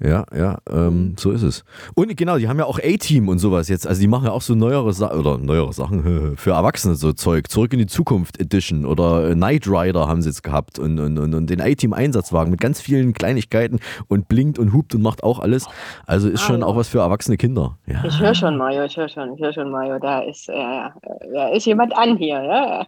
Ja, 0.00 0.24
ja, 0.36 0.58
ähm, 0.70 1.14
so 1.18 1.32
ist 1.32 1.42
es. 1.42 1.64
Und 1.94 2.16
genau, 2.16 2.38
die 2.38 2.48
haben 2.48 2.58
ja 2.58 2.66
auch 2.66 2.78
A-Team 2.78 3.28
und 3.28 3.38
sowas 3.38 3.68
jetzt. 3.68 3.86
Also 3.86 4.00
die 4.00 4.06
machen 4.06 4.26
ja 4.26 4.30
auch 4.30 4.42
so 4.42 4.54
neuere 4.54 4.92
Sachen 4.92 5.18
oder 5.18 5.38
neuere 5.38 5.72
Sachen 5.72 6.36
für 6.36 6.50
Erwachsene, 6.52 6.94
so 6.94 7.12
Zeug. 7.12 7.50
Zurück 7.50 7.72
in 7.72 7.80
die 7.80 7.86
Zukunft 7.86 8.40
Edition 8.40 8.84
oder 8.86 9.34
Knight 9.34 9.66
Rider 9.66 10.06
haben 10.06 10.22
sie 10.22 10.28
jetzt 10.28 10.44
gehabt 10.44 10.78
und, 10.78 11.00
und, 11.00 11.18
und, 11.18 11.34
und 11.34 11.50
den 11.50 11.60
A-Team-Einsatzwagen 11.60 12.50
mit 12.50 12.60
ganz 12.60 12.80
vielen 12.80 13.12
Kleinigkeiten 13.12 13.80
und 14.06 14.28
blinkt 14.28 14.58
und 14.60 14.72
hupt 14.72 14.94
und 14.94 15.02
macht 15.02 15.24
auch 15.24 15.40
alles. 15.40 15.66
Also 16.06 16.28
ist 16.28 16.42
Ah, 16.44 16.46
schon 16.46 16.60
ja. 16.60 16.66
auch 16.66 16.76
was 16.76 16.86
für 16.88 17.00
erwachsene 17.00 17.36
Kinder. 17.36 17.76
Ja. 17.86 18.04
Ich 18.04 18.20
höre 18.20 18.34
schon, 18.34 18.56
Mario, 18.56 18.84
ich 18.84 18.96
höre 18.96 19.08
schon, 19.08 19.34
ich 19.34 19.40
höre 19.40 19.52
schon, 19.52 19.70
Mario. 19.72 19.98
Da 19.98 20.20
ist, 20.20 20.48
äh, 20.48 20.52
ja, 20.52 20.94
da 21.34 21.48
ist 21.48 21.64
jemand 21.66 21.96
an 21.96 22.16
hier, 22.16 22.40
ja. 22.42 22.86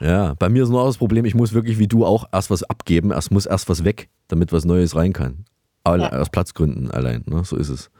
ja, 0.00 0.34
bei 0.38 0.48
mir 0.48 0.64
ist 0.64 0.70
nur 0.70 0.82
auch 0.82 0.86
das 0.86 0.98
Problem, 0.98 1.24
ich 1.24 1.34
muss 1.36 1.52
wirklich 1.52 1.78
wie 1.78 1.86
du 1.86 2.04
auch 2.04 2.26
erst 2.32 2.50
was 2.50 2.64
abgeben, 2.64 3.12
erst 3.12 3.30
muss 3.30 3.46
erst 3.46 3.68
was 3.68 3.84
weg, 3.84 4.08
damit 4.28 4.52
was 4.52 4.64
Neues 4.64 4.96
rein 4.96 5.12
kann. 5.12 5.44
Alle, 5.86 6.18
Aus 6.18 6.30
Platzgründen 6.30 6.90
allein, 6.90 7.24
ne? 7.26 7.44
so 7.44 7.56
ist 7.56 7.68
es. 7.68 7.90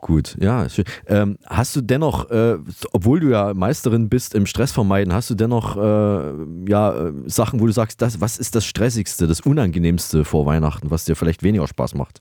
Gut, 0.00 0.36
ja. 0.40 0.68
Schön. 0.68 0.84
Ähm, 1.06 1.38
hast 1.46 1.76
du 1.76 1.80
dennoch, 1.80 2.28
äh, 2.28 2.58
obwohl 2.92 3.20
du 3.20 3.28
ja 3.28 3.54
Meisterin 3.54 4.08
bist 4.08 4.34
im 4.34 4.46
Stress 4.46 4.72
vermeiden, 4.72 5.14
hast 5.14 5.30
du 5.30 5.36
dennoch 5.36 5.76
äh, 5.76 6.32
ja, 6.68 6.92
äh, 6.92 7.12
Sachen, 7.26 7.60
wo 7.60 7.66
du 7.66 7.72
sagst, 7.72 8.02
das, 8.02 8.20
was 8.20 8.38
ist 8.38 8.56
das 8.56 8.64
Stressigste, 8.64 9.28
das 9.28 9.40
Unangenehmste 9.40 10.24
vor 10.24 10.44
Weihnachten, 10.44 10.90
was 10.90 11.04
dir 11.04 11.14
vielleicht 11.14 11.44
weniger 11.44 11.68
Spaß 11.68 11.94
macht? 11.94 12.20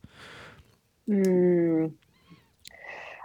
Hm. 1.07 1.97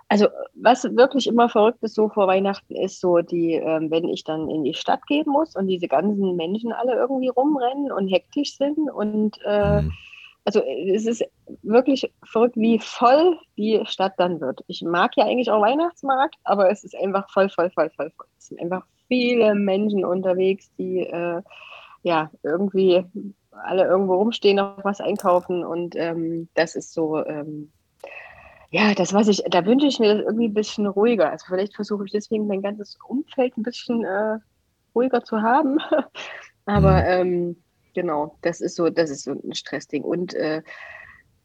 Also 0.09 0.29
was 0.55 0.85
wirklich 0.85 1.27
immer 1.27 1.51
verrückt 1.51 1.83
ist 1.83 1.95
so 1.95 2.09
vor 2.09 2.27
Weihnachten 2.29 2.75
ist 2.77 2.99
so 2.99 3.19
die, 3.19 3.53
ähm, 3.53 3.91
wenn 3.91 4.09
ich 4.09 4.25
dann 4.25 4.49
in 4.49 4.65
die 4.65 4.73
Stadt 4.73 5.07
gehen 5.07 5.27
muss 5.27 5.55
und 5.55 5.67
diese 5.67 5.87
ganzen 5.87 6.35
Menschen 6.35 6.73
alle 6.73 6.95
irgendwie 6.95 7.29
rumrennen 7.29 7.93
und 7.93 8.09
hektisch 8.09 8.57
sind 8.57 8.91
und 8.91 9.37
äh, 9.45 9.83
Mhm. 9.83 9.93
Also 10.49 10.63
es 10.65 11.05
ist 11.05 11.23
wirklich 11.63 12.11
verrückt, 12.25 12.57
wie 12.57 12.79
voll 12.79 13.39
die 13.59 13.83
Stadt 13.85 14.15
dann 14.17 14.41
wird. 14.41 14.65
Ich 14.67 14.81
mag 14.81 15.15
ja 15.15 15.27
eigentlich 15.27 15.51
auch 15.51 15.61
Weihnachtsmarkt, 15.61 16.37
aber 16.43 16.71
es 16.71 16.85
ist 16.85 16.97
einfach 16.97 17.29
voll, 17.31 17.51
voll, 17.51 17.69
voll, 17.69 17.91
voll, 17.91 18.11
voll. 18.17 18.27
Es 18.39 18.47
sind 18.47 18.59
einfach 18.59 18.83
viele 19.09 19.55
Menschen 19.55 20.07
unterwegs, 20.07 20.71
die 20.79 21.01
äh, 21.01 21.43
ja 22.03 22.31
irgendwie 22.43 23.05
alle 23.51 23.85
irgendwo 23.85 24.15
rumstehen, 24.15 24.57
noch 24.57 24.83
was 24.85 25.03
einkaufen 25.03 25.67
und 25.67 25.95
ähm, 25.97 26.49
das 26.55 26.77
ist 26.77 26.95
so, 26.95 27.23
ähm, 27.27 27.71
ja, 28.71 28.95
das 28.95 29.13
was 29.13 29.29
ich, 29.29 29.43
da 29.51 29.67
wünsche 29.67 29.87
ich 29.87 29.99
mir 29.99 30.15
das 30.15 30.25
irgendwie 30.25 30.49
ein 30.49 30.55
bisschen 30.55 30.87
ruhiger. 30.87 31.31
Also 31.31 31.45
vielleicht 31.47 31.75
versuche 31.75 32.07
ich 32.07 32.13
deswegen 32.13 32.47
mein 32.47 32.63
ganzes 32.63 32.97
Umfeld 33.07 33.55
ein 33.59 33.65
bisschen 33.65 34.03
äh, 34.03 34.39
ruhiger 34.95 35.23
zu 35.23 35.43
haben. 35.43 35.77
Aber 36.65 37.05
ähm, 37.05 37.63
genau, 37.99 38.39
das 38.43 38.61
ist 38.61 38.77
so, 38.77 38.91
das 38.91 39.11
ist 39.11 39.25
so 39.25 39.33
ein 39.33 39.55
Stressding. 39.55 40.05
Und 40.05 40.35
äh, 40.35 40.63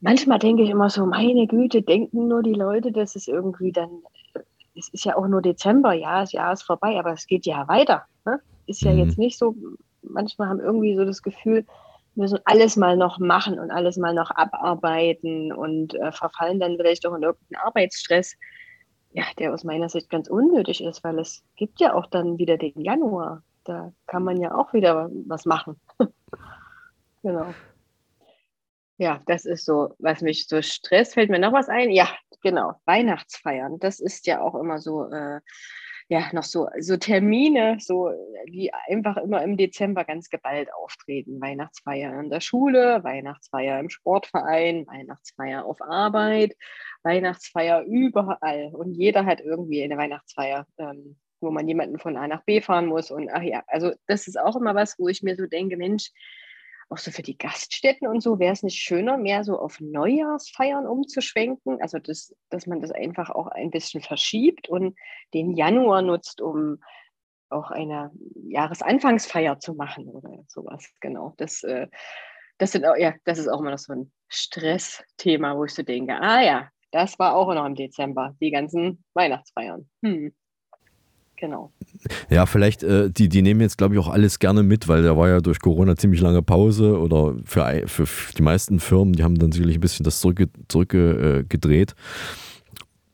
manchmal 0.01 0.39
denke 0.39 0.63
ich 0.63 0.69
immer 0.69 0.89
so, 0.89 1.05
meine 1.07 1.47
Güte, 1.47 1.81
denken 1.83 2.27
nur 2.27 2.43
die 2.43 2.53
Leute, 2.53 2.91
dass 2.91 3.15
es 3.15 3.27
irgendwie 3.27 3.71
dann, 3.71 4.03
es 4.77 4.89
ist 4.93 5.05
ja 5.05 5.17
auch 5.17 5.27
nur 5.27 5.41
Dezember, 5.41 5.93
ja, 5.93 6.21
das 6.21 6.31
Jahr 6.33 6.53
ist 6.53 6.63
vorbei, 6.63 6.99
aber 6.99 7.13
es 7.13 7.27
geht 7.27 7.45
ja 7.45 7.67
weiter. 7.67 8.05
Ne? 8.25 8.39
Ist 8.67 8.83
ja 8.83 8.93
Mhm. 8.93 8.99
jetzt 8.99 9.17
nicht 9.17 9.37
so, 9.39 9.55
manchmal 10.03 10.49
haben 10.49 10.59
irgendwie 10.61 10.95
so 10.95 11.05
das 11.05 11.21
Gefühl, 11.23 11.65
wir 12.15 12.23
müssen 12.23 12.39
alles 12.45 12.77
mal 12.77 12.97
noch 12.97 13.19
machen 13.19 13.59
und 13.59 13.71
alles 13.71 13.97
mal 13.97 14.13
noch 14.13 14.31
abarbeiten 14.31 15.51
und 15.53 15.95
äh, 15.95 16.11
verfallen 16.11 16.59
dann 16.59 16.77
vielleicht 16.77 17.07
auch 17.07 17.15
in 17.15 17.23
irgendeinen 17.23 17.63
Arbeitsstress, 17.65 18.35
ja, 19.11 19.23
der 19.39 19.53
aus 19.53 19.63
meiner 19.63 19.89
Sicht 19.89 20.09
ganz 20.09 20.29
unnötig 20.29 20.83
ist, 20.83 21.03
weil 21.03 21.19
es 21.19 21.43
gibt 21.55 21.81
ja 21.81 21.95
auch 21.95 22.07
dann 22.07 22.37
wieder 22.39 22.57
den 22.57 22.79
Januar. 22.81 23.43
Da 23.65 23.93
kann 24.07 24.23
man 24.23 24.41
ja 24.41 24.55
auch 24.55 24.73
wieder 24.73 25.09
was 25.27 25.45
machen. 25.45 25.79
genau. 27.23 27.53
Ja, 28.97 29.21
das 29.25 29.45
ist 29.45 29.65
so, 29.65 29.95
was 29.99 30.21
mich 30.21 30.47
so 30.47 30.61
stresst. 30.61 31.15
Fällt 31.15 31.29
mir 31.29 31.39
noch 31.39 31.53
was 31.53 31.67
ein? 31.69 31.89
Ja, 31.91 32.07
genau. 32.41 32.73
Weihnachtsfeiern. 32.85 33.79
Das 33.79 33.99
ist 33.99 34.27
ja 34.27 34.41
auch 34.41 34.55
immer 34.55 34.79
so, 34.79 35.09
äh, 35.11 35.39
ja, 36.09 36.29
noch 36.33 36.43
so, 36.43 36.67
so 36.79 36.97
Termine, 36.97 37.77
so, 37.79 38.11
die 38.47 38.71
einfach 38.87 39.17
immer 39.17 39.41
im 39.41 39.57
Dezember 39.57 40.03
ganz 40.03 40.29
geballt 40.29 40.69
auftreten. 40.73 41.41
Weihnachtsfeier 41.41 42.19
in 42.19 42.29
der 42.29 42.41
Schule, 42.41 43.03
Weihnachtsfeier 43.03 43.79
im 43.79 43.89
Sportverein, 43.89 44.85
Weihnachtsfeier 44.87 45.65
auf 45.65 45.81
Arbeit, 45.81 46.53
Weihnachtsfeier 47.03 47.83
überall. 47.83 48.71
Und 48.73 48.93
jeder 48.93 49.25
hat 49.25 49.41
irgendwie 49.41 49.83
eine 49.83 49.97
Weihnachtsfeier, 49.97 50.67
ähm, 50.77 51.17
wo 51.43 51.51
man 51.51 51.67
jemanden 51.67 51.99
von 51.99 52.17
A 52.17 52.27
nach 52.27 52.43
B 52.43 52.61
fahren 52.61 52.87
muss. 52.87 53.11
Und 53.11 53.29
ach 53.31 53.41
ja, 53.41 53.63
also 53.67 53.91
das 54.07 54.27
ist 54.27 54.39
auch 54.39 54.55
immer 54.55 54.75
was, 54.75 54.97
wo 54.97 55.07
ich 55.07 55.21
mir 55.21 55.35
so 55.35 55.45
denke, 55.45 55.77
Mensch, 55.77 56.11
auch 56.89 56.97
so 56.97 57.11
für 57.11 57.23
die 57.23 57.37
Gaststätten 57.37 58.07
und 58.07 58.21
so, 58.21 58.39
wäre 58.39 58.53
es 58.53 58.63
nicht 58.63 58.79
schöner, 58.79 59.17
mehr 59.17 59.43
so 59.43 59.57
auf 59.57 59.79
Neujahrsfeiern 59.79 60.85
umzuschwenken? 60.85 61.81
Also, 61.81 61.99
das, 61.99 62.35
dass 62.49 62.67
man 62.67 62.81
das 62.81 62.91
einfach 62.91 63.29
auch 63.29 63.47
ein 63.47 63.71
bisschen 63.71 64.01
verschiebt 64.01 64.69
und 64.69 64.97
den 65.33 65.51
Januar 65.51 66.01
nutzt, 66.01 66.41
um 66.41 66.79
auch 67.49 67.71
eine 67.71 68.11
Jahresanfangsfeier 68.47 69.59
zu 69.59 69.73
machen 69.75 70.07
oder 70.07 70.43
sowas. 70.47 70.89
Genau. 71.01 71.33
Das, 71.37 71.63
äh, 71.63 71.87
das, 72.57 72.71
sind 72.71 72.85
auch, 72.85 72.95
ja, 72.95 73.13
das 73.25 73.37
ist 73.37 73.47
auch 73.47 73.59
immer 73.59 73.71
noch 73.71 73.79
so 73.79 73.93
ein 73.93 74.11
Stressthema, 74.27 75.55
wo 75.55 75.65
ich 75.65 75.73
so 75.73 75.83
denke, 75.83 76.15
ah 76.19 76.41
ja, 76.41 76.69
das 76.91 77.17
war 77.19 77.35
auch 77.35 77.53
noch 77.53 77.65
im 77.65 77.75
Dezember, 77.75 78.35
die 78.39 78.51
ganzen 78.51 79.03
Weihnachtsfeiern. 79.13 79.89
Hm. 80.03 80.33
Genau. 81.35 81.71
Ja, 82.29 82.45
vielleicht, 82.45 82.83
äh, 82.83 83.09
die, 83.09 83.27
die 83.27 83.41
nehmen 83.41 83.61
jetzt, 83.61 83.77
glaube 83.77 83.95
ich, 83.95 83.99
auch 83.99 84.07
alles 84.07 84.39
gerne 84.39 84.63
mit, 84.63 84.87
weil 84.87 85.03
da 85.03 85.17
war 85.17 85.29
ja 85.29 85.41
durch 85.41 85.59
Corona 85.59 85.95
ziemlich 85.95 86.21
lange 86.21 86.41
Pause 86.41 86.99
oder 86.99 87.35
für, 87.45 87.85
für 87.87 88.33
die 88.33 88.41
meisten 88.41 88.79
Firmen, 88.79 89.13
die 89.13 89.23
haben 89.23 89.37
dann 89.37 89.51
sicherlich 89.51 89.77
ein 89.77 89.81
bisschen 89.81 90.03
das 90.03 90.19
zurückge 90.19 90.49
zurückgedreht. 90.67 91.41
Äh, 91.41 91.43
gedreht. 91.43 91.95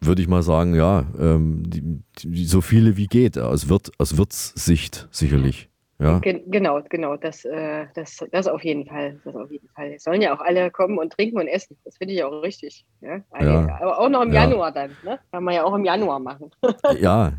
Würde 0.01 0.21
ich 0.21 0.29
mal 0.29 0.43
sagen, 0.43 0.75
ja, 0.75 1.05
ähm, 1.19 1.63
die, 1.65 2.01
die, 2.23 2.45
so 2.45 2.61
viele 2.61 2.95
wie 2.95 3.07
geht, 3.07 3.37
aus, 3.37 3.67
Wirt, 3.67 3.91
aus 3.97 4.15
Wirtssicht 4.15 5.09
sicherlich. 5.11 5.68
Ja, 6.01 6.19
Gen 6.19 6.49
genau, 6.49 6.79
genau, 6.89 7.17
das, 7.17 7.43
äh, 7.43 7.85
das, 7.93 8.23
das 8.31 8.47
auf 8.47 8.63
jeden 8.63 8.85
Fall. 8.85 9.19
Das 9.25 9.35
auf 9.35 9.51
jeden 9.51 9.67
Fall. 9.75 9.91
Es 9.95 10.05
sollen 10.05 10.21
ja 10.21 10.33
auch 10.33 10.39
alle 10.39 10.71
kommen 10.71 10.97
und 10.97 11.11
trinken 11.11 11.37
und 11.37 11.47
essen. 11.47 11.75
Das 11.83 11.97
finde 11.97 12.13
ich 12.13 12.23
auch 12.23 12.41
richtig. 12.41 12.85
Ja? 13.01 13.17
Ja. 13.41 13.77
Aber 13.81 13.99
auch 13.99 14.07
noch 14.07 14.21
im 14.21 14.31
Ja. 14.31 14.43
Januar 14.45 14.71
dann. 14.71 14.91
Ne? 15.03 15.19
Kann 15.29 15.43
man 15.43 15.53
ja 15.55 15.65
auch 15.65 15.75
im 15.75 15.83
Januar 15.83 16.19
machen. 16.19 16.51
ja. 17.01 17.33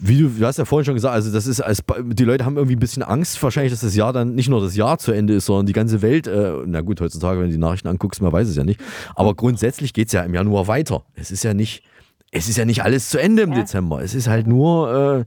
Wie 0.00 0.18
du, 0.18 0.28
du 0.30 0.44
hast 0.44 0.58
ja 0.58 0.64
vorhin 0.64 0.84
schon 0.84 0.94
gesagt, 0.94 1.14
also 1.14 1.32
das 1.32 1.46
ist, 1.46 1.60
als, 1.60 1.80
die 2.02 2.24
Leute 2.24 2.44
haben 2.44 2.56
irgendwie 2.56 2.74
ein 2.74 2.80
bisschen 2.80 3.04
Angst, 3.04 3.40
wahrscheinlich, 3.40 3.72
dass 3.72 3.82
das 3.82 3.94
Jahr 3.94 4.12
dann 4.12 4.34
nicht 4.34 4.48
nur 4.48 4.60
das 4.60 4.74
Jahr 4.74 4.98
zu 4.98 5.12
Ende 5.12 5.34
ist, 5.34 5.46
sondern 5.46 5.66
die 5.66 5.72
ganze 5.72 6.02
Welt, 6.02 6.26
äh, 6.26 6.52
na 6.66 6.80
gut, 6.80 7.00
heutzutage, 7.00 7.38
wenn 7.38 7.46
du 7.46 7.52
die 7.52 7.58
Nachrichten 7.58 7.86
anguckst, 7.86 8.20
man 8.20 8.32
weiß 8.32 8.48
es 8.48 8.56
ja 8.56 8.64
nicht, 8.64 8.80
aber 9.14 9.34
grundsätzlich 9.34 9.92
geht 9.94 10.08
es 10.08 10.12
ja 10.12 10.22
im 10.22 10.34
Januar 10.34 10.66
weiter. 10.66 11.04
Es 11.14 11.30
ist 11.30 11.44
ja 11.44 11.54
nicht, 11.54 11.84
es 12.32 12.48
ist 12.48 12.56
ja 12.58 12.64
nicht 12.64 12.82
alles 12.82 13.10
zu 13.10 13.18
Ende 13.20 13.42
im 13.42 13.54
Dezember. 13.54 14.02
Es 14.02 14.14
ist 14.14 14.26
halt 14.28 14.46
nur, 14.48 15.20
äh, 15.20 15.24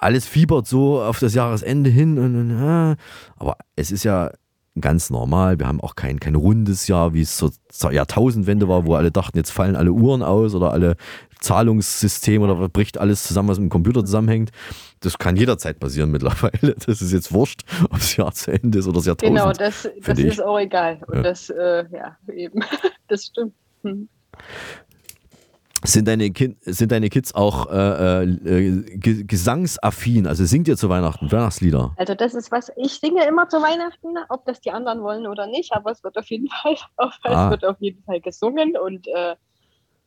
alles 0.00 0.26
fiebert 0.26 0.66
so 0.66 1.00
auf 1.02 1.18
das 1.18 1.34
Jahresende 1.34 1.90
hin. 1.90 2.18
Und, 2.18 2.36
und, 2.36 2.50
äh, 2.50 2.96
aber 3.36 3.56
es 3.76 3.90
ist 3.90 4.04
ja 4.04 4.30
ganz 4.80 5.10
normal. 5.10 5.58
Wir 5.58 5.66
haben 5.66 5.80
auch 5.80 5.96
kein, 5.96 6.20
kein 6.20 6.34
rundes 6.34 6.86
Jahr, 6.86 7.14
wie 7.14 7.22
es 7.22 7.36
zur 7.36 7.92
Jahrtausendwende 7.92 8.68
war, 8.68 8.86
wo 8.86 8.94
alle 8.94 9.10
dachten, 9.10 9.36
jetzt 9.36 9.50
fallen 9.50 9.76
alle 9.76 9.92
Uhren 9.92 10.22
aus 10.22 10.54
oder 10.54 10.72
alle 10.72 10.96
Zahlungssysteme 11.40 12.44
oder 12.44 12.68
bricht 12.68 12.98
alles 12.98 13.24
zusammen, 13.24 13.48
was 13.48 13.58
mit 13.58 13.66
dem 13.66 13.70
Computer 13.70 14.04
zusammenhängt. 14.04 14.50
Das 15.00 15.18
kann 15.18 15.36
jederzeit 15.36 15.78
passieren 15.78 16.10
mittlerweile. 16.10 16.74
Das 16.86 17.02
ist 17.02 17.12
jetzt 17.12 17.32
wurscht, 17.32 17.62
ob 17.84 17.92
das 17.92 18.16
Jahr 18.16 18.32
zu 18.32 18.50
Ende 18.52 18.78
ist 18.78 18.86
oder 18.86 18.96
das 18.96 19.06
Jahrtausend. 19.06 19.36
Genau, 19.36 19.52
das, 19.52 19.88
das 20.04 20.18
ist 20.18 20.42
auch 20.42 20.58
egal. 20.58 21.00
Und 21.06 21.16
Ja. 21.16 21.22
das, 21.22 21.50
äh, 21.50 21.84
ja, 21.92 22.16
eben. 22.32 22.60
Das 23.08 23.26
stimmt. 23.26 23.54
Hm. 23.82 24.08
Sind 25.84 26.08
deine, 26.08 26.30
kind, 26.30 26.56
sind 26.62 26.90
deine 26.90 27.08
Kids 27.08 27.34
auch 27.34 27.70
äh, 27.70 28.24
äh, 28.24 28.82
ge- 28.98 29.22
gesangsaffin? 29.24 30.26
Also 30.26 30.44
singt 30.44 30.66
ihr 30.66 30.76
zu 30.76 30.88
Weihnachten 30.88 31.30
Weihnachtslieder? 31.30 31.94
Also 31.96 32.14
das 32.14 32.34
ist 32.34 32.50
was, 32.50 32.72
ich 32.76 32.94
singe 32.94 33.24
immer 33.26 33.48
zu 33.48 33.58
Weihnachten, 33.58 34.08
ob 34.28 34.44
das 34.44 34.60
die 34.60 34.72
anderen 34.72 35.02
wollen 35.02 35.26
oder 35.28 35.46
nicht, 35.46 35.72
aber 35.72 35.92
es 35.92 36.02
wird 36.02 36.18
auf 36.18 36.26
jeden 36.30 36.48
Fall, 36.62 36.76
auf, 36.96 37.14
Ah. 37.22 37.44
es 37.46 37.50
wird 37.50 37.64
auf 37.64 37.76
jeden 37.80 38.02
Fall 38.02 38.20
gesungen 38.20 38.76
und 38.76 39.06
äh, 39.08 39.36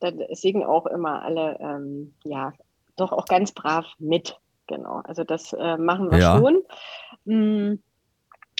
dann 0.00 0.20
singen 0.32 0.64
auch 0.64 0.84
immer 0.86 1.22
alle, 1.22 1.56
ähm, 1.60 2.14
ja, 2.24 2.52
doch 2.96 3.12
auch 3.12 3.24
ganz 3.24 3.52
brav 3.52 3.86
mit. 3.98 4.36
Genau, 4.66 5.00
also 5.04 5.24
das 5.24 5.52
äh, 5.54 5.76
machen 5.78 6.10
wir 6.10 6.18
Ja. 6.18 6.36
schon. 6.38 6.62
Mm, 7.24 7.78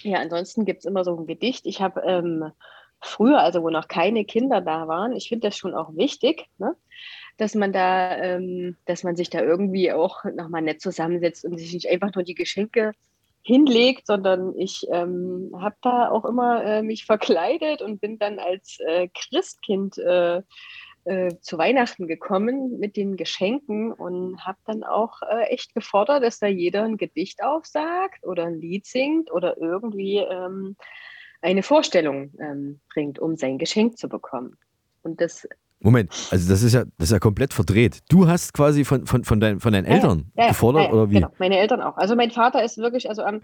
ja, 0.03 0.19
ansonsten 0.19 0.65
gibt 0.65 0.81
es 0.81 0.85
immer 0.87 1.05
so 1.05 1.17
ein 1.19 1.27
Gedicht. 1.27 1.67
Ich 1.67 1.81
habe 1.83 2.01
ähm, 2.01 2.51
früher, 3.03 3.41
also 3.41 3.63
wo 3.63 3.71
noch 3.71 3.89
keine 3.89 4.25
Kinder 4.25 4.61
da 4.61 4.89
waren, 4.89 5.13
ich 5.13 5.29
finde 5.29 5.49
das 5.49 5.57
schon 5.57 5.75
auch 5.75 5.95
wichtig, 5.95 6.47
ne? 6.59 6.75
dass 7.37 7.55
man 7.55 7.73
da, 7.73 8.17
ähm, 8.19 8.77
dass 8.85 9.05
man 9.05 9.17
sich 9.17 9.31
da 9.31 9.41
irgendwie 9.41 9.93
auch 9.93 10.25
nochmal 10.25 10.63
nett 10.63 10.81
zusammensetzt 10.81 11.45
und 11.45 11.59
sich 11.59 11.73
nicht 11.73 11.89
einfach 11.89 12.15
nur 12.15 12.25
die 12.25 12.35
Geschenke 12.35 12.93
hinlegt, 13.43 14.07
sondern 14.07 14.57
ich 14.57 14.87
ähm, 14.91 15.51
habe 15.59 15.75
da 15.83 16.11
auch 16.11 16.25
immer 16.25 16.65
äh, 16.65 16.83
mich 16.83 17.05
verkleidet 17.05 17.83
und 17.83 18.01
bin 18.01 18.19
dann 18.19 18.39
als 18.39 18.79
äh, 18.87 19.09
Christkind 19.09 19.99
äh, 19.99 20.43
äh, 21.05 21.35
zu 21.41 21.59
Weihnachten 21.59 22.07
gekommen 22.07 22.79
mit 22.79 22.97
den 22.97 23.17
Geschenken 23.17 23.93
und 23.93 24.47
habe 24.47 24.59
dann 24.67 24.85
auch 24.85 25.23
äh, 25.23 25.47
echt 25.47 25.75
gefordert, 25.75 26.23
dass 26.23 26.39
da 26.39 26.47
jeder 26.47 26.85
ein 26.85 26.97
Gedicht 26.97 27.43
aufsagt 27.43 28.25
oder 28.25 28.45
ein 28.45 28.61
Lied 28.61 28.87
singt 28.87 29.33
oder 29.33 29.59
irgendwie 29.59 30.19
ähm, 30.19 30.77
eine 31.43 31.63
Vorstellung 31.63 32.33
ähm, 32.41 32.81
bringt, 32.93 33.19
um 33.19 33.37
sein 33.37 33.59
Geschenk 33.59 33.99
zu 33.99 34.09
bekommen. 34.09 34.57
Und 35.03 35.21
das 35.21 35.47
Moment, 35.85 36.13
also 36.31 36.49
das 36.49 36.63
ist 36.63 36.75
ja, 36.75 36.85
das 36.97 37.09
ist 37.09 37.13
ja 37.13 37.19
komplett 37.19 37.53
verdreht. 37.53 38.03
Du 38.09 38.29
hast 38.29 38.55
quasi 38.55 38.85
von, 38.85 39.05
von, 39.05 39.25
von, 39.25 39.41
dein, 39.41 39.59
von 39.59 39.73
deinen 39.73 39.85
Eltern 39.85 40.31
Ja, 40.37 40.45
ja, 40.45 40.49
gefordert 40.51 40.85
ja, 40.85 40.93
oder 40.93 41.11
wie? 41.11 41.15
Genau, 41.15 41.31
meine 41.39 41.59
Eltern 41.59 41.81
auch. 41.81 41.97
Also 41.97 42.15
mein 42.15 42.31
Vater 42.31 42.63
ist 42.63 42.79
wirklich, 42.79 43.09
also 43.09 43.25
am 43.25 43.41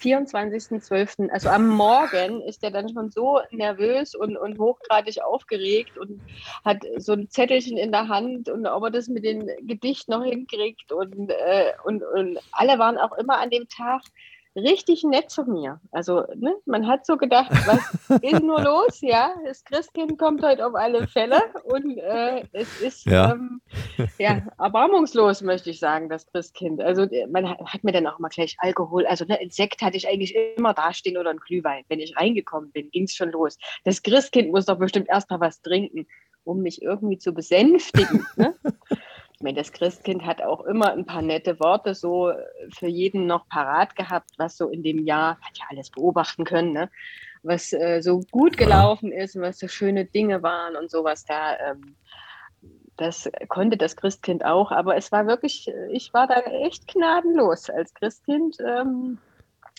24.12., 0.00 1.30
also 1.30 1.48
am 1.48 1.68
Morgen 1.68 2.42
ist 2.42 2.62
er 2.62 2.70
dann 2.70 2.88
schon 2.90 3.10
so 3.10 3.40
nervös 3.50 4.14
und, 4.14 4.36
und 4.36 4.58
hochgradig 4.60 5.20
aufgeregt 5.20 5.98
und 5.98 6.20
hat 6.64 6.84
so 6.98 7.12
ein 7.12 7.28
Zettelchen 7.28 7.76
in 7.76 7.90
der 7.90 8.06
Hand 8.06 8.48
und 8.48 8.66
ob 8.66 8.84
er 8.84 8.90
das 8.90 9.08
mit 9.08 9.24
dem 9.24 9.48
Gedicht 9.62 10.08
noch 10.08 10.22
hinkriegt 10.22 10.92
und, 10.92 11.30
äh, 11.30 11.72
und, 11.82 12.04
und 12.04 12.38
alle 12.52 12.78
waren 12.78 12.98
auch 12.98 13.18
immer 13.18 13.38
an 13.38 13.50
dem 13.50 13.68
Tag 13.68 14.02
richtig 14.56 15.04
nett 15.04 15.30
zu 15.30 15.44
mir. 15.44 15.80
Also, 15.92 16.24
ne, 16.34 16.54
man 16.66 16.86
hat 16.86 17.06
so 17.06 17.16
gedacht, 17.16 17.50
was 17.66 18.20
ist 18.22 18.42
nur 18.42 18.60
los? 18.60 19.00
Ja, 19.00 19.34
das 19.44 19.64
Christkind 19.64 20.18
kommt 20.18 20.42
heute 20.42 20.66
auf 20.66 20.74
alle 20.74 21.06
Fälle 21.06 21.40
und 21.64 21.98
äh, 21.98 22.44
es 22.52 22.80
ist 22.80 23.06
Ja. 23.06 23.32
Ähm, 23.32 23.60
ja, 24.18 24.42
erbarmungslos, 24.58 25.42
möchte 25.42 25.70
ich 25.70 25.78
sagen, 25.78 26.08
das 26.08 26.26
Christkind. 26.26 26.80
Also, 26.82 27.06
man 27.28 27.48
hat 27.48 27.60
hat 27.80 27.84
mir 27.84 27.92
dann 27.92 28.06
auch 28.06 28.18
mal 28.18 28.28
gleich 28.28 28.56
Alkohol, 28.58 29.06
also 29.06 29.24
ne, 29.24 29.38
ein 29.40 29.50
Sekt 29.50 29.82
hatte 29.82 29.96
ich 29.96 30.08
eigentlich 30.08 30.34
immer 30.56 30.74
dastehen 30.74 31.16
oder 31.16 31.30
ein 31.30 31.38
Glühwein. 31.38 31.84
Wenn 31.88 32.00
ich 32.00 32.16
reingekommen 32.16 32.70
bin, 32.72 32.90
ging 32.90 33.04
es 33.04 33.14
schon 33.14 33.30
los. 33.30 33.58
Das 33.84 34.02
Christkind 34.02 34.50
muss 34.50 34.66
doch 34.66 34.78
bestimmt 34.78 35.08
erst 35.08 35.30
mal 35.30 35.40
was 35.40 35.62
trinken, 35.62 36.06
um 36.44 36.60
mich 36.62 36.82
irgendwie 36.82 37.18
zu 37.18 37.32
besänftigen. 37.32 38.26
ne? 38.36 38.54
Ich 39.40 39.44
meine, 39.44 39.56
das 39.56 39.72
Christkind 39.72 40.26
hat 40.26 40.42
auch 40.42 40.66
immer 40.66 40.92
ein 40.92 41.06
paar 41.06 41.22
nette 41.22 41.58
Worte 41.60 41.94
so 41.94 42.28
äh, 42.28 42.36
für 42.76 42.88
jeden 42.88 43.26
noch 43.26 43.48
parat 43.48 43.96
gehabt, 43.96 44.32
was 44.36 44.58
so 44.58 44.68
in 44.68 44.82
dem 44.82 45.06
Jahr, 45.06 45.38
hat 45.40 45.56
ja 45.56 45.64
alles 45.70 45.88
beobachten 45.88 46.44
können, 46.44 46.74
ne? 46.74 46.90
was 47.42 47.72
äh, 47.72 48.02
so 48.02 48.20
gut 48.30 48.58
gelaufen 48.58 49.12
ist 49.12 49.36
und 49.36 49.40
was 49.40 49.58
so 49.58 49.66
schöne 49.66 50.04
Dinge 50.04 50.42
waren 50.42 50.76
und 50.76 50.90
sowas 50.90 51.24
da. 51.24 51.56
Ähm, 51.56 51.96
das 52.98 53.30
konnte 53.48 53.78
das 53.78 53.96
Christkind 53.96 54.44
auch, 54.44 54.72
aber 54.72 54.96
es 54.96 55.10
war 55.10 55.26
wirklich, 55.26 55.68
äh, 55.68 55.90
ich 55.90 56.12
war 56.12 56.26
da 56.26 56.40
echt 56.40 56.86
gnadenlos 56.86 57.70
als 57.70 57.94
Christkind 57.94 58.58
ähm, 58.60 59.16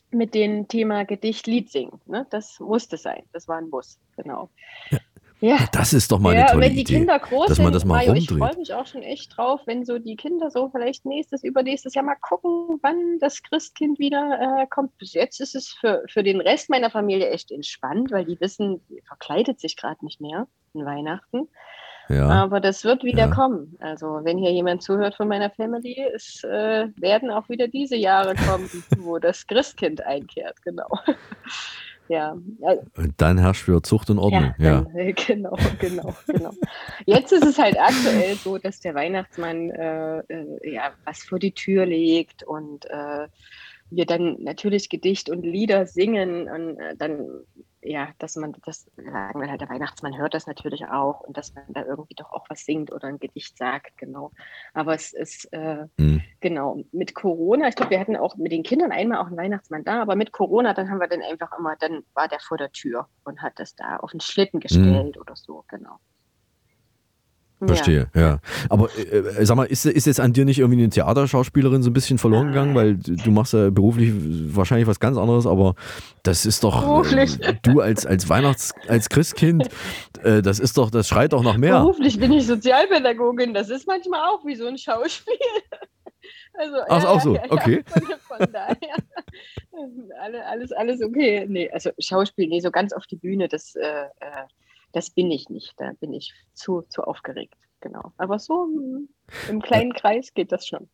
mit 0.09 0.33
dem 0.33 0.69
Thema 0.69 1.05
Gedicht, 1.05 1.45
Lied 1.45 1.69
singen. 1.69 2.01
Ne? 2.07 2.25
Das 2.31 2.59
musste 2.59 2.97
sein, 2.97 3.25
das 3.31 3.47
war 3.47 3.57
ein 3.57 3.69
Muss, 3.69 3.99
genau. 4.17 4.49
Ja. 4.89 4.97
Das 5.71 5.91
ist 5.93 6.11
doch 6.11 6.19
mal 6.19 6.31
eine 6.31 6.41
Ja, 6.41 6.45
tolle 6.47 6.61
wenn 6.65 6.73
die 6.75 6.81
Idee, 6.81 6.97
Kinder 6.99 7.17
groß 7.19 7.47
dass 7.47 7.57
man 7.57 7.73
das 7.73 7.83
mal 7.83 7.95
Mario, 7.95 8.13
ich 8.13 8.29
rumdreht. 8.29 8.49
freue 8.49 8.59
mich 8.59 8.73
auch 8.73 8.85
schon 8.85 9.01
echt 9.01 9.35
drauf, 9.35 9.61
wenn 9.65 9.83
so 9.85 9.97
die 9.97 10.15
Kinder 10.15 10.51
so 10.51 10.69
vielleicht 10.69 11.05
nächstes, 11.05 11.43
übernächstes 11.43 11.95
Jahr 11.95 12.05
mal 12.05 12.15
gucken, 12.21 12.77
wann 12.83 13.17
das 13.19 13.41
Christkind 13.41 13.97
wieder 13.97 14.61
äh, 14.61 14.67
kommt. 14.67 14.95
Bis 14.99 15.13
jetzt 15.13 15.39
ist 15.41 15.55
es 15.55 15.69
für, 15.69 16.03
für 16.07 16.21
den 16.23 16.41
Rest 16.41 16.69
meiner 16.69 16.91
Familie 16.91 17.29
echt 17.31 17.51
entspannt, 17.51 18.11
weil 18.11 18.25
die 18.25 18.39
wissen, 18.39 18.81
die 18.89 19.01
verkleidet 19.07 19.59
sich 19.59 19.75
gerade 19.75 20.05
nicht 20.05 20.21
mehr 20.21 20.47
an 20.75 20.85
Weihnachten. 20.85 21.47
Ja. 22.09 22.27
Aber 22.27 22.59
das 22.59 22.83
wird 22.83 23.03
wieder 23.03 23.27
Ja. 23.27 23.33
kommen. 23.33 23.77
Also 23.79 24.19
wenn 24.23 24.37
hier 24.37 24.51
jemand 24.51 24.83
zuhört 24.83 25.15
von 25.15 25.27
meiner 25.27 25.49
Family, 25.49 25.97
es 26.13 26.43
äh, 26.43 26.87
werden 26.97 27.31
auch 27.31 27.47
wieder 27.49 27.67
diese 27.67 27.95
Jahre 27.95 28.35
kommen, 28.35 28.69
wo 28.99 29.17
das 29.17 29.47
Christkind 29.47 30.05
einkehrt, 30.05 30.61
genau. 30.61 30.87
ja, 32.07 32.35
Und 32.97 33.13
dann 33.17 33.37
herrscht 33.37 33.67
wieder 33.67 33.83
Zucht 33.83 34.09
und 34.09 34.19
Ordnung. 34.19 34.53
Ja. 34.57 34.81
dann, 34.81 34.95
äh, 34.95 35.13
genau, 35.27 35.55
genau, 35.79 36.15
genau. 36.27 36.51
Jetzt 37.05 37.31
ist 37.31 37.45
es 37.45 37.57
halt 37.57 37.79
aktuell 37.79 38.35
so, 38.35 38.57
dass 38.57 38.79
der 38.79 38.95
Weihnachtsmann 38.95 39.69
äh, 39.71 40.19
äh, 40.19 40.73
ja 40.73 40.91
was 41.05 41.23
vor 41.23 41.39
die 41.39 41.53
Tür 41.53 41.85
legt 41.85 42.43
und 42.43 42.85
äh, 42.85 43.27
wir 43.89 44.05
dann 44.05 44.37
natürlich 44.41 44.89
Gedicht 44.89 45.29
und 45.29 45.43
Lieder 45.43 45.85
singen 45.85 46.49
und 46.49 46.79
äh, 46.79 46.95
dann 46.97 47.27
ja, 47.83 48.09
dass 48.19 48.35
man 48.35 48.55
das 48.65 48.85
sagen 48.95 49.41
wir 49.41 49.49
halt, 49.49 49.61
der 49.61 49.69
Weihnachtsmann 49.69 50.17
hört 50.17 50.33
das 50.33 50.47
natürlich 50.47 50.85
auch 50.85 51.21
und 51.21 51.37
dass 51.37 51.53
man 51.55 51.65
da 51.69 51.83
irgendwie 51.83 52.15
doch 52.15 52.31
auch 52.31 52.45
was 52.49 52.65
singt 52.65 52.91
oder 52.91 53.07
ein 53.07 53.19
Gedicht 53.19 53.57
sagt, 53.57 53.97
genau. 53.97 54.31
Aber 54.73 54.93
es 54.93 55.13
ist 55.13 55.51
äh, 55.53 55.87
Hm. 55.97 56.21
genau 56.39 56.83
mit 56.91 57.15
Corona, 57.15 57.67
ich 57.67 57.75
glaube, 57.75 57.91
wir 57.91 57.99
hatten 57.99 58.15
auch 58.15 58.35
mit 58.35 58.51
den 58.51 58.63
Kindern 58.63 58.91
einmal 58.91 59.19
auch 59.19 59.27
einen 59.27 59.37
Weihnachtsmann 59.37 59.83
da, 59.83 60.01
aber 60.01 60.15
mit 60.15 60.31
Corona, 60.31 60.73
dann 60.73 60.89
haben 60.89 60.99
wir 60.99 61.07
dann 61.07 61.21
einfach 61.21 61.57
immer, 61.57 61.75
dann 61.77 62.03
war 62.13 62.27
der 62.27 62.39
vor 62.39 62.57
der 62.57 62.71
Tür 62.71 63.07
und 63.23 63.41
hat 63.41 63.53
das 63.57 63.75
da 63.75 63.97
auf 63.97 64.11
den 64.11 64.19
Schlitten 64.19 64.59
gestellt 64.59 65.17
oder 65.17 65.35
so, 65.35 65.63
genau. 65.67 65.99
Verstehe, 67.65 68.07
ja. 68.15 68.39
Aber 68.69 68.89
äh, 68.97 69.45
sag 69.45 69.55
mal, 69.55 69.65
ist, 69.65 69.85
ist 69.85 70.07
jetzt 70.07 70.19
an 70.19 70.33
dir 70.33 70.45
nicht 70.45 70.59
irgendwie 70.59 70.79
eine 70.79 70.89
Theaterschauspielerin 70.89 71.83
so 71.83 71.89
ein 71.89 71.93
bisschen 71.93 72.17
verloren 72.17 72.47
gegangen? 72.47 72.73
Weil 72.73 72.95
du 72.95 73.31
machst 73.31 73.53
ja 73.53 73.69
beruflich 73.69 74.13
wahrscheinlich 74.55 74.87
was 74.87 74.99
ganz 74.99 75.17
anderes, 75.17 75.45
aber 75.45 75.75
das 76.23 76.45
ist 76.45 76.63
doch, 76.63 76.81
Beruflich. 76.81 77.39
äh, 77.41 77.55
du 77.61 77.81
als, 77.81 78.05
als 78.05 78.29
Weihnachts-, 78.29 78.73
als 78.87 79.09
Christkind, 79.09 79.69
äh, 80.23 80.41
das 80.41 80.59
ist 80.59 80.77
doch, 80.77 80.89
das 80.89 81.07
schreit 81.07 81.33
doch 81.33 81.43
nach 81.43 81.57
mehr. 81.57 81.79
Beruflich 81.79 82.19
bin 82.19 82.31
ich 82.31 82.47
Sozialpädagogin, 82.47 83.53
das 83.53 83.69
ist 83.69 83.87
manchmal 83.87 84.21
auch 84.29 84.45
wie 84.45 84.55
so 84.55 84.65
ein 84.67 84.77
Schauspiel. 84.77 85.35
Also, 86.53 86.75
Ach, 86.89 87.05
auch 87.05 87.21
so, 87.21 87.39
okay. 87.49 87.83
Von, 87.87 88.37
von 88.37 88.51
daher, 88.51 88.95
alle, 90.21 90.45
alles, 90.45 90.71
alles 90.73 91.01
okay. 91.01 91.45
Nee, 91.47 91.69
also 91.71 91.91
Schauspiel, 91.97 92.47
nee, 92.47 92.59
so 92.59 92.71
ganz 92.71 92.93
auf 92.93 93.07
die 93.07 93.15
Bühne, 93.15 93.47
das, 93.47 93.75
äh, 93.75 94.03
äh, 94.19 94.45
das 94.91 95.09
bin 95.09 95.31
ich 95.31 95.49
nicht. 95.49 95.73
Da 95.77 95.91
bin 95.99 96.13
ich 96.13 96.33
zu, 96.53 96.83
zu 96.89 97.03
aufgeregt, 97.03 97.55
genau. 97.79 98.13
Aber 98.17 98.39
so 98.39 98.67
im 99.49 99.61
kleinen 99.61 99.93
Kreis 99.93 100.33
geht 100.33 100.51
das 100.51 100.67
schon. 100.67 100.89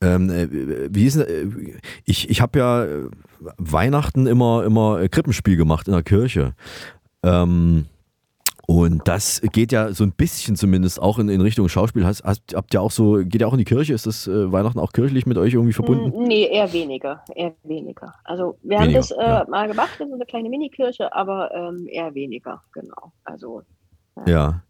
Ähm, 0.00 0.30
äh, 0.30 0.94
wie 0.94 1.06
ist 1.06 1.16
denn, 1.16 1.26
äh, 1.66 1.80
ich 2.04 2.30
ich 2.30 2.40
habe 2.40 2.58
ja 2.58 2.84
äh, 2.84 3.10
Weihnachten 3.56 4.26
immer, 4.26 4.64
immer 4.64 5.08
Krippenspiel 5.08 5.56
gemacht 5.56 5.88
in 5.88 5.94
der 5.94 6.04
Kirche. 6.04 6.54
Ähm, 7.24 7.86
und 8.70 9.08
das 9.08 9.40
geht 9.52 9.72
ja 9.72 9.94
so 9.94 10.04
ein 10.04 10.12
bisschen 10.12 10.54
zumindest 10.54 11.00
auch 11.00 11.18
in, 11.18 11.30
in 11.30 11.40
Richtung 11.40 11.70
Schauspiel. 11.70 12.04
Hast, 12.04 12.22
hast, 12.22 12.54
habt 12.54 12.74
ihr 12.74 12.82
auch 12.82 12.90
so, 12.90 13.14
geht 13.24 13.40
ihr 13.40 13.48
auch 13.48 13.54
in 13.54 13.58
die 13.58 13.64
Kirche? 13.64 13.94
Ist 13.94 14.04
das 14.04 14.28
äh, 14.28 14.52
Weihnachten 14.52 14.78
auch 14.78 14.92
kirchlich 14.92 15.24
mit 15.24 15.38
euch 15.38 15.54
irgendwie 15.54 15.72
verbunden? 15.72 16.10
Mm, 16.14 16.24
Nee, 16.24 16.48
eher 16.52 16.70
weniger, 16.70 17.24
eher 17.34 17.54
weniger. 17.62 18.12
Also 18.24 18.58
wir 18.62 18.76
haben 18.76 18.88
Weniger, 18.88 18.98
das 19.00 19.10
äh, 19.12 19.22
ja. 19.22 19.46
mal 19.48 19.68
gemacht, 19.68 19.98
in 20.00 20.08
so 20.10 20.16
eine 20.16 20.26
kleine 20.26 20.50
Minikirche, 20.50 21.10
aber 21.14 21.50
ähm, 21.54 21.88
eher 21.90 22.14
weniger, 22.14 22.62
genau. 22.74 23.14
Also 23.24 23.62
Ja. 24.26 24.62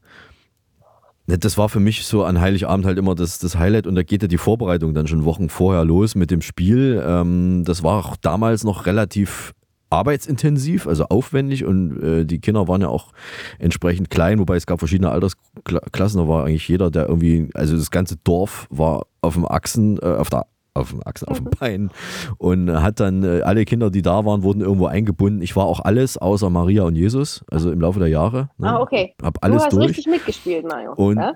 Ne, 1.26 1.36
Das 1.36 1.58
war 1.58 1.68
für 1.68 1.80
mich 1.80 2.06
so 2.06 2.22
an 2.22 2.40
Heiligabend 2.40 2.86
halt 2.86 2.98
immer 2.98 3.16
das, 3.16 3.40
das 3.40 3.58
Highlight 3.58 3.88
und 3.88 3.96
da 3.96 4.04
geht 4.04 4.22
ja 4.22 4.28
die 4.28 4.38
Vorbereitung 4.38 4.94
dann 4.94 5.08
schon 5.08 5.24
Wochen 5.24 5.48
vorher 5.48 5.84
los 5.84 6.14
mit 6.14 6.30
dem 6.30 6.42
Spiel. 6.42 7.02
Ähm, 7.04 7.64
das 7.66 7.82
war 7.82 7.98
auch 7.98 8.14
damals 8.14 8.62
noch 8.62 8.86
relativ 8.86 9.54
arbeitsintensiv, 9.90 10.86
also 10.86 11.04
aufwendig 11.06 11.64
und 11.64 12.02
äh, 12.02 12.24
die 12.24 12.40
Kinder 12.40 12.68
waren 12.68 12.80
ja 12.82 12.88
auch 12.88 13.12
entsprechend 13.58 14.10
klein, 14.10 14.38
wobei 14.38 14.56
es 14.56 14.66
gab 14.66 14.78
verschiedene 14.78 15.10
Altersklassen, 15.10 16.20
da 16.20 16.28
war 16.28 16.44
eigentlich 16.44 16.68
jeder, 16.68 16.90
der 16.90 17.08
irgendwie, 17.08 17.48
also 17.54 17.76
das 17.76 17.90
ganze 17.90 18.16
Dorf 18.16 18.66
war 18.70 19.06
auf 19.20 19.34
dem 19.34 19.46
Achsen, 19.46 19.98
äh, 20.02 20.06
auf 20.06 20.30
der 20.30 20.46
auf 20.74 20.90
dem 20.90 21.02
Achsen, 21.04 21.26
auf 21.26 21.38
dem 21.38 21.50
Bein 21.58 21.90
und 22.36 22.70
hat 22.70 23.00
dann 23.00 23.24
äh, 23.24 23.40
alle 23.40 23.64
Kinder, 23.64 23.90
die 23.90 24.02
da 24.02 24.24
waren, 24.24 24.44
wurden 24.44 24.60
irgendwo 24.60 24.86
eingebunden. 24.86 25.42
Ich 25.42 25.56
war 25.56 25.64
auch 25.64 25.80
alles 25.80 26.16
außer 26.18 26.50
Maria 26.50 26.84
und 26.84 26.94
Jesus, 26.94 27.44
also 27.50 27.72
im 27.72 27.80
Laufe 27.80 27.98
der 27.98 28.06
Jahre. 28.08 28.50
Ne? 28.58 28.70
Ah, 28.70 28.80
okay. 28.80 29.12
Hab 29.20 29.42
alles 29.44 29.62
du 29.62 29.64
hast 29.64 29.72
durch. 29.72 29.88
richtig 29.88 30.06
mitgespielt, 30.06 30.64
Mario. 30.68 30.92
Und 30.92 31.16
ja? 31.16 31.32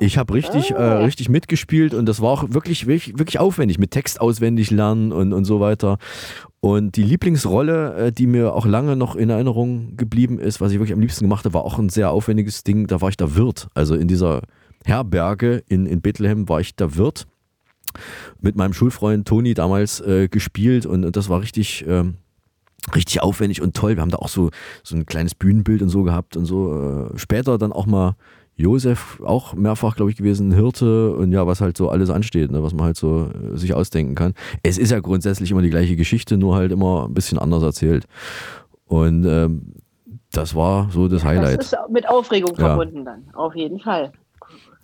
Ich 0.00 0.16
habe 0.16 0.32
richtig, 0.34 0.70
äh, 0.70 0.74
Ah. 0.74 0.98
richtig 0.98 1.28
mitgespielt 1.28 1.92
und 1.94 2.06
das 2.06 2.20
war 2.20 2.30
auch 2.30 2.44
wirklich, 2.50 2.86
wirklich, 2.86 3.18
wirklich 3.18 3.38
aufwendig, 3.40 3.78
mit 3.78 3.90
Text 3.92 4.20
auswendig 4.20 4.70
lernen 4.70 5.10
und, 5.12 5.32
und 5.32 5.44
so 5.44 5.58
weiter. 5.60 5.98
Und 6.64 6.94
die 6.94 7.02
Lieblingsrolle, 7.02 7.94
äh, 7.96 8.12
die 8.12 8.28
mir 8.28 8.54
auch 8.54 8.66
lange 8.66 8.94
noch 8.94 9.16
in 9.16 9.30
Erinnerung 9.30 9.96
geblieben 9.96 10.38
ist, 10.38 10.60
was 10.60 10.70
ich 10.70 10.78
wirklich 10.78 10.92
am 10.92 11.00
liebsten 11.00 11.24
gemacht 11.24 11.44
habe, 11.44 11.54
war 11.54 11.64
auch 11.64 11.76
ein 11.76 11.88
sehr 11.88 12.12
aufwendiges 12.12 12.62
Ding. 12.62 12.86
Da 12.86 13.00
war 13.00 13.08
ich 13.08 13.16
der 13.16 13.34
Wirt. 13.34 13.66
Also 13.74 13.96
in 13.96 14.06
dieser 14.06 14.42
Herberge 14.84 15.64
in, 15.68 15.86
in 15.86 16.00
Bethlehem 16.00 16.48
war 16.48 16.60
ich 16.60 16.76
der 16.76 16.96
Wirt. 16.96 17.26
Mit 18.40 18.54
meinem 18.54 18.74
Schulfreund 18.74 19.26
Toni 19.26 19.54
damals 19.54 20.00
äh, 20.02 20.28
gespielt 20.28 20.86
und, 20.86 21.04
und 21.04 21.16
das 21.16 21.28
war 21.28 21.40
richtig. 21.40 21.84
Ähm, 21.88 22.14
richtig 22.96 23.22
aufwendig 23.22 23.62
und 23.62 23.76
toll. 23.76 23.94
Wir 23.94 24.02
haben 24.02 24.10
da 24.10 24.16
auch 24.16 24.28
so, 24.28 24.50
so 24.82 24.96
ein 24.96 25.06
kleines 25.06 25.36
Bühnenbild 25.36 25.82
und 25.82 25.88
so 25.88 26.02
gehabt 26.02 26.36
und 26.36 26.46
so. 26.46 27.10
Äh, 27.14 27.16
später 27.16 27.56
dann 27.56 27.72
auch 27.72 27.86
mal 27.86 28.16
Josef, 28.56 29.20
auch 29.24 29.54
mehrfach, 29.54 29.96
glaube 29.96 30.10
ich, 30.10 30.16
gewesen, 30.16 30.52
Hirte 30.52 31.14
und 31.14 31.32
ja, 31.32 31.46
was 31.46 31.60
halt 31.60 31.76
so 31.76 31.88
alles 31.88 32.10
ansteht, 32.10 32.50
ne, 32.50 32.62
was 32.62 32.74
man 32.74 32.84
halt 32.86 32.96
so 32.96 33.30
äh, 33.30 33.56
sich 33.56 33.74
ausdenken 33.74 34.14
kann. 34.14 34.34
Es 34.62 34.78
ist 34.78 34.90
ja 34.90 35.00
grundsätzlich 35.00 35.50
immer 35.50 35.62
die 35.62 35.70
gleiche 35.70 35.96
Geschichte, 35.96 36.36
nur 36.36 36.54
halt 36.54 36.70
immer 36.70 37.06
ein 37.08 37.14
bisschen 37.14 37.38
anders 37.38 37.62
erzählt. 37.62 38.06
Und 38.86 39.24
ähm, 39.24 39.72
das 40.32 40.54
war 40.54 40.90
so 40.90 41.08
das 41.08 41.24
Highlight. 41.24 41.58
Das 41.60 41.72
ist 41.72 41.78
mit 41.90 42.08
Aufregung 42.08 42.54
Ja. 42.58 42.66
verbunden 42.66 43.04
dann, 43.04 43.24
auf 43.34 43.54
jeden 43.54 43.80
Fall. 43.80 44.12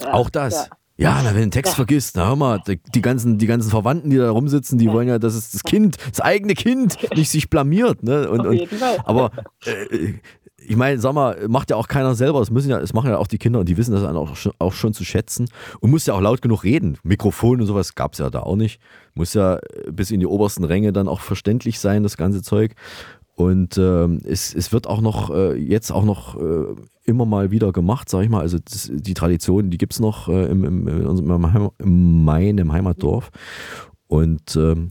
Ja, 0.02 0.14
Auch 0.14 0.30
das. 0.30 0.70
Ja. 0.96 1.20
Na, 1.22 1.28
wenn 1.28 1.34
du 1.34 1.40
den 1.42 1.50
Text 1.52 1.74
vergisst, 1.76 2.16
na 2.16 2.26
hör 2.26 2.34
mal, 2.36 2.60
die, 2.66 3.02
ganzen, 3.02 3.38
die 3.38 3.46
ganzen 3.46 3.70
Verwandten, 3.70 4.10
die 4.10 4.16
da 4.16 4.30
rumsitzen, 4.30 4.78
die 4.78 4.90
wollen 4.90 5.06
ja, 5.06 5.20
dass 5.20 5.34
es 5.34 5.52
das 5.52 5.62
Kind, 5.62 5.96
das 6.10 6.20
eigene 6.20 6.54
Kind 6.54 6.96
nicht 7.16 7.30
sich 7.30 7.48
blamiert. 7.48 8.02
Ne? 8.02 8.28
Und, 8.28 8.40
Auf 8.40 8.46
und, 8.48 8.54
jeden 8.54 8.78
Fall. 8.78 8.98
Aber 9.04 9.30
äh, 9.64 10.14
ich 10.60 10.76
meine, 10.76 11.00
sag 11.00 11.14
mal, 11.14 11.48
macht 11.48 11.70
ja 11.70 11.76
auch 11.76 11.88
keiner 11.88 12.14
selber. 12.14 12.40
Das 12.40 12.50
müssen 12.50 12.70
ja, 12.70 12.80
das 12.80 12.92
machen 12.92 13.10
ja 13.10 13.18
auch 13.18 13.26
die 13.26 13.38
Kinder 13.38 13.60
und 13.60 13.68
die 13.68 13.76
wissen 13.76 13.92
das 13.92 14.02
auch 14.02 14.36
schon, 14.36 14.52
auch 14.58 14.72
schon 14.72 14.92
zu 14.92 15.04
schätzen. 15.04 15.48
Und 15.80 15.90
muss 15.90 16.06
ja 16.06 16.14
auch 16.14 16.20
laut 16.20 16.42
genug 16.42 16.64
reden. 16.64 16.98
Mikrofon 17.02 17.60
und 17.60 17.66
sowas 17.66 17.94
gab 17.94 18.12
es 18.12 18.18
ja 18.18 18.28
da 18.28 18.40
auch 18.40 18.56
nicht. 18.56 18.80
Muss 19.14 19.34
ja 19.34 19.56
äh, 19.56 19.92
bis 19.92 20.10
in 20.10 20.20
die 20.20 20.26
obersten 20.26 20.64
Ränge 20.64 20.92
dann 20.92 21.08
auch 21.08 21.20
verständlich 21.20 21.78
sein, 21.78 22.02
das 22.02 22.16
ganze 22.16 22.42
Zeug. 22.42 22.74
Und 23.34 23.78
ähm, 23.78 24.20
es, 24.24 24.52
es 24.52 24.72
wird 24.72 24.88
auch 24.88 25.00
noch, 25.00 25.30
äh, 25.30 25.54
jetzt 25.54 25.92
auch 25.92 26.04
noch 26.04 26.36
äh, 26.40 26.74
immer 27.04 27.24
mal 27.24 27.52
wieder 27.52 27.70
gemacht, 27.70 28.08
sag 28.08 28.24
ich 28.24 28.28
mal. 28.28 28.40
Also 28.40 28.58
das, 28.58 28.90
die 28.92 29.14
Tradition, 29.14 29.70
die 29.70 29.78
gibt 29.78 29.92
es 29.92 30.00
noch 30.00 30.28
äh, 30.28 30.46
im, 30.46 30.64
im, 30.64 30.88
in 30.88 31.06
unserem 31.06 31.70
Main, 32.24 32.58
im 32.58 32.72
Heimatdorf. 32.72 33.30
Und 34.08 34.56
ähm, 34.56 34.90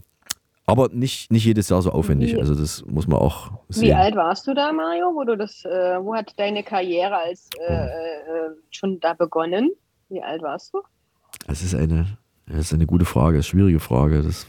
aber 0.68 0.88
nicht, 0.90 1.32
nicht 1.32 1.44
jedes 1.46 1.68
Jahr 1.70 1.80
so 1.82 1.90
aufwendig. 1.90 2.34
Wie- 2.34 2.38
Also 2.38 2.54
das 2.54 2.84
muss 2.86 3.06
man 3.08 3.18
auch 3.18 3.50
Wie 3.68 3.72
sehen. 3.74 3.96
alt 3.96 4.14
warst 4.16 4.46
du 4.46 4.54
da, 4.54 4.72
Mario? 4.72 5.12
Wo 5.14 5.24
du 5.24 5.36
das, 5.36 5.64
äh, 5.64 5.98
wo 6.02 6.14
hat 6.14 6.34
deine 6.38 6.62
Karriere 6.62 7.16
als 7.16 7.48
äh, 7.68 7.72
äh, 7.74 8.50
schon 8.70 9.00
da 9.00 9.14
begonnen? 9.14 9.70
Wie 10.10 10.22
alt 10.22 10.42
warst 10.42 10.74
du? 10.74 10.82
Das 11.46 11.62
ist 11.62 11.74
eine, 11.74 12.18
das 12.46 12.58
ist 12.58 12.74
eine 12.74 12.86
gute 12.86 13.04
Frage, 13.04 13.36
eine 13.36 13.42
schwierige 13.42 13.80
Frage. 13.80 14.22
Das, 14.22 14.46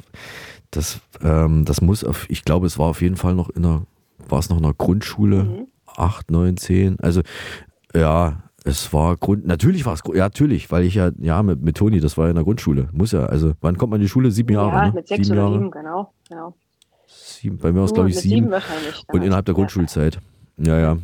Das, 0.71 0.99
ähm, 1.23 1.65
das 1.65 1.81
muss, 1.81 2.03
auf, 2.03 2.29
ich 2.29 2.43
glaube, 2.45 2.67
es 2.67 2.77
war 2.77 2.87
auf 2.89 3.01
jeden 3.01 3.15
Fall 3.15 3.33
noch 3.33 3.49
in 3.49 3.63
der, 3.63 3.81
war 4.27 4.37
es 4.39 4.49
noch 4.49 4.57
in 4.57 4.63
der 4.63 4.73
Grundschule, 4.75 5.43
Mhm. 5.43 5.67
8, 5.97 6.29
9, 6.29 6.57
10. 6.57 6.99
Also, 6.99 7.21
ja, 7.95 8.43
es 8.69 8.93
war 8.93 9.17
Grund, 9.17 9.45
natürlich 9.45 9.85
war 9.85 9.93
es, 9.93 10.01
ja, 10.13 10.25
natürlich, 10.25 10.71
weil 10.71 10.83
ich 10.83 10.95
ja, 10.95 11.11
ja, 11.19 11.43
mit, 11.43 11.61
mit 11.61 11.77
Toni, 11.77 11.99
das 11.99 12.17
war 12.17 12.25
ja 12.25 12.29
in 12.29 12.35
der 12.35 12.43
Grundschule, 12.43 12.89
muss 12.91 13.11
ja, 13.11 13.25
also, 13.25 13.53
wann 13.61 13.77
kommt 13.77 13.91
man 13.91 13.99
in 13.99 14.05
die 14.05 14.09
Schule? 14.09 14.31
Sieben 14.31 14.53
Jahre, 14.53 14.71
ja, 14.71 14.85
ne? 14.87 14.91
mit 14.93 15.07
sechs 15.07 15.27
sieben 15.27 15.37
oder 15.37 15.47
Jahre. 15.47 15.59
sieben, 15.59 15.71
genau. 15.71 16.13
genau. 16.29 16.55
Sieben, 17.07 17.57
bei 17.57 17.71
mir 17.71 17.79
war 17.79 17.85
es, 17.85 17.93
glaube 17.93 18.09
ich, 18.09 18.17
sieben. 18.17 18.35
sieben 18.35 18.51
wahrscheinlich 18.51 19.03
Und 19.07 19.23
innerhalb 19.23 19.45
der. 19.45 19.55
Grundschulzeit. 19.55 20.19
Ja, 20.57 20.79
ja. 20.79 20.97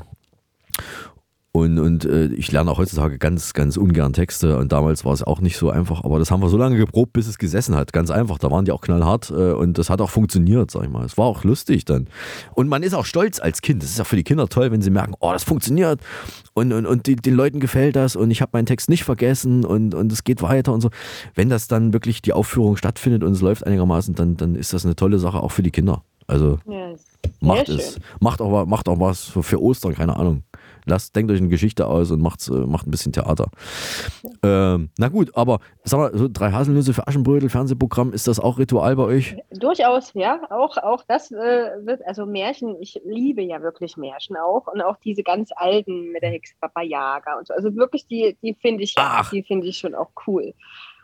Und, 1.56 1.80
und 1.80 2.03
äh, 2.03 2.26
ich 2.34 2.51
lerne 2.51 2.70
auch 2.70 2.80
heutzutage 2.80 3.18
ganz, 3.18 3.53
ganz 3.53 3.78
ungern 3.78 4.12
Texte 4.12 4.58
und 4.58 4.74
damals 4.74 5.06
war 5.06 5.14
es 5.14 5.24
auch 5.24 5.39
nicht 5.39 5.56
so 5.56 5.70
einfach, 5.70 6.03
aber 6.03 6.20
das 6.20 6.30
haben 6.30 6.41
wir 6.41 6.49
so 6.49 6.58
lange 6.58 6.76
geprobt, 6.76 7.14
bis 7.14 7.28
es 7.28 7.38
gesessen 7.38 7.76
hat. 7.76 7.93
Ganz 7.93 8.12
einfach. 8.12 8.39
Da 8.39 8.51
waren 8.51 8.66
die 8.66 8.74
auch 8.74 8.82
knallhart 8.82 9.30
äh, 9.30 9.53
und 9.53 9.78
das 9.78 9.89
hat 9.89 10.01
auch 10.01 10.10
funktioniert, 10.10 10.70
sag 10.70 10.84
ich 10.84 10.89
mal. 10.89 11.06
Es 11.06 11.18
war 11.18 11.28
auch 11.28 11.45
lustig 11.45 11.86
dann. 11.86 12.08
Und 12.56 12.68
man 12.68 12.84
ist 12.84 12.93
auch 12.93 13.06
stolz 13.06 13.39
als 13.39 13.62
Kind. 13.62 13.82
Das 13.84 13.89
ist 13.89 14.01
auch 14.01 14.06
für 14.06 14.18
die 14.18 14.26
Kinder 14.26 14.49
toll, 14.49 14.70
wenn 14.70 14.82
sie 14.82 14.89
merken, 14.89 15.14
oh, 15.22 15.32
das 15.32 15.45
funktioniert 15.45 16.01
und, 16.56 16.74
und, 16.74 16.86
und 16.86 17.08
die, 17.08 17.16
den 17.16 17.36
Leuten 17.36 17.62
gefällt 17.62 17.95
das 17.95 18.18
und 18.18 18.32
ich 18.32 18.41
habe 18.41 18.49
meinen 18.51 18.66
Text 18.66 18.89
nicht 18.89 19.06
vergessen 19.06 19.64
und, 19.64 19.95
und 19.95 20.12
es 20.12 20.26
geht 20.26 20.41
weiter 20.41 20.74
und 20.74 20.82
so. 20.82 20.89
Wenn 21.36 21.47
das 21.47 21.70
dann 21.70 21.93
wirklich 21.93 22.22
die 22.22 22.34
Aufführung 22.34 22.76
stattfindet 22.76 23.24
und 23.24 23.32
es 23.32 23.39
läuft 23.39 23.66
einigermaßen, 23.66 24.14
dann, 24.14 24.36
dann 24.36 24.56
ist 24.56 24.74
das 24.74 24.84
eine 24.84 24.97
tolle 24.97 25.20
Sache 25.20 25.41
auch 25.41 25.53
für 25.53 25.64
die 25.64 25.72
Kinder. 25.72 26.03
Also 26.28 26.60
sehr 26.66 26.95
macht 27.39 27.68
schön. 27.68 27.78
es. 27.78 27.97
Macht 28.20 28.41
auch, 28.41 28.66
macht 28.66 28.89
auch 28.89 28.99
was 28.99 29.32
für 29.39 29.62
Ostern, 29.62 29.95
keine 29.95 30.18
Ahnung. 30.18 30.43
Lasst, 30.86 31.16
denkt 31.16 31.32
euch 31.32 31.40
eine 31.40 31.50
Geschichte 31.50 31.88
aus 31.88 32.12
und 32.12 32.22
macht's, 32.22 32.48
äh, 32.50 32.54
macht 32.54 32.88
ein 32.88 32.92
bisschen 32.92 33.12
Theater. 33.12 33.50
Ähm, 34.44 34.90
na 34.98 35.10
gut, 35.10 35.36
aber 35.36 35.60
sag 35.84 36.00
mal, 36.00 36.18
so 36.18 36.28
drei 36.32 36.52
Haselnüsse 36.52 36.94
für 36.94 37.08
Aschenbrödel, 37.08 37.50
Fernsehprogramm, 37.50 38.14
ist 38.14 38.28
das 38.28 38.40
auch 38.40 38.60
Ritual 38.60 38.96
bei 38.96 39.04
euch? 39.04 39.36
Durchaus, 39.52 40.14
ja. 40.14 40.42
Auch, 40.50 40.78
auch 40.78 41.04
das 41.08 41.32
äh, 41.32 41.36
wird, 41.86 42.06
also 42.06 42.26
Märchen, 42.26 42.76
ich 42.80 43.02
liebe 43.06 43.42
ja 43.42 43.62
wirklich 43.62 43.98
Märchen 43.98 44.38
auch. 44.38 44.68
Und 44.68 44.82
auch 44.82 44.98
diese 45.04 45.24
ganz 45.24 45.50
alten 45.56 46.12
mit 46.12 46.22
der 46.22 46.32
Hexe 46.32 46.54
Baba 46.60 46.82
Yaga 46.82 47.38
und 47.38 47.48
so. 47.48 47.54
Also 47.54 47.76
wirklich, 47.76 48.08
die, 48.08 48.38
die 48.42 48.54
finde 48.54 48.84
ich, 48.84 48.96
die 49.32 49.44
finde 49.44 49.68
ich 49.68 49.78
schon 49.78 49.96
auch 49.96 50.12
cool. 50.28 50.54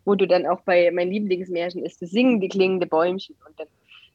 Wo 0.04 0.16
du 0.16 0.28
dann 0.28 0.48
auch 0.48 0.62
bei 0.62 0.90
mein 0.92 1.12
Lieblingsmärchen 1.12 1.86
ist, 1.86 2.02
das 2.02 2.10
singen 2.10 2.40
die 2.40 2.50
klingende 2.50 2.88
Bäumchen. 2.88 3.36
Und 3.48 3.60
dann 3.60 3.68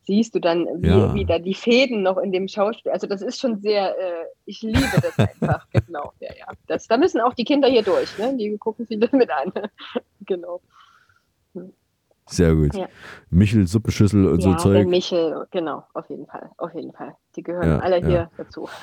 siehst 0.06 0.34
du 0.34 0.40
dann, 0.40 0.66
wie, 0.82 0.88
Ja. 0.88 1.14
wie 1.14 1.24
da 1.24 1.38
die 1.38 1.54
Fäden 1.54 2.02
noch 2.02 2.16
in 2.18 2.32
dem 2.32 2.48
Schauspiel. 2.48 2.92
Also 2.92 3.06
das 3.06 3.22
ist 3.22 3.40
schon 3.40 3.60
sehr, 3.60 3.90
äh, 3.98 4.26
ich 4.44 4.62
liebe 4.62 4.80
das 5.02 5.18
einfach, 5.18 5.66
genau. 5.72 6.12
Ja, 6.20 6.30
ja. 6.38 6.46
Das, 6.68 6.86
da 6.86 6.96
müssen 6.96 7.20
auch 7.20 7.34
die 7.34 7.44
Kinder 7.44 7.68
hier 7.68 7.82
durch, 7.82 8.16
ne? 8.18 8.36
Die 8.36 8.56
gucken 8.56 8.86
viele 8.86 9.08
mit 9.12 9.30
an. 9.30 9.52
genau. 10.20 10.60
Sehr 12.28 12.54
gut. 12.54 12.74
Ja. 12.74 12.88
Michel, 13.30 13.66
Suppenschüssel 13.66 14.26
und 14.26 14.38
ja, 14.38 14.44
so 14.44 14.50
der 14.50 14.58
Zeug. 14.58 14.88
Michel, 14.88 15.46
genau, 15.52 15.84
auf 15.94 16.08
jeden 16.10 16.26
Fall, 16.26 16.50
auf 16.56 16.74
jeden 16.74 16.92
Fall. 16.92 17.14
Die 17.36 17.42
gehören 17.42 17.68
Ja, 17.68 17.78
alle 17.78 18.04
hier 18.04 18.30
dazu. 18.36 18.68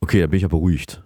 Okay, 0.00 0.20
da 0.20 0.26
bin 0.26 0.36
ich 0.36 0.42
ja 0.42 0.48
beruhigt. 0.48 1.02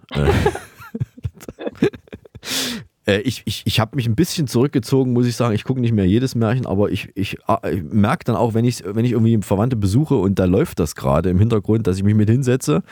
Äh, 3.09 3.21
ich 3.21 3.41
ich, 3.45 3.63
ich 3.65 3.79
habe 3.79 3.95
mich 3.95 4.07
ein 4.07 4.15
bisschen 4.15 4.45
zurückgezogen, 4.47 5.13
muss 5.13 5.25
ich 5.25 5.35
sagen. 5.35 5.55
Ich 5.55 5.63
gucke 5.63 5.81
nicht 5.81 5.93
mehr 5.93 6.05
jedes 6.05 6.35
Märchen, 6.35 6.65
aber 6.65 6.91
ich, 6.91 7.09
ich, 7.15 7.37
ah, 7.47 7.59
ich 7.67 7.81
merke 7.83 8.25
dann 8.25 8.35
auch, 8.35 8.53
wenn 8.53 8.65
ich, 8.65 8.83
wenn 8.85 9.05
ich 9.05 9.13
irgendwie 9.13 9.39
Verwandte 9.41 9.75
besuche 9.75 10.15
und 10.15 10.37
da 10.37 10.45
läuft 10.45 10.79
das 10.79 10.95
gerade 10.95 11.29
im 11.29 11.39
Hintergrund, 11.39 11.87
dass 11.87 11.97
ich 11.97 12.03
mich 12.03 12.15
mit 12.15 12.29
hinsetze 12.29 12.83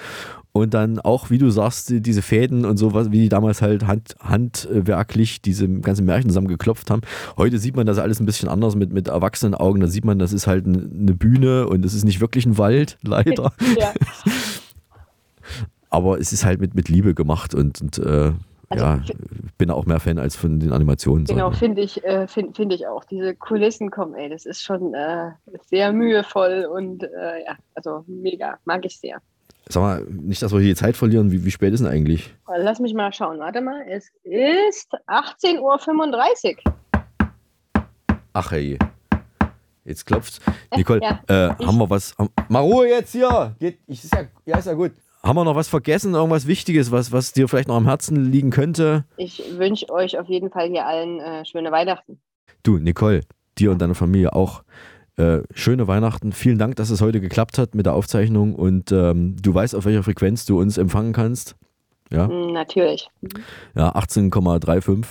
und 0.53 0.73
dann 0.73 0.97
auch, 0.99 1.29
wie 1.29 1.37
du 1.37 1.51
sagst, 1.51 1.89
die- 1.89 2.01
diese 2.01 2.23
Fäden 2.23 2.65
und 2.65 2.77
sowas, 2.77 3.11
wie 3.11 3.19
die 3.19 3.29
damals 3.29 3.61
halt 3.61 3.85
hand, 3.85 4.15
handwerklich 4.19 5.41
diese 5.43 5.67
ganzen 5.67 6.05
Märchen 6.05 6.29
zusammengeklopft 6.31 6.89
haben. 6.89 7.01
Heute 7.37 7.59
sieht 7.59 7.75
man 7.75 7.85
das 7.85 7.99
alles 7.99 8.19
ein 8.19 8.25
bisschen 8.25 8.49
anders 8.49 8.75
mit, 8.75 8.91
mit 8.91 9.07
erwachsenen 9.07 9.53
Augen. 9.53 9.81
Da 9.81 9.87
sieht 9.87 10.03
man, 10.05 10.17
das 10.17 10.33
ist 10.33 10.47
halt 10.47 10.65
eine 10.65 10.77
eine 10.79 11.13
Bühne 11.13 11.67
und 11.67 11.85
es 11.85 11.93
ist 11.93 12.05
nicht 12.05 12.21
wirklich 12.21 12.45
ein 12.47 12.57
Wald, 12.57 12.97
leider. 13.03 13.51
ja. 13.79 13.93
Aber 15.89 16.19
es 16.19 16.33
ist 16.33 16.43
halt 16.43 16.59
mit, 16.59 16.75
mit 16.75 16.89
Liebe 16.89 17.13
gemacht 17.13 17.53
und, 17.55 17.81
und 17.81 17.97
äh, 17.99 18.31
Also 18.69 18.83
ja, 18.83 18.95
f- 18.95 19.11
bin 19.57 19.71
auch 19.71 19.85
mehr 19.85 19.99
Fan 19.99 20.19
als 20.19 20.35
von 20.35 20.59
den 20.59 20.73
Animationen. 20.73 21.23
ich 21.23 21.29
Genau, 21.29 21.51
finde 21.51 21.81
ich, 21.81 22.03
äh, 22.03 22.27
finde 22.27 22.53
find 22.53 22.73
ich 22.73 22.85
auch. 22.87 23.05
Diese 23.05 23.33
Kulissen 23.35 23.91
kommen, 23.91 24.13
ey, 24.15 24.29
das 24.29 24.45
ist 24.45 24.61
schon 24.61 24.93
äh, 24.93 25.31
sehr 25.65 25.93
mühevoll 25.93 26.65
und 26.71 27.03
äh, 27.03 27.45
ja, 27.45 27.55
also 27.75 28.03
mega, 28.07 28.57
mag 28.65 28.85
ich 28.85 28.99
sehr. 28.99 29.19
Sag 29.69 29.81
mal, 29.81 30.01
nicht, 30.09 30.41
dass 30.41 30.51
wir 30.53 30.59
hier 30.61 30.75
Zeit 30.75 30.95
verlieren. 30.97 31.31
Wie, 31.31 31.43
wie 31.43 31.51
spät 31.51 31.73
ist 31.73 31.81
denn 31.83 31.91
eigentlich? 31.91 32.33
Lass 32.57 32.79
mich 32.79 32.93
mal 32.93 33.11
schauen, 33.13 33.39
warte 33.39 33.61
mal, 33.61 33.81
es 33.89 34.09
ist 34.23 34.91
18.35 35.07 36.57
Uhr. 36.65 36.73
Ach 38.33 38.51
hey. 38.51 38.77
Jetzt 39.83 40.05
klopft's. 40.05 40.39
Nicole, 40.75 41.01
ja, 41.01 41.21
äh, 41.29 41.53
ich- 41.59 41.65
haben 41.67 41.77
wir 41.77 41.89
was? 41.89 42.13
Haben, 42.17 42.29
mal 42.49 42.59
Ruhe 42.59 42.87
jetzt 42.89 43.11
hier. 43.13 43.55
Geht, 43.59 43.79
ich, 43.87 44.03
ist 44.03 44.13
ja, 44.13 44.25
ja, 44.45 44.57
ist 44.57 44.65
ja 44.67 44.73
gut. 44.73 44.91
Haben 45.27 45.35
wir 45.35 45.43
noch 45.43 45.55
was 45.57 45.67
vergessen? 45.67 46.13
Irgendwas 46.13 46.47
Wichtiges, 46.47 46.89
was, 46.89 47.11
was 47.11 47.33
dir 47.33 47.49
vielleicht 47.49 47.67
noch 47.67 47.75
am 47.75 47.83
Herzen 47.85 48.31
liegen 48.31 48.49
könnte? 48.49 49.03
Ich 49.17 49.43
wünsche 49.57 49.89
euch 49.89 50.17
auf 50.17 50.29
jeden 50.29 50.49
Fall 50.49 50.69
hier 50.69 50.85
allen 50.85 51.19
äh, 51.19 51.43
schöne 51.43 51.69
Weihnachten. 51.69 52.17
Du, 52.63 52.77
Nicole, 52.77 53.23
dir 53.57 53.71
und 53.71 53.81
deiner 53.81 53.93
Familie 53.93 54.31
auch 54.33 54.63
äh, 55.17 55.39
schöne 55.53 55.85
Weihnachten. 55.85 56.31
Vielen 56.31 56.57
Dank, 56.57 56.77
dass 56.77 56.91
es 56.91 57.01
heute 57.01 57.19
geklappt 57.19 57.57
hat 57.57 57.75
mit 57.75 57.85
der 57.85 57.93
Aufzeichnung 57.93 58.55
und 58.55 58.93
ähm, 58.93 59.35
du 59.41 59.53
weißt, 59.53 59.75
auf 59.75 59.83
welcher 59.83 60.03
Frequenz 60.03 60.45
du 60.45 60.61
uns 60.61 60.77
empfangen 60.77 61.11
kannst. 61.11 61.57
Ja, 62.09 62.29
Mm, 62.29 62.53
Natürlich. 62.53 63.09
ja 63.75 63.93
18,35 63.97 65.05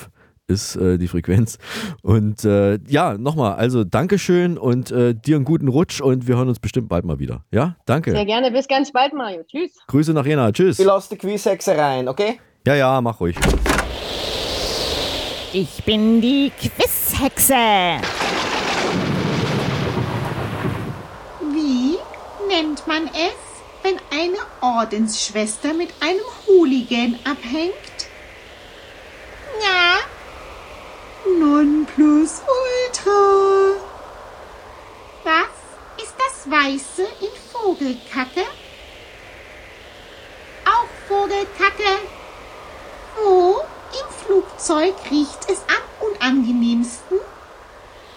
ist 0.48 0.76
äh, 0.76 0.98
die 0.98 1.08
Frequenz. 1.08 1.58
Und 2.02 2.44
äh, 2.44 2.78
ja, 2.86 3.18
nochmal, 3.18 3.54
also 3.54 3.84
Dankeschön 3.84 4.58
und 4.58 4.90
äh, 4.90 5.14
dir 5.14 5.36
einen 5.36 5.44
guten 5.44 5.68
Rutsch 5.68 6.00
und 6.00 6.26
wir 6.28 6.36
hören 6.36 6.48
uns 6.48 6.60
bestimmt 6.60 6.88
bald 6.88 7.04
mal 7.04 7.18
wieder. 7.18 7.44
Ja, 7.50 7.76
danke. 7.84 8.12
Sehr 8.12 8.24
gerne, 8.24 8.50
bis 8.50 8.68
ganz 8.68 8.92
bald, 8.92 9.12
Mario. 9.12 9.42
Tschüss. 9.44 9.72
Grüße 9.88 10.12
nach 10.12 10.24
Jena. 10.26 10.52
Tschüss. 10.52 10.78
Ich 10.78 10.86
lasse 10.86 11.10
die 11.14 11.18
Quizhexe 11.18 11.76
rein, 11.76 12.08
okay? 12.08 12.38
Ja, 12.66 12.74
ja, 12.74 13.00
mach 13.00 13.20
ruhig. 13.20 13.36
Ich 15.52 15.84
bin 15.84 16.20
die 16.20 16.50
Quizhexe. 16.50 17.54
Wie 21.52 21.96
nennt 22.48 22.86
man 22.86 23.06
es, 23.06 23.82
wenn 23.82 23.96
eine 24.10 24.38
Ordensschwester 24.60 25.74
mit 25.74 25.88
einem 26.00 26.20
Hooligan 26.46 27.16
abhängt? 27.24 27.72
Ja. 29.62 29.98
Nonplus 31.26 32.40
ultra. 32.46 33.76
Was 35.24 35.56
ist 36.02 36.14
das 36.16 36.50
Weiße 36.50 37.02
in 37.20 37.34
Vogelkacke? 37.52 38.46
Auch 40.64 40.88
Vogelkacke. 41.08 41.98
Wo 43.16 43.60
im 43.92 44.14
Flugzeug 44.24 44.94
riecht 45.10 45.50
es 45.50 45.58
am 45.68 46.08
unangenehmsten? 46.08 47.18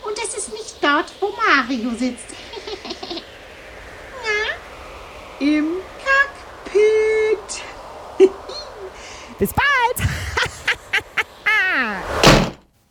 Und 0.03 0.17
es 0.23 0.35
ist 0.35 0.53
nicht 0.53 0.75
dort, 0.81 1.11
wo 1.19 1.29
Mario 1.31 1.89
sitzt. 1.97 2.27
Na? 4.23 5.45
Im 5.45 5.77
Cockpit. 6.03 7.63
Bis 9.39 9.53
bald. 9.53 9.78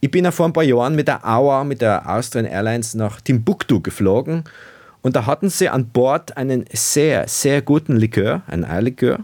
Ich 0.08 0.12
bin 0.12 0.24
ja 0.24 0.30
vor 0.30 0.46
ein 0.46 0.54
paar 0.54 0.64
Jahren 0.64 0.96
mit 0.96 1.06
der 1.06 1.28
AUA, 1.28 1.64
mit 1.64 1.82
der 1.82 2.08
Austrian 2.08 2.46
Airlines 2.46 2.94
nach 2.94 3.20
Timbuktu 3.20 3.82
geflogen 3.82 4.44
und 5.02 5.16
da 5.16 5.26
hatten 5.26 5.50
sie 5.50 5.68
an 5.68 5.90
Bord 5.90 6.34
einen 6.34 6.64
sehr, 6.72 7.28
sehr 7.28 7.60
guten 7.60 7.94
Likör, 7.94 8.40
einen 8.46 8.64
Eierlikör. 8.64 9.18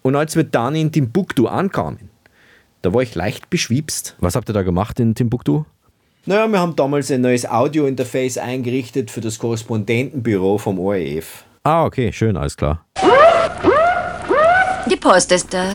Und 0.00 0.16
als 0.16 0.34
wir 0.34 0.44
dann 0.44 0.74
in 0.74 0.90
Timbuktu 0.90 1.48
ankamen, 1.48 2.08
da 2.80 2.94
war 2.94 3.02
ich 3.02 3.14
leicht 3.14 3.50
beschwipst. 3.50 4.16
Was 4.18 4.36
habt 4.36 4.48
ihr 4.48 4.54
da 4.54 4.62
gemacht 4.62 4.98
in 5.00 5.14
Timbuktu? 5.14 5.66
Naja, 6.24 6.48
wir 6.48 6.60
haben 6.60 6.74
damals 6.76 7.10
ein 7.10 7.20
neues 7.20 7.44
Audio-Interface 7.44 8.38
eingerichtet 8.38 9.10
für 9.10 9.20
das 9.20 9.38
Korrespondentenbüro 9.38 10.56
vom 10.56 10.78
ORF. 10.78 11.44
Ah, 11.62 11.84
okay, 11.84 12.10
schön, 12.10 12.38
alles 12.38 12.56
klar. 12.56 12.86
Die 14.90 14.96
Post 14.96 15.32
ist 15.32 15.52
da. 15.52 15.74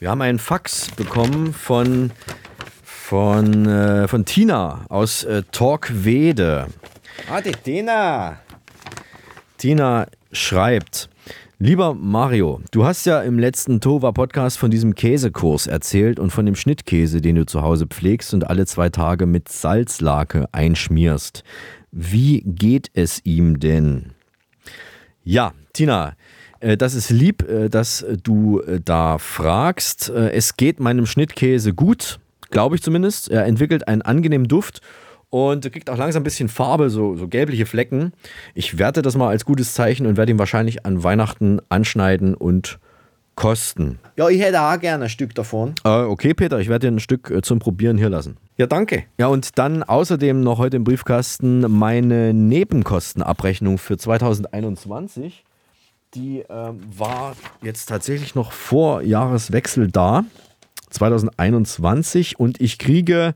Wir 0.00 0.10
haben 0.10 0.22
einen 0.22 0.40
Fax 0.40 0.90
bekommen 0.90 1.54
von, 1.54 2.10
von, 3.08 3.64
äh, 3.64 4.06
von 4.06 4.26
Tina 4.26 4.84
aus 4.90 5.24
äh, 5.24 5.42
Torquede. 5.50 6.66
Ah, 7.30 7.40
die 7.40 7.52
Tina. 7.52 8.38
Tina 9.56 10.06
schreibt, 10.30 11.08
lieber 11.58 11.94
Mario, 11.94 12.60
du 12.70 12.84
hast 12.84 13.06
ja 13.06 13.22
im 13.22 13.38
letzten 13.38 13.80
Tova-Podcast 13.80 14.58
von 14.58 14.70
diesem 14.70 14.94
Käsekurs 14.94 15.66
erzählt 15.66 16.20
und 16.20 16.32
von 16.32 16.44
dem 16.44 16.54
Schnittkäse, 16.54 17.22
den 17.22 17.36
du 17.36 17.46
zu 17.46 17.62
Hause 17.62 17.86
pflegst 17.86 18.34
und 18.34 18.46
alle 18.50 18.66
zwei 18.66 18.90
Tage 18.90 19.24
mit 19.24 19.48
Salzlake 19.48 20.46
einschmierst. 20.52 21.44
Wie 21.90 22.42
geht 22.42 22.90
es 22.92 23.24
ihm 23.24 23.58
denn? 23.58 24.12
Ja, 25.24 25.54
Tina, 25.72 26.12
äh, 26.60 26.76
das 26.76 26.92
ist 26.92 27.08
lieb, 27.08 27.48
äh, 27.48 27.70
dass 27.70 28.04
du 28.22 28.60
äh, 28.60 28.80
da 28.84 29.16
fragst. 29.16 30.10
Es 30.10 30.58
geht 30.58 30.78
meinem 30.78 31.06
Schnittkäse 31.06 31.72
gut, 31.72 32.20
glaube 32.50 32.76
ich 32.76 32.82
zumindest. 32.82 33.30
Er 33.30 33.44
entwickelt 33.44 33.88
einen 33.88 34.02
angenehmen 34.02 34.48
Duft 34.48 34.80
und 35.30 35.70
kriegt 35.70 35.90
auch 35.90 35.98
langsam 35.98 36.22
ein 36.22 36.24
bisschen 36.24 36.48
Farbe, 36.48 36.90
so, 36.90 37.16
so 37.16 37.28
gelbliche 37.28 37.66
Flecken. 37.66 38.12
Ich 38.54 38.78
werte 38.78 39.02
das 39.02 39.16
mal 39.16 39.28
als 39.28 39.44
gutes 39.44 39.74
Zeichen 39.74 40.06
und 40.06 40.16
werde 40.16 40.32
ihn 40.32 40.38
wahrscheinlich 40.38 40.86
an 40.86 41.02
Weihnachten 41.02 41.60
anschneiden 41.68 42.34
und 42.34 42.78
kosten. 43.38 44.00
Ja, 44.16 44.28
ich 44.28 44.40
hätte 44.40 44.60
auch 44.60 44.80
gerne 44.80 45.04
ein 45.04 45.10
Stück 45.10 45.32
davon. 45.32 45.74
Äh, 45.84 45.88
okay, 45.88 46.34
Peter, 46.34 46.58
ich 46.58 46.68
werde 46.68 46.88
dir 46.88 46.96
ein 46.96 46.98
Stück 46.98 47.30
äh, 47.30 47.40
zum 47.40 47.60
Probieren 47.60 47.96
hier 47.96 48.08
lassen. 48.08 48.36
Ja, 48.56 48.66
danke. 48.66 49.04
Ja, 49.16 49.28
und 49.28 49.58
dann 49.58 49.84
außerdem 49.84 50.40
noch 50.40 50.58
heute 50.58 50.76
im 50.76 50.82
Briefkasten 50.82 51.60
meine 51.60 52.34
Nebenkostenabrechnung 52.34 53.78
für 53.78 53.96
2021. 53.96 55.44
Die 56.14 56.42
ähm, 56.48 56.80
war 56.96 57.36
jetzt 57.62 57.86
tatsächlich 57.86 58.34
noch 58.34 58.50
vor 58.50 59.02
Jahreswechsel 59.02 59.88
da, 59.88 60.24
2021, 60.90 62.38
und 62.38 62.60
ich 62.60 62.78
kriege 62.78 63.34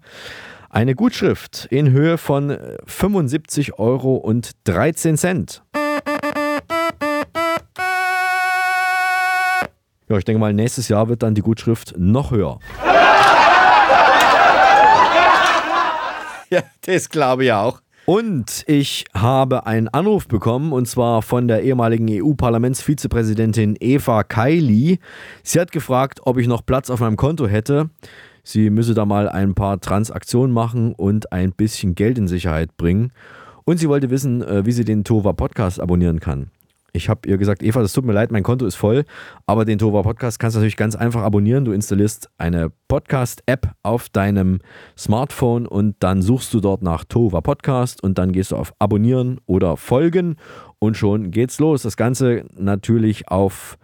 eine 0.71 0.95
Gutschrift 0.95 1.67
in 1.71 1.91
Höhe 1.91 2.19
von 2.19 2.51
äh, 2.51 2.79
75 2.87 3.79
Euro 3.79 4.17
und 4.17 4.53
13 4.65 5.17
Cent. 5.17 5.63
Ja, 10.09 10.19
ich 10.19 10.25
denke 10.25 10.41
mal, 10.41 10.53
nächstes 10.53 10.89
Jahr 10.89 11.09
wird 11.09 11.23
dann 11.23 11.35
die 11.35 11.43
Gutschrift 11.43 11.95
noch 11.97 12.31
höher. 12.31 12.59
Ja, 16.51 16.61
das 16.83 17.09
glaube 17.09 17.47
ich 17.47 17.53
auch. 17.53 17.81
Und 18.05 18.65
ich 18.67 19.05
habe 19.15 19.67
einen 19.67 19.87
Anruf 19.87 20.27
bekommen 20.27 20.73
und 20.73 20.89
zwar 20.89 21.23
von 21.23 21.47
der 21.47 21.63
ehemaligen 21.63 22.09
EU-Parlamentsvizepräsidentin 22.11 23.77
Eva 23.79 24.25
Kaili. 24.25 24.99
Sie 25.45 25.61
hat 25.61 25.71
gefragt, 25.71 26.21
ob 26.25 26.37
ich 26.39 26.49
noch 26.49 26.67
Platz 26.67 26.91
auf 26.91 26.99
meinem 26.99 27.17
Konto 27.17 27.47
hätte. 27.47 27.91
Sie 28.43 28.71
müsse 28.71 28.95
da 28.95 29.07
mal 29.07 29.29
ein 29.29 29.55
paar 29.55 29.81
Transaktionen 29.81 30.53
machen 30.53 30.95
und 30.95 31.33
ein 31.33 31.53
bisschen 31.53 31.95
Geld 31.95 32.19
in 32.19 32.27
Sicherheit 32.27 32.77
bringen. 32.77 33.13
Und 33.65 33.77
sie 33.77 33.89
wollte 33.89 34.11
wissen, 34.11 34.43
äh, 34.43 34.67
wie 34.67 34.73
sie 34.73 34.85
den 34.85 35.05
Tova 35.05 35.33
Podcast 35.33 35.81
abonnieren 35.81 36.19
kann. 36.19 36.51
Ich 36.95 37.09
habe 37.09 37.27
ihr 37.27 37.39
gesagt, 37.39 37.63
Eva, 37.63 37.81
das 37.81 37.95
tut 37.95 38.05
mir 38.05 38.13
leid, 38.13 38.31
mein 38.33 38.43
Konto 38.43 38.67
ist 38.67 38.75
voll, 38.75 39.05
aber 39.47 39.65
den 39.65 39.79
Tova 39.79 40.03
Podcast 40.03 40.39
kannst 40.39 40.57
du 40.57 40.59
natürlich 40.59 40.77
ganz 40.77 40.95
einfach 40.95 41.23
abonnieren. 41.23 41.65
Du 41.65 41.73
installierst 41.73 42.29
eine 42.37 42.71
Podcast-App 42.89 43.73
auf 43.83 44.11
deinem 44.11 44.61
Smartphone 44.99 45.67
und 45.67 45.97
dann 46.01 46.21
suchst 46.21 46.53
du 46.53 46.61
dort 46.61 46.83
nach 46.83 47.05
Tova 47.05 47.41
Podcast 47.41 48.03
und 48.03 48.19
dann 48.19 48.33
gehst 48.33 48.53
du 48.53 48.57
auf 48.57 48.75
Abonnieren 48.79 49.41
oder 49.47 49.79
Folgen 49.79 50.37
und 50.81 50.99
schon 50.99 51.31
geht's 51.31 51.59
los. 51.59 51.81
Das 51.81 51.97
Ganze 51.97 52.45
natürlich 52.59 53.29
auf 53.29 53.79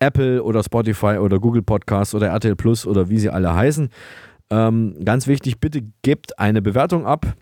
Apple 0.00 0.42
oder 0.42 0.64
Spotify 0.64 1.18
oder 1.18 1.38
Google 1.38 1.62
Podcasts 1.62 2.12
oder 2.12 2.26
RTL 2.26 2.56
Plus 2.56 2.86
oder 2.88 3.08
wie 3.08 3.20
sie 3.20 3.30
alle 3.30 3.54
heißen. 3.54 3.88
Ähm, 4.50 4.96
ganz 5.04 5.28
wichtig, 5.28 5.60
bitte 5.60 5.82
gebt 6.02 6.40
eine 6.40 6.60
Bewertung 6.60 7.06
ab. 7.06 7.36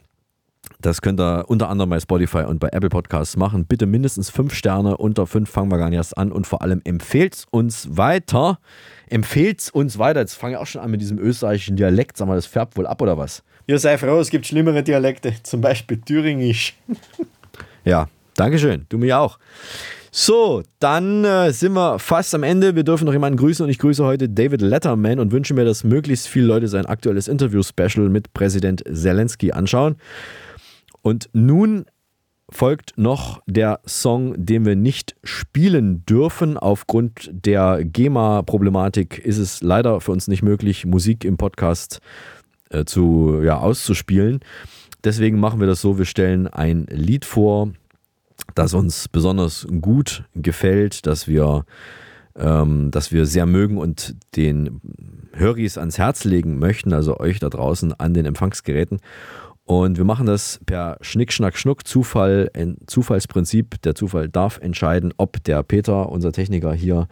Das 0.80 1.00
könnt 1.00 1.20
ihr 1.20 1.44
unter 1.48 1.68
anderem 1.68 1.90
bei 1.90 2.00
Spotify 2.00 2.44
und 2.44 2.58
bei 2.58 2.68
Apple 2.68 2.88
Podcasts 2.88 3.36
machen. 3.36 3.66
Bitte 3.66 3.86
mindestens 3.86 4.30
fünf 4.30 4.54
Sterne. 4.54 4.96
Unter 4.96 5.26
fünf 5.26 5.50
fangen 5.50 5.70
wir 5.70 5.78
gar 5.78 5.88
nicht 5.88 5.96
erst 5.96 6.16
an. 6.18 6.32
Und 6.32 6.46
vor 6.46 6.62
allem 6.62 6.80
empfehlt 6.84 7.44
uns 7.50 7.96
weiter. 7.96 8.58
Empfehlt 9.08 9.70
uns 9.72 9.98
weiter. 9.98 10.20
Jetzt 10.20 10.34
fange 10.34 10.54
ich 10.54 10.58
auch 10.58 10.66
schon 10.66 10.82
an 10.82 10.90
mit 10.90 11.00
diesem 11.00 11.18
österreichischen 11.18 11.76
Dialekt. 11.76 12.16
Sag 12.16 12.28
mal, 12.28 12.36
das 12.36 12.46
färbt 12.46 12.76
wohl 12.76 12.86
ab 12.86 13.00
oder 13.00 13.16
was? 13.16 13.42
Ja, 13.66 13.78
sei 13.78 13.98
froh, 13.98 14.20
es 14.20 14.30
gibt 14.30 14.46
schlimmere 14.46 14.82
Dialekte. 14.82 15.32
Zum 15.42 15.60
Beispiel 15.60 16.00
Thüringisch. 16.00 16.74
Ja, 17.84 18.08
Dankeschön. 18.34 18.84
Du 18.88 18.98
mir 18.98 19.18
auch. 19.18 19.38
So, 20.10 20.62
dann 20.78 21.24
äh, 21.24 21.52
sind 21.52 21.74
wir 21.74 21.98
fast 21.98 22.34
am 22.34 22.42
Ende. 22.42 22.74
Wir 22.74 22.84
dürfen 22.84 23.04
noch 23.04 23.12
jemanden 23.12 23.38
grüßen 23.38 23.64
und 23.64 23.70
ich 23.70 23.78
grüße 23.78 24.04
heute 24.04 24.28
David 24.28 24.62
Letterman 24.62 25.18
und 25.18 25.30
wünsche 25.30 25.52
mir, 25.52 25.64
dass 25.64 25.84
möglichst 25.84 26.26
viele 26.28 26.46
Leute 26.46 26.68
sein 26.68 26.86
aktuelles 26.86 27.28
Interview-Special 27.28 28.08
mit 28.08 28.32
Präsident 28.32 28.82
Zelensky 28.90 29.52
anschauen. 29.52 29.96
Und 31.06 31.28
nun 31.32 31.84
folgt 32.48 32.94
noch 32.98 33.40
der 33.46 33.78
Song, 33.86 34.34
den 34.44 34.64
wir 34.66 34.74
nicht 34.74 35.14
spielen 35.22 36.04
dürfen. 36.04 36.58
Aufgrund 36.58 37.30
der 37.30 37.84
GEMA-Problematik 37.84 39.20
ist 39.20 39.38
es 39.38 39.62
leider 39.62 40.00
für 40.00 40.10
uns 40.10 40.26
nicht 40.26 40.42
möglich, 40.42 40.84
Musik 40.84 41.24
im 41.24 41.36
Podcast 41.36 42.00
äh, 42.70 42.84
zu, 42.84 43.40
ja, 43.40 43.58
auszuspielen. 43.58 44.40
Deswegen 45.04 45.38
machen 45.38 45.60
wir 45.60 45.68
das 45.68 45.80
so, 45.80 45.96
wir 45.96 46.06
stellen 46.06 46.48
ein 46.48 46.86
Lied 46.90 47.24
vor, 47.24 47.70
das 48.56 48.74
uns 48.74 49.06
besonders 49.06 49.64
gut 49.80 50.24
gefällt, 50.34 51.06
dass 51.06 51.28
wir, 51.28 51.66
ähm, 52.34 52.90
dass 52.90 53.12
wir 53.12 53.26
sehr 53.26 53.46
mögen 53.46 53.78
und 53.78 54.16
den 54.34 54.80
Höris 55.34 55.78
ans 55.78 55.98
Herz 55.98 56.24
legen 56.24 56.58
möchten, 56.58 56.92
also 56.92 57.20
euch 57.20 57.38
da 57.38 57.48
draußen 57.48 57.92
an 57.92 58.12
den 58.12 58.26
Empfangsgeräten. 58.26 58.98
Und 59.66 59.98
wir 59.98 60.04
machen 60.04 60.26
das 60.26 60.60
per 60.64 60.96
Schnick, 61.00 61.32
Schnack, 61.32 61.58
Schnuck, 61.58 61.86
Zufall, 61.86 62.50
ein 62.54 62.78
Zufallsprinzip. 62.86 63.82
Der 63.82 63.96
Zufall 63.96 64.28
darf 64.28 64.58
entscheiden, 64.58 65.12
ob 65.16 65.42
der 65.42 65.64
Peter, 65.64 66.08
unser 66.08 66.32
Techniker, 66.32 66.72
hier 66.72 67.08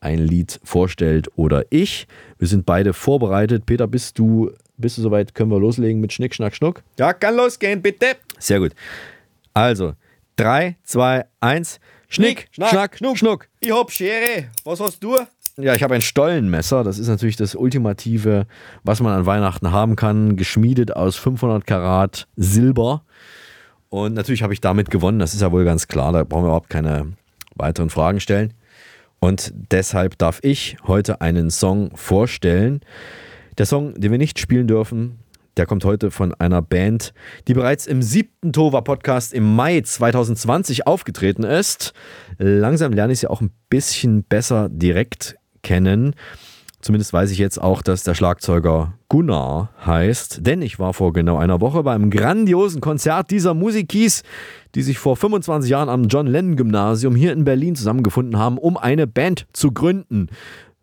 ein 0.00 0.18
Lied 0.18 0.60
vorstellt 0.62 1.30
oder 1.36 1.64
ich. 1.70 2.06
Wir 2.38 2.46
sind 2.46 2.66
beide 2.66 2.92
vorbereitet. 2.92 3.64
Peter, 3.64 3.86
bist 3.86 4.18
du, 4.18 4.50
bist 4.76 4.98
du 4.98 5.02
soweit? 5.02 5.34
Können 5.34 5.50
wir 5.50 5.58
loslegen 5.58 6.02
mit 6.02 6.12
Schnick, 6.12 6.34
Schnack, 6.34 6.54
Schnuck? 6.54 6.82
Ja, 6.98 7.14
kann 7.14 7.36
losgehen, 7.36 7.80
bitte. 7.80 8.16
Sehr 8.38 8.60
gut. 8.60 8.72
Also, 9.54 9.94
3, 10.36 10.76
2, 10.84 11.24
1. 11.40 11.80
Schnick, 12.08 12.48
Schnack, 12.50 12.68
Schnack 12.68 12.96
Schnuck, 12.98 13.18
Schnuck. 13.18 13.48
Ich 13.60 13.72
hab 13.72 13.90
Schere. 13.90 14.50
Was 14.64 14.78
hast 14.78 15.02
du? 15.02 15.16
Ja, 15.56 15.74
ich 15.74 15.84
habe 15.84 15.94
ein 15.94 16.00
Stollenmesser. 16.00 16.82
Das 16.82 16.98
ist 16.98 17.06
natürlich 17.06 17.36
das 17.36 17.54
Ultimative, 17.54 18.46
was 18.82 19.00
man 19.00 19.12
an 19.12 19.26
Weihnachten 19.26 19.70
haben 19.70 19.94
kann. 19.94 20.36
Geschmiedet 20.36 20.96
aus 20.96 21.14
500 21.16 21.64
Karat 21.64 22.26
Silber. 22.34 23.04
Und 23.88 24.14
natürlich 24.14 24.42
habe 24.42 24.52
ich 24.52 24.60
damit 24.60 24.90
gewonnen. 24.90 25.20
Das 25.20 25.32
ist 25.32 25.42
ja 25.42 25.52
wohl 25.52 25.64
ganz 25.64 25.86
klar. 25.86 26.12
Da 26.12 26.24
brauchen 26.24 26.42
wir 26.42 26.48
überhaupt 26.48 26.70
keine 26.70 27.12
weiteren 27.54 27.88
Fragen 27.88 28.18
stellen. 28.18 28.52
Und 29.20 29.54
deshalb 29.70 30.18
darf 30.18 30.40
ich 30.42 30.76
heute 30.88 31.20
einen 31.20 31.50
Song 31.50 31.96
vorstellen. 31.96 32.80
Der 33.56 33.66
Song, 33.66 33.94
den 33.94 34.10
wir 34.10 34.18
nicht 34.18 34.40
spielen 34.40 34.66
dürfen, 34.66 35.20
der 35.56 35.66
kommt 35.66 35.84
heute 35.84 36.10
von 36.10 36.34
einer 36.34 36.62
Band, 36.62 37.14
die 37.46 37.54
bereits 37.54 37.86
im 37.86 38.02
siebten 38.02 38.52
Tova 38.52 38.80
Podcast 38.80 39.32
im 39.32 39.54
Mai 39.54 39.80
2020 39.80 40.88
aufgetreten 40.88 41.44
ist. 41.44 41.92
Langsam 42.38 42.92
lerne 42.92 43.12
ich 43.12 43.20
sie 43.20 43.28
auch 43.28 43.40
ein 43.40 43.52
bisschen 43.70 44.24
besser 44.24 44.68
direkt 44.68 45.36
kennen. 45.64 46.14
Zumindest 46.84 47.14
weiß 47.14 47.30
ich 47.30 47.38
jetzt 47.38 47.58
auch, 47.58 47.80
dass 47.80 48.02
der 48.02 48.14
Schlagzeuger 48.14 48.92
Gunnar 49.08 49.70
heißt, 49.86 50.46
denn 50.46 50.60
ich 50.60 50.78
war 50.78 50.92
vor 50.92 51.14
genau 51.14 51.38
einer 51.38 51.62
Woche 51.62 51.82
beim 51.82 52.10
grandiosen 52.10 52.82
Konzert 52.82 53.30
dieser 53.30 53.54
Musikis, 53.54 54.22
die 54.74 54.82
sich 54.82 54.98
vor 54.98 55.16
25 55.16 55.70
Jahren 55.70 55.88
am 55.88 56.08
John 56.08 56.26
Lennon 56.26 56.56
Gymnasium 56.56 57.16
hier 57.16 57.32
in 57.32 57.44
Berlin 57.44 57.74
zusammengefunden 57.74 58.38
haben, 58.38 58.58
um 58.58 58.76
eine 58.76 59.06
Band 59.06 59.46
zu 59.54 59.72
gründen. 59.72 60.28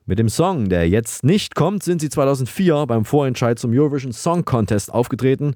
Mit 0.07 0.17
dem 0.17 0.27
Song, 0.27 0.69
der 0.69 0.89
jetzt 0.89 1.23
nicht 1.23 1.53
kommt, 1.53 1.84
sind 1.84 2.01
sie 2.01 2.09
2004 2.09 2.88
beim 2.88 3.05
Vorentscheid 3.05 3.59
zum 3.59 3.71
Eurovision 3.71 4.11
Song 4.11 4.43
Contest 4.43 4.91
aufgetreten. 4.91 5.53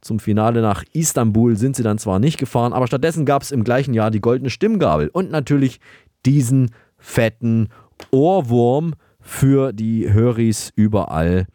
Zum 0.00 0.20
Finale 0.20 0.62
nach 0.62 0.84
Istanbul 0.94 1.56
sind 1.56 1.76
sie 1.76 1.82
dann 1.82 1.98
zwar 1.98 2.18
nicht 2.18 2.38
gefahren, 2.38 2.72
aber 2.72 2.86
stattdessen 2.86 3.26
gab 3.26 3.42
es 3.42 3.50
im 3.50 3.62
gleichen 3.62 3.92
Jahr 3.92 4.10
die 4.10 4.22
goldene 4.22 4.48
Stimmgabel 4.48 5.10
und 5.12 5.30
natürlich 5.30 5.80
diesen 6.24 6.70
fetten 6.96 7.68
Ohrwurm 8.10 8.94
für 9.20 9.72
die 9.72 10.12
Höris 10.12 10.72
überall 10.74 11.46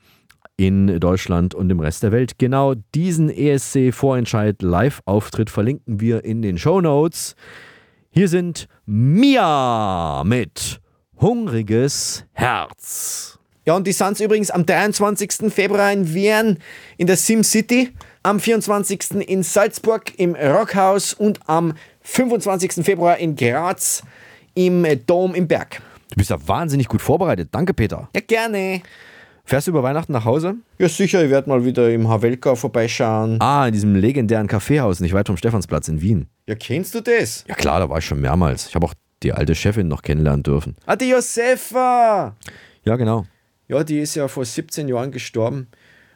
in 0.58 1.00
Deutschland 1.00 1.54
und 1.54 1.70
im 1.70 1.80
Rest 1.80 2.04
der 2.04 2.12
Welt. 2.12 2.40
Genau 2.40 2.74
diesen 2.96 3.30
ESC-Vorentscheid 3.30 4.62
Live-Auftritt 4.62 5.50
verlinken 5.50 6.00
wir 6.00 6.26
in 6.26 6.42
den 6.42 6.58
Show 6.58 6.82
Notes. 6.82 7.36
Hier 8.10 8.28
sind 8.28 8.68
Mia 8.86 10.24
mit 10.26 10.82
Hungriges 11.20 12.26
Herz. 12.34 13.38
Ja, 13.66 13.76
und 13.76 13.86
die 13.86 13.92
sind 13.92 14.20
übrigens 14.20 14.50
am 14.50 14.66
23. 14.66 15.54
Februar 15.54 15.92
in 15.92 16.14
Wien 16.14 16.58
in 16.98 17.06
der 17.06 17.18
Sim 17.18 17.44
City, 17.44 17.92
am 18.24 18.40
24. 18.40 19.12
in 19.28 19.44
Salzburg 19.44 20.18
im 20.18 20.36
Rockhaus 20.36 21.14
und 21.14 21.40
am 21.48 21.74
25. 22.02 22.86
Februar 22.86 23.18
in 23.18 23.36
Graz 23.36 24.04
im 24.54 24.86
Dom 25.06 25.36
im 25.36 25.48
Berg. 25.48 25.82
Du 26.10 26.16
bist 26.16 26.30
ja 26.30 26.38
wahnsinnig 26.48 26.88
gut 26.88 27.02
vorbereitet. 27.02 27.50
Danke, 27.52 27.74
Peter. 27.74 28.10
Ja, 28.16 28.22
gerne. 28.22 28.82
Fährst 29.44 29.68
du 29.68 29.72
über 29.72 29.84
Weihnachten 29.84 30.12
nach 30.12 30.26
Hause? 30.26 30.56
Ja, 30.78 30.90
sicher. 30.90 31.24
Ich 31.24 31.30
werde 31.30 31.50
mal 31.50 31.64
wieder 31.64 31.90
im 31.90 32.10
Havelka 32.10 32.56
vorbeischauen. 32.56 33.40
Ah, 33.42 33.68
in 33.68 33.74
diesem 33.74 33.96
legendären 33.96 34.48
Kaffeehaus, 34.48 35.00
nicht 35.00 35.14
weit 35.14 35.28
vom 35.28 35.38
Stephansplatz 35.38 35.88
in 35.88 36.02
Wien. 36.02 36.28
Ja, 36.48 36.56
kennst 36.56 36.96
du 36.96 37.02
das? 37.02 37.46
Ja, 37.48 37.56
klar, 37.56 37.80
da 37.80 37.90
war 37.90 38.00
ich 38.00 38.06
schon 38.06 38.20
mehrmals. 38.20 38.68
Ich 38.68 38.76
habe 38.76 38.86
auch 38.86 38.94
die 39.24 39.32
alte 39.32 39.56
Chefin 39.56 39.88
noch 39.88 40.02
kennenlernen 40.02 40.44
dürfen. 40.44 40.76
Ah, 40.86 40.96
die 40.96 41.10
Josefa! 41.10 42.36
Ja, 42.84 42.96
genau. 42.98 43.26
Ja, 43.70 43.84
die 43.84 44.00
ist 44.00 44.16
ja 44.16 44.28
vor 44.28 44.46
17 44.46 44.88
Jahren 44.88 45.12
gestorben. 45.12 45.68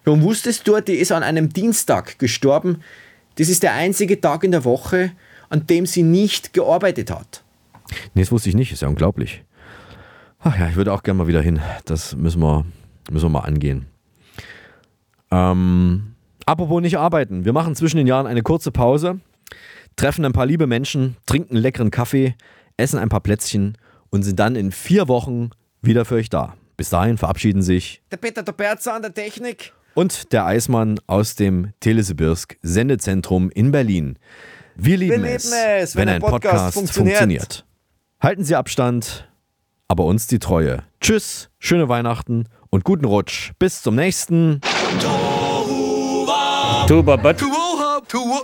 Und 0.05 0.23
wusstest 0.23 0.67
du, 0.67 0.79
die 0.81 0.95
ist 0.95 1.11
an 1.11 1.23
einem 1.23 1.49
Dienstag 1.49 2.17
gestorben? 2.19 2.81
Das 3.35 3.49
ist 3.49 3.63
der 3.63 3.73
einzige 3.73 4.19
Tag 4.19 4.43
in 4.43 4.51
der 4.51 4.65
Woche, 4.65 5.11
an 5.49 5.67
dem 5.67 5.85
sie 5.85 6.03
nicht 6.03 6.53
gearbeitet 6.53 7.11
hat. 7.11 7.43
Nee, 8.13 8.23
das 8.23 8.31
wusste 8.31 8.49
ich 8.49 8.55
nicht. 8.55 8.71
Ist 8.71 8.81
ja 8.81 8.87
unglaublich. 8.87 9.43
Ach 10.43 10.57
ja, 10.57 10.67
ich 10.67 10.75
würde 10.75 10.93
auch 10.93 11.03
gerne 11.03 11.19
mal 11.19 11.27
wieder 11.27 11.41
hin. 11.41 11.59
Das 11.85 12.15
müssen 12.15 12.41
wir, 12.41 12.65
müssen 13.11 13.25
wir 13.25 13.29
mal 13.29 13.39
angehen. 13.41 13.85
Ähm, 15.31 16.15
Apropos 16.45 16.81
nicht 16.81 16.97
arbeiten. 16.97 17.45
Wir 17.45 17.53
machen 17.53 17.75
zwischen 17.75 17.97
den 17.97 18.07
Jahren 18.07 18.25
eine 18.27 18.41
kurze 18.41 18.71
Pause, 18.71 19.19
treffen 19.95 20.25
ein 20.25 20.33
paar 20.33 20.45
liebe 20.47 20.67
Menschen, 20.67 21.15
trinken 21.25 21.55
leckeren 21.55 21.91
Kaffee, 21.91 22.35
essen 22.77 22.97
ein 22.99 23.09
paar 23.09 23.19
Plätzchen 23.21 23.77
und 24.09 24.23
sind 24.23 24.39
dann 24.39 24.55
in 24.55 24.71
vier 24.71 25.07
Wochen 25.07 25.51
wieder 25.81 26.03
für 26.05 26.15
euch 26.15 26.29
da. 26.29 26.55
Bis 26.77 26.89
dahin 26.89 27.17
verabschieden 27.17 27.61
sich 27.61 28.01
Der 28.11 28.17
Peter 28.17 28.41
der 28.43 28.53
Berzer 28.53 28.95
an 28.95 29.03
der 29.03 29.13
Technik. 29.13 29.71
und 29.93 30.33
der 30.33 30.45
Eismann 30.45 30.99
aus 31.05 31.35
dem 31.35 31.73
Telesibirsk 31.79 32.57
Sendezentrum 32.63 33.51
in 33.51 33.71
Berlin. 33.71 34.17
Wir 34.75 34.97
lieben, 34.97 35.21
lieben 35.21 35.25
es, 35.25 35.51
es, 35.53 35.95
wenn, 35.95 36.09
ein 36.09 36.21
Podcast, 36.21 36.73
funktioniert. 36.73 37.17
funktioniert. 37.17 37.65
Halten 38.19 38.43
Sie 38.43 38.55
Abstand, 38.55 39.29
aber 39.91 40.05
uns 40.05 40.25
die 40.25 40.39
Treue. 40.39 40.83
Tschüss, 41.01 41.49
schöne 41.59 41.89
Weihnachten 41.89 42.45
und 42.69 42.85
guten 42.85 43.03
Rutsch. 43.03 43.51
Bis 43.59 43.81
zum 43.81 43.95
nächsten. 43.95 44.61
Tuba, 46.87 47.17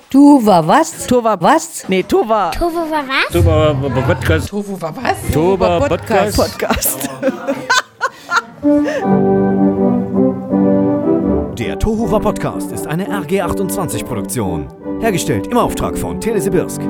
Tuva 0.09 0.67
was? 0.67 1.07
Tuva 1.07 1.37
was? 1.39 1.87
Nee, 1.87 2.03
Tuva. 2.03 2.51
Tofu 2.51 2.91
war 2.91 3.07
was? 3.07 3.31
Tuba, 3.31 3.73
Podcast. 4.05 4.49
Tuva 4.49 4.81
war 4.81 4.93
was? 4.97 5.15
Tuba, 5.31 5.79
Podcast. 5.87 6.35
Podcast. 6.35 7.09
Podcast. 7.09 7.21
Der 11.57 11.79
Tohuwa 11.79 12.19
Podcast 12.19 12.73
ist 12.73 12.87
eine 12.87 13.07
RG28 13.07 14.03
Produktion. 14.03 14.67
Hergestellt 14.99 15.47
im 15.47 15.57
Auftrag 15.57 15.97
von 15.97 16.19
Telesibirsk. 16.19 16.81